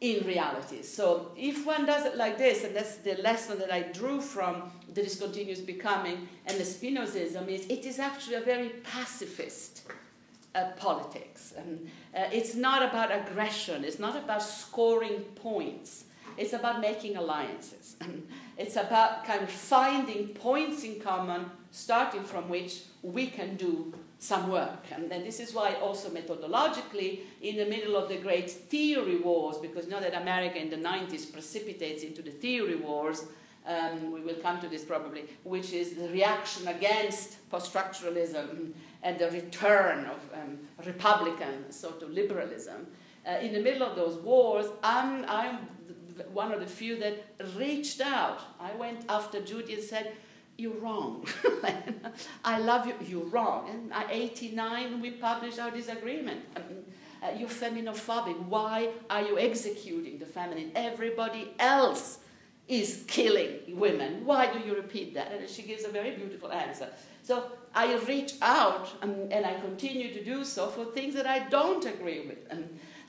[0.00, 0.82] in reality.
[0.82, 4.70] So if one does it like this, and that's the lesson that I drew from
[4.94, 9.90] the discontinuous becoming and the Spinozism, is it is actually a very pacifist
[10.54, 11.54] uh, politics.
[11.56, 16.04] And, uh, it's not about aggression, it's not about scoring points,
[16.36, 17.96] it's about making alliances.
[18.56, 24.50] it's about kind of finding points in common, starting from which we can do some
[24.50, 24.84] work.
[24.90, 29.84] And this is why also methodologically, in the middle of the great theory wars, because
[29.84, 33.24] you know that America in the 90s precipitates into the theory wars,
[33.66, 38.72] um, we will come to this probably, which is the reaction against post-structuralism
[39.02, 42.86] and the return of um, Republican sort of liberalism.
[43.26, 45.58] Uh, in the middle of those wars, I'm, I'm
[46.32, 47.24] one of the few that
[47.56, 48.40] reached out.
[48.60, 50.12] I went after Judy and said,
[50.56, 51.24] you're wrong.
[52.44, 53.70] I love you, you're wrong.
[53.70, 56.40] And at 89, we published our disagreement.
[56.56, 56.84] I mean,
[57.22, 58.38] uh, you're feminophobic.
[58.46, 60.72] Why are you executing the feminine?
[60.74, 62.18] Everybody else
[62.66, 64.24] is killing women.
[64.24, 65.32] Why do you repeat that?
[65.32, 66.90] And she gives a very beautiful answer.
[67.22, 71.48] So I reach out and, and I continue to do so for things that I
[71.48, 72.38] don't agree with.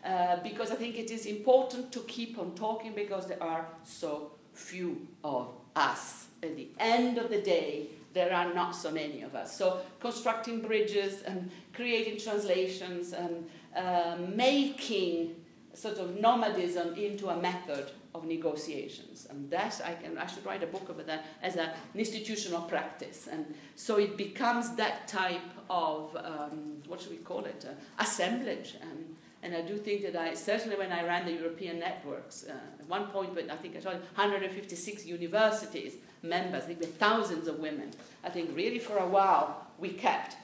[0.04, 4.32] Uh, because I think it is important to keep on talking because there are so
[4.54, 6.28] few of us.
[6.42, 9.56] At the end of the day, there are not so many of us.
[9.56, 15.36] So constructing bridges and creating translations and uh, making
[15.80, 19.28] sort of nomadism into a method of negotiations.
[19.30, 23.28] And that I can I should write a book about that as an institutional practice.
[23.32, 23.46] And
[23.76, 27.66] so it becomes that type of um, what should we call it?
[27.68, 28.76] Uh, assemblage.
[28.82, 32.82] And, and I do think that I certainly when I ran the European networks, uh,
[32.82, 37.48] at one point when I think I told 156 universities members, I think with thousands
[37.48, 37.92] of women.
[38.24, 40.36] I think really for a while we kept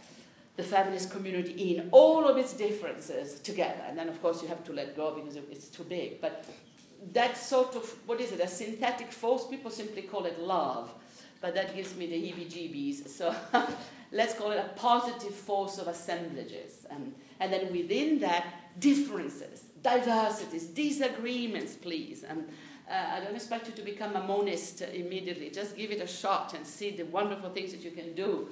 [0.55, 3.83] the feminist community in all of its differences together.
[3.87, 6.21] And then, of course, you have to let go because it's too big.
[6.21, 6.45] But
[7.13, 9.47] that sort of, what is it, a synthetic force?
[9.47, 10.93] People simply call it love,
[11.41, 13.07] but that gives me the heebie jeebies.
[13.15, 13.35] So
[14.11, 16.85] let's call it a positive force of assemblages.
[16.89, 18.45] And then within that,
[18.79, 22.23] differences, diversities, disagreements, please.
[22.27, 22.45] Um,
[22.89, 25.49] uh, I don't expect you to become a monist immediately.
[25.49, 28.47] Just give it a shot and see the wonderful things that you can do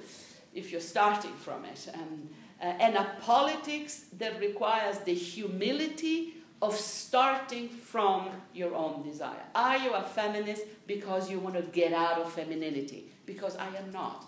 [0.54, 1.88] if you're starting from it.
[1.94, 2.28] Um,
[2.60, 9.42] uh, and a politics that requires the humility of starting from your own desire.
[9.54, 13.10] Are you a feminist because you want to get out of femininity?
[13.26, 14.24] Because I am not.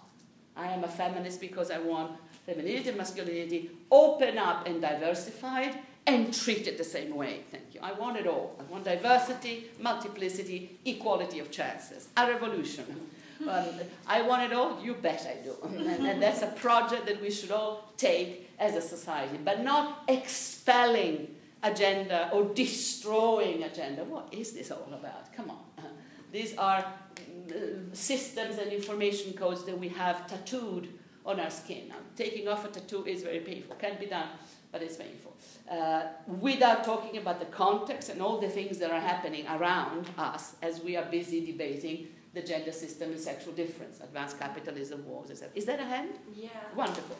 [0.56, 2.12] I am a feminist because I want
[2.44, 7.40] femininity and masculinity open up and diversified and treated the same way.
[7.50, 7.80] Thank you.
[7.82, 8.56] I want it all.
[8.60, 12.08] I want diversity, multiplicity, equality of chances.
[12.16, 13.08] A revolution.
[13.42, 13.64] Um,
[14.06, 15.54] I want it all, you bet I do.
[15.64, 20.04] And, and, that's a project that we should all take as a society, but not
[20.08, 24.04] expelling agenda or destroying agenda.
[24.04, 25.32] What is this all about?
[25.34, 25.58] Come on.
[26.32, 27.54] These are uh,
[27.92, 30.88] systems and information codes that we have tattooed
[31.24, 31.88] on our skin.
[31.88, 33.76] Now, taking off a tattoo is very painful.
[33.76, 34.28] Can be done,
[34.70, 35.36] but it's painful.
[35.70, 36.02] Uh,
[36.40, 40.80] without talking about the context and all the things that are happening around us as
[40.80, 45.48] we are busy debating the gender system and sexual difference, advanced capitalism, wars, etc.
[45.54, 46.10] Is that a hand?
[46.36, 46.50] Yeah.
[46.76, 47.16] Wonderful.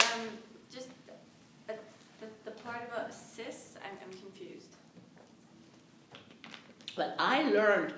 [0.00, 0.28] Um,
[0.70, 1.72] just uh,
[2.20, 4.76] the, the part about cis, I'm, I'm confused.
[6.98, 7.94] Well, I learned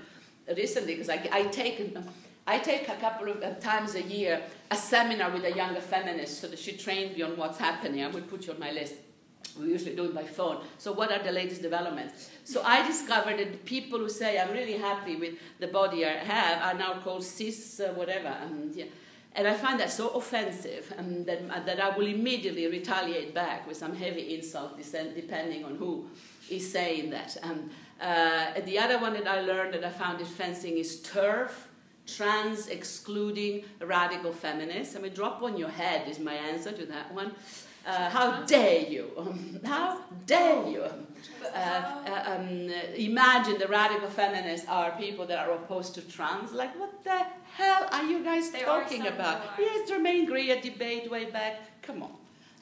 [0.56, 1.97] recently because I, I take
[2.47, 4.40] I take a couple of uh, times a year
[4.70, 8.05] a seminar with a younger feminist so that she trains me on what's happening.
[8.05, 8.94] I will put you on my list.
[9.59, 10.64] We usually do it by phone.
[10.78, 12.31] So, what are the latest developments?
[12.44, 16.62] So, I discovered that people who say, I'm really happy with the body I have,
[16.62, 18.28] are now called cis, uh, whatever.
[18.28, 18.86] And, yeah.
[19.35, 23.66] and I find that so offensive um, that, uh, that I will immediately retaliate back
[23.66, 26.06] with some heavy insult, depending on who
[26.51, 27.36] is saying that.
[27.43, 27.70] Um,
[28.01, 31.68] uh, the other one that I learned that I found offensive is turf
[32.06, 34.97] trans excluding radical feminists.
[34.97, 37.32] I mean, drop on your head is my answer to that one.
[37.86, 39.11] Uh, how dare you?
[39.65, 40.82] how dare you?
[40.82, 46.52] Uh, uh, um, imagine the radical feminists are people that are opposed to trans.
[46.52, 49.43] Like, what the hell are you guys they talking about?
[49.59, 51.82] Yes, Germaine Greer debate way back.
[51.82, 52.12] Come on.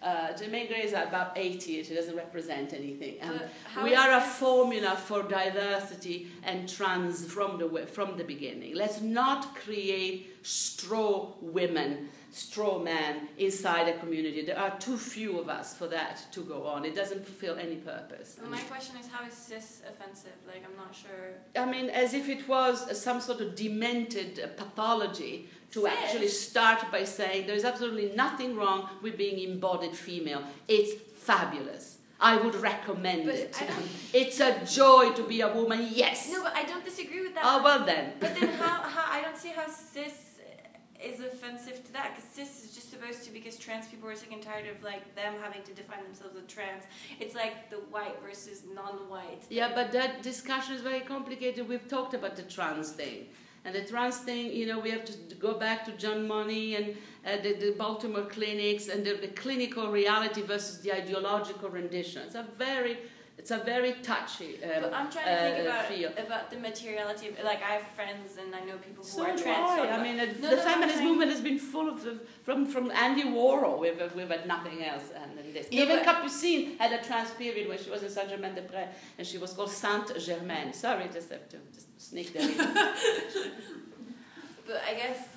[0.03, 3.19] Uh, Germaine Greer is about 80, she doesn't represent anything.
[3.23, 3.41] Um,
[3.85, 8.75] we are a formula for diversity and trans from the, from the beginning.
[8.75, 14.45] Let's not create straw women straw man inside a community.
[14.45, 16.85] There are too few of us for that to go on.
[16.85, 18.37] It doesn't fulfill any purpose.
[18.41, 20.33] Well, my question is, how is cis offensive?
[20.47, 21.35] Like, I'm not sure.
[21.55, 25.93] I mean, as if it was uh, some sort of demented uh, pathology to cis.
[25.93, 30.43] actually start by saying there's absolutely nothing wrong with being embodied female.
[30.69, 31.99] It's fabulous.
[32.19, 33.63] I would recommend but it.
[34.15, 36.31] It's a joy to be a woman, yes.
[36.31, 37.43] No, but I don't disagree with that.
[37.45, 38.13] Oh, well then.
[38.21, 40.32] But then how, how I don't see how cis
[41.05, 44.33] is offensive to that because cis is just supposed to because trans people are sick
[44.33, 46.85] and tired of like them having to define themselves as trans.
[47.21, 49.43] It's like the white versus non-white.
[49.51, 51.69] Yeah, but that discussion is very complicated.
[51.69, 53.27] We've talked about the trans thing.
[53.65, 56.97] And the trans thing, you know, we have to go back to John Money and
[57.25, 62.23] uh, the, the, Baltimore clinics and the, the clinical reality versus the ideological rendition.
[62.23, 62.99] It's a very
[63.39, 64.63] it's a very touchy.
[64.63, 66.13] Um, but I'm trying to think uh, about field.
[66.19, 67.29] about the materiality.
[67.29, 69.81] Of, like I have friends and I know people who so are trans.
[69.81, 69.91] I.
[69.91, 72.67] I mean, uh, no, the no, feminist no, movement has been full of the, from
[72.67, 73.79] from Andy Warhol.
[73.79, 75.67] We've we've had nothing else and this.
[75.71, 78.89] Even Capucine had a trans period when she was in Saint Germain des Prés
[79.19, 80.73] and she was called Saint Germain.
[80.73, 82.57] Sorry, just have to just sneak that in.
[84.67, 85.32] but I guess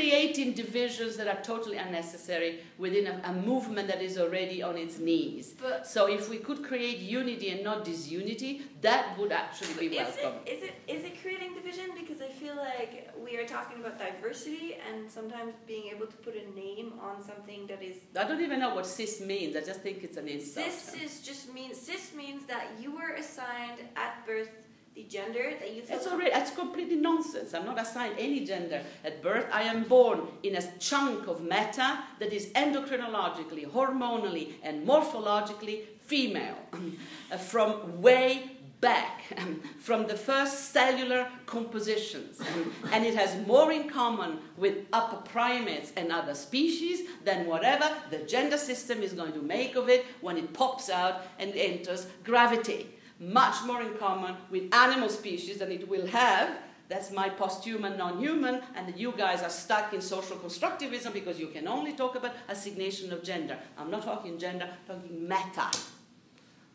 [0.00, 4.98] creating divisions that are totally unnecessary within a, a, movement that is already on its
[4.98, 5.54] knees.
[5.60, 10.34] But so if we could create unity and not disunity, that would actually be welcome.
[10.46, 11.90] Is it, is it is it creating division?
[11.98, 16.34] Because I feel like we are talking about diversity and sometimes being able to put
[16.34, 17.96] a name on something that is.
[18.18, 19.56] I don't even know what cis means.
[19.56, 20.66] I just think it's an insult.
[20.66, 24.50] Cis is just means cis means that you were assigned at birth
[24.94, 25.96] the gender that you feel.
[25.96, 27.54] It's already it's completely nonsense.
[27.54, 29.46] I'm not assigned any gender at birth.
[29.52, 36.58] I am born in a chunk of matter that is endocrinologically, hormonally, and morphologically female,
[37.32, 38.50] uh, from way
[38.80, 39.22] back
[39.78, 42.40] from the first cellular compositions.
[42.92, 48.18] and it has more in common with upper primates and other species than whatever the
[48.18, 52.88] gender system is going to make of it when it pops out and enters gravity
[53.20, 56.50] much more in common with animal species than it will have
[56.90, 61.68] That's my post-human, non-human, and you guys are stuck in social constructivism because you can
[61.68, 63.56] only talk about assignation of gender.
[63.78, 65.70] I'm not talking gender, I'm talking meta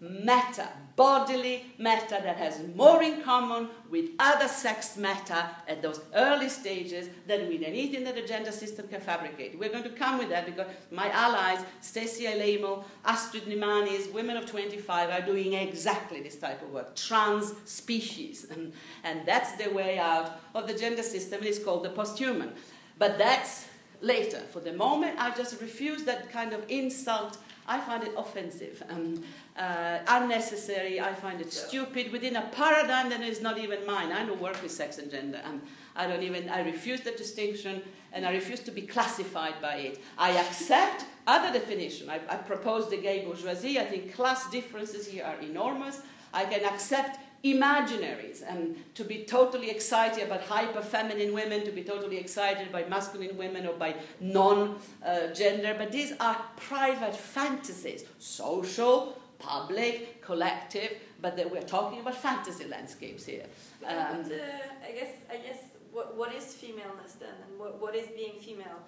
[0.02, 6.50] matter, bodily matter that has more in common with other sex matter at those early
[6.50, 9.58] stages than with anything that the gender system can fabricate.
[9.58, 14.46] We're going to come with that because my allies, Stacey Alaimo, Astrid Nimanis, women of
[14.46, 18.48] 25, are doing exactly this type of work, trans species.
[18.52, 18.74] And,
[19.04, 21.42] and that's the way out of the gender system.
[21.44, 22.52] It's called the posthuman.
[22.98, 23.68] But that's
[24.02, 24.40] later.
[24.52, 29.24] For the moment, I just refuse that kind of insult I find it offensive, um,
[29.58, 31.00] uh, unnecessary.
[31.00, 34.12] I find it stupid within a paradigm that is not even mine.
[34.12, 35.62] I don't work with sex and gender, and
[35.96, 36.50] I don't even.
[36.50, 40.02] I refuse the distinction, and I refuse to be classified by it.
[40.18, 42.10] I accept other definition.
[42.10, 43.80] I, I propose the gay bourgeoisie.
[43.80, 46.02] I think class differences here are enormous.
[46.34, 51.84] I can accept imaginaries and to be totally excited about hyper feminine women, to be
[51.84, 58.04] totally excited by masculine women or by non uh, gender, but these are private fantasies,
[58.18, 60.92] social, public, collective,
[61.22, 63.46] but we're talking about fantasy landscapes here.
[63.86, 65.60] Um, uh, I guess, I guess
[65.92, 68.80] what, what is femaleness then, and what, what is being female?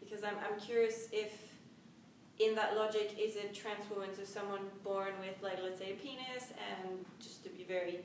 [0.00, 1.32] Because I'm, I'm curious if
[2.38, 5.94] in that logic, is it trans woman, so someone born with, like, let's say, a
[5.94, 8.00] penis, and just to be very,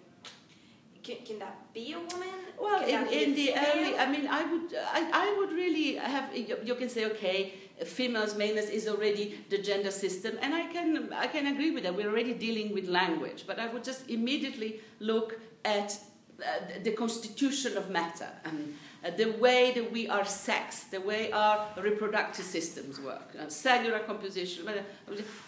[1.01, 2.39] can, can that be a woman?
[2.59, 6.75] Well, in, in the early, I mean, I would, I, I would really have, you
[6.75, 7.53] can say, okay,
[7.85, 11.95] females, maleness is already the gender system, and I can, I can agree with that.
[11.95, 15.97] We're already dealing with language, but I would just immediately look at
[16.41, 16.45] uh,
[16.83, 18.29] the constitution of matter.
[18.45, 23.47] And, uh, the way that we are sexed, the way our reproductive systems work, uh,
[23.47, 24.67] cellular composition.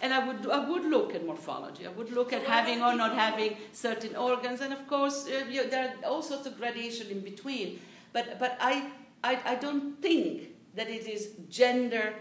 [0.01, 1.85] And I would, I would look at morphology.
[1.85, 4.61] I would look at having or not having certain organs.
[4.61, 7.81] And of course, uh, you there are all sorts of gradation in between.
[8.13, 8.89] But, but I,
[9.21, 12.13] I, I don't think that it is gender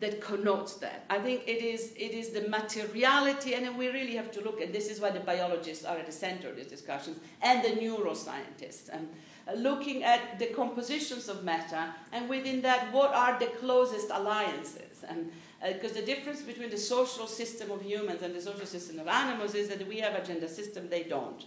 [0.00, 1.04] that connotes that.
[1.10, 4.72] I think it is, it is the materiality, and we really have to look at
[4.72, 8.88] this is why the biologists are at the center of these discussions, and the neuroscientists.
[8.92, 9.08] And,
[9.48, 15.04] uh, looking at the compositions of matter, and within that, what are the closest alliances?
[15.08, 19.00] And because uh, the difference between the social system of humans and the social system
[19.00, 21.44] of animals is that we have a gender system, they don't.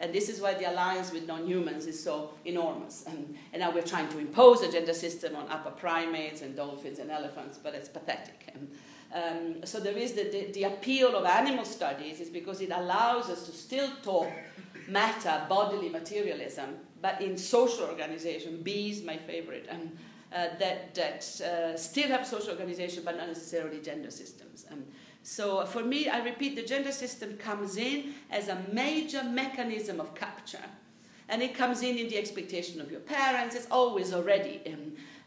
[0.00, 3.04] And this is why the alliance with non humans is so enormous.
[3.06, 6.98] And, and, now we're trying to impose a gender system on upper primates and dolphins
[6.98, 8.50] and elephants, but it's pathetic.
[8.54, 8.70] And,
[9.12, 13.28] um, so there is the, the, the appeal of animal studies is because it allows
[13.28, 14.32] us to still talk
[14.88, 19.96] matter, bodily materialism, but in social organization, bees, my favorite, and
[20.32, 24.64] uh, that, that uh, still have social organization, but not necessarily gender systems.
[24.70, 24.84] Um,
[25.22, 30.14] so for me, I repeat, the gender system comes in as a major mechanism of
[30.14, 30.64] capture.
[31.28, 33.54] And it comes in in the expectation of your parents.
[33.54, 34.60] It's always already.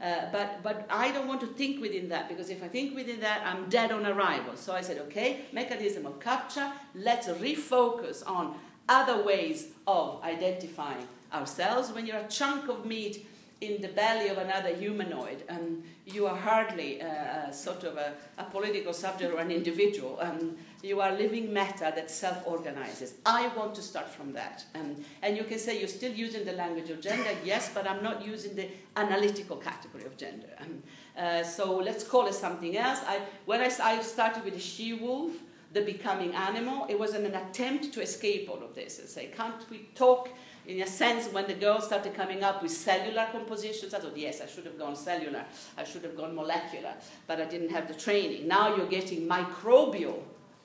[0.02, 3.22] Uh, but, but I don't want to think within that because if I think within
[3.22, 4.58] that, I'm dead on arrival.
[4.58, 8.56] So I said, okay, mechanism of capture, let's refocus on
[8.90, 11.92] other ways of identifying ourselves.
[11.92, 13.26] When you're a chunk of meat
[13.64, 18.44] in the belly of another humanoid, and you are hardly a sort of a, a,
[18.44, 20.18] political subject or an individual.
[20.20, 23.14] Um, you are living matter that self organizes.
[23.26, 24.66] I want to start from that.
[24.76, 28.04] Um, and you can say you're still using the language of gender, yes, but I'm
[28.04, 28.68] not using the
[28.98, 30.50] analytical category of gender.
[30.60, 30.84] Um,
[31.18, 33.00] uh, so let's call it something else.
[33.08, 35.32] I, when I, I started with the she wolf,
[35.72, 39.32] the becoming animal, it was an, an attempt to escape all of this and say,
[39.36, 40.30] can't we talk?
[40.66, 44.42] In a sense, when the girls started coming up with cellular compositions, I thought, yes,
[44.42, 45.44] I should have gone cellular,
[45.78, 46.94] I should have gone molecular,
[47.28, 48.48] but I didn't have the training.
[48.48, 50.20] Now you're getting microbial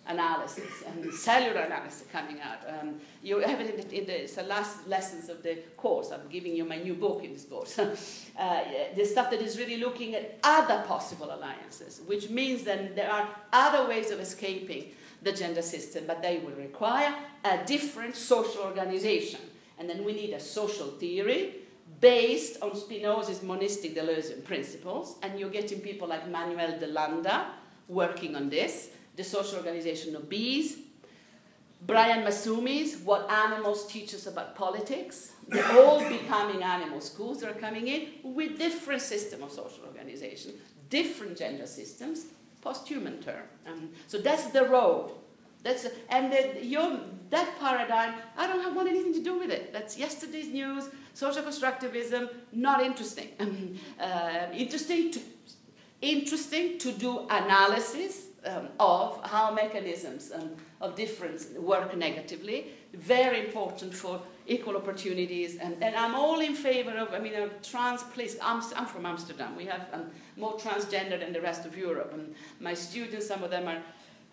[0.09, 2.59] analysis and cellular analysis coming out.
[2.67, 6.11] Um, you have it in the, in the, the, last lessons of the course.
[6.11, 7.79] I'm giving you my new book in this course.
[8.39, 8.61] uh,
[8.97, 13.29] the stuff that is really looking at other possible alliances, which means that there are
[13.53, 14.93] other ways of escaping
[15.23, 17.15] the gender system, but they will require
[17.45, 19.41] a different social organization.
[19.79, 21.55] And then we need a social theory
[22.01, 25.17] based on Spinoza's monistic Deleuzian principles.
[25.23, 27.53] And you're getting people like Manuel de Landa
[27.89, 30.79] working on this, the social organization of bees.
[31.87, 35.33] Brian Massumi's What Animals Teach Us About Politics.
[35.47, 37.41] They're all becoming animal schools.
[37.41, 40.55] They're coming in with different system of social organization,
[40.91, 42.27] different gender systems,
[42.61, 43.45] post-human term.
[43.67, 45.13] Um, so that's the road.
[45.63, 49.73] That's and the, your, that paradigm, I don't have, want anything to do with it.
[49.73, 50.89] That's yesterday's news.
[51.15, 53.79] Social constructivism, not interesting.
[54.01, 55.21] Uh, interesting to
[56.01, 62.69] interesting to do analysis um, of how mechanisms um, of difference work negatively.
[62.95, 67.49] Very important for equal opportunities, and, and I'm all in favor of, I mean, a
[67.63, 68.37] trans place.
[68.41, 69.57] I'm, I'm from Amsterdam.
[69.57, 70.07] We have um,
[70.37, 72.13] more transgender than the rest of Europe.
[72.15, 73.83] And my students, some of them are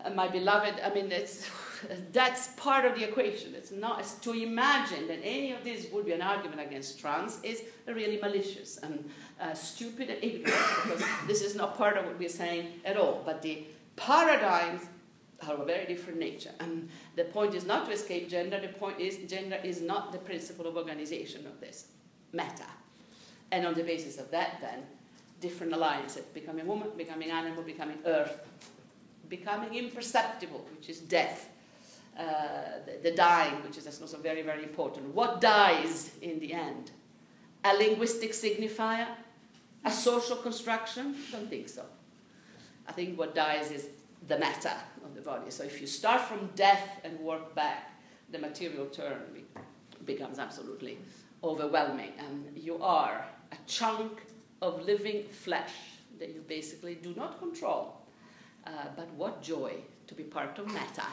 [0.06, 0.76] uh, my beloved.
[0.84, 1.50] I mean, it's,
[2.14, 3.56] that's part of the equation.
[3.56, 7.40] It's not it's to imagine that any of this would be an argument against trans
[7.44, 9.10] is really malicious and
[9.42, 13.24] uh, stupid and ignorant because this is not part of what we're saying at all.
[13.26, 13.66] But the
[13.96, 14.82] paradigms
[15.48, 16.52] are of a very different nature.
[16.60, 20.18] And the point is not to escape gender, the point is gender is not the
[20.20, 21.88] principle of organization of this
[22.32, 22.66] matter.
[23.52, 24.84] And on the basis of that, then,
[25.42, 28.40] different alliances becoming woman, becoming animal, becoming earth,
[29.30, 31.50] becoming imperceptible, which is death,
[32.18, 32.24] uh,
[32.86, 35.14] the, the dying, which is also very, very important.
[35.14, 36.92] What dies in the end?
[37.64, 39.08] A linguistic signifier?
[39.84, 41.16] A social construction?
[41.32, 41.84] Don't think so.
[42.88, 43.90] I think what dies is
[44.28, 44.74] the matter
[45.04, 45.52] of the body.
[45.52, 47.92] So if you start from death and work back,
[48.32, 49.20] the material turn
[50.06, 50.98] becomes absolutely
[51.44, 52.12] overwhelming.
[52.18, 54.24] And you are a chunk
[54.62, 55.74] of living flesh
[56.20, 57.95] that you basically do not control.
[58.66, 59.74] Uh, but what joy
[60.08, 61.06] to be part of Meta,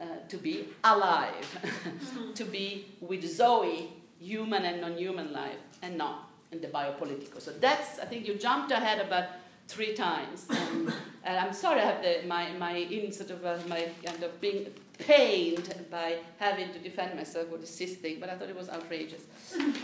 [0.00, 1.58] uh, to be alive,
[2.34, 7.40] to be with Zoe, human and non human life, and not in the biopolitical.
[7.40, 9.28] So that's, I think you jumped ahead about
[9.66, 10.46] three times.
[10.50, 10.92] And,
[11.24, 14.40] and I'm sorry I have the, my, my in sort of uh, my kind of
[14.40, 14.66] being
[14.98, 18.68] pained by having to defend myself with the cis thing, but I thought it was
[18.68, 19.22] outrageous.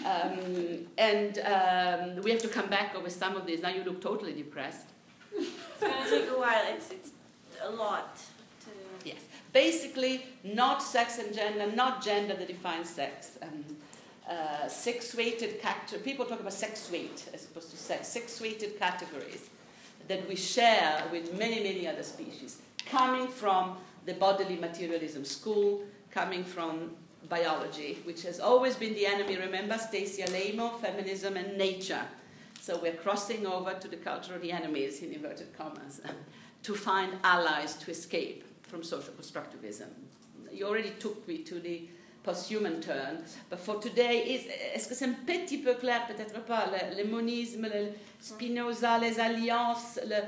[0.04, 3.62] Um, and um, we have to come back over some of these.
[3.62, 4.88] Now you look totally depressed.
[5.36, 6.62] It's going to take a while.
[6.74, 7.10] It's, it's
[7.62, 8.16] a lot.
[8.16, 8.70] To...
[9.04, 9.20] Yes.
[9.52, 13.38] Basically, not sex and gender, not gender that defines sex.
[13.42, 13.64] Um,
[14.28, 16.02] uh, six-weighted categories.
[16.02, 18.08] People talk about sex weight as opposed to sex.
[18.08, 19.50] Six-weighted categories
[20.08, 26.44] that we share with many, many other species, coming from the bodily materialism school, coming
[26.44, 26.90] from
[27.28, 29.36] biology, which has always been the enemy.
[29.36, 32.02] Remember Stacy Alaimo, feminism and nature.
[32.64, 36.00] So we're crossing over to the culture of the enemies, in inverted commas,
[36.62, 39.88] to find allies to escape from social constructivism.
[40.50, 41.82] You already took me to the
[42.22, 43.22] post-human turn.
[43.50, 44.40] But for today,
[44.74, 46.70] est-ce que c'est un petit peu clair Peut-être pas.
[46.72, 47.88] Le, le monisme, le
[48.18, 50.22] Spinoza, les alliances, le,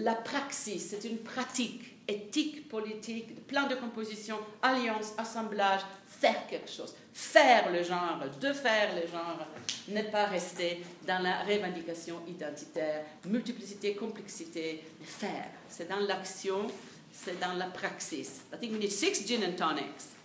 [0.00, 5.80] la praxis, c'est une pratique éthique, politique, plein de compositions, alliance, assemblage,
[6.20, 6.94] faire quelque chose.
[7.12, 9.46] Faire le genre, de faire le genre,
[9.88, 15.48] ne pas rester dans la revendication identitaire, multiplicité, complexité, faire.
[15.68, 16.66] C'est dans l'action,
[17.12, 18.42] c'est dans la praxis.
[18.52, 20.16] I think we need six gin and tonics.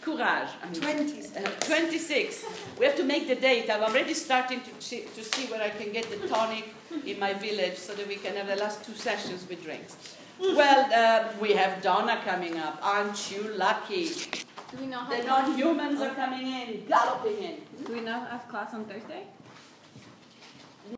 [0.00, 0.48] Courage.
[0.72, 1.36] 26.
[1.36, 2.44] Uh, 26.
[2.80, 3.70] We have to make the date.
[3.70, 6.74] I'm already starting to, see, to see where I can get the tonic
[7.06, 9.96] in my village so that we can have the last two sessions with drinks.
[10.40, 12.80] Well, uh, we have Donna coming up.
[12.82, 14.10] Aren't you lucky?
[14.72, 17.56] Do we know how The non humans are coming in, galloping in.
[17.84, 19.24] Do we know have class on Thursday?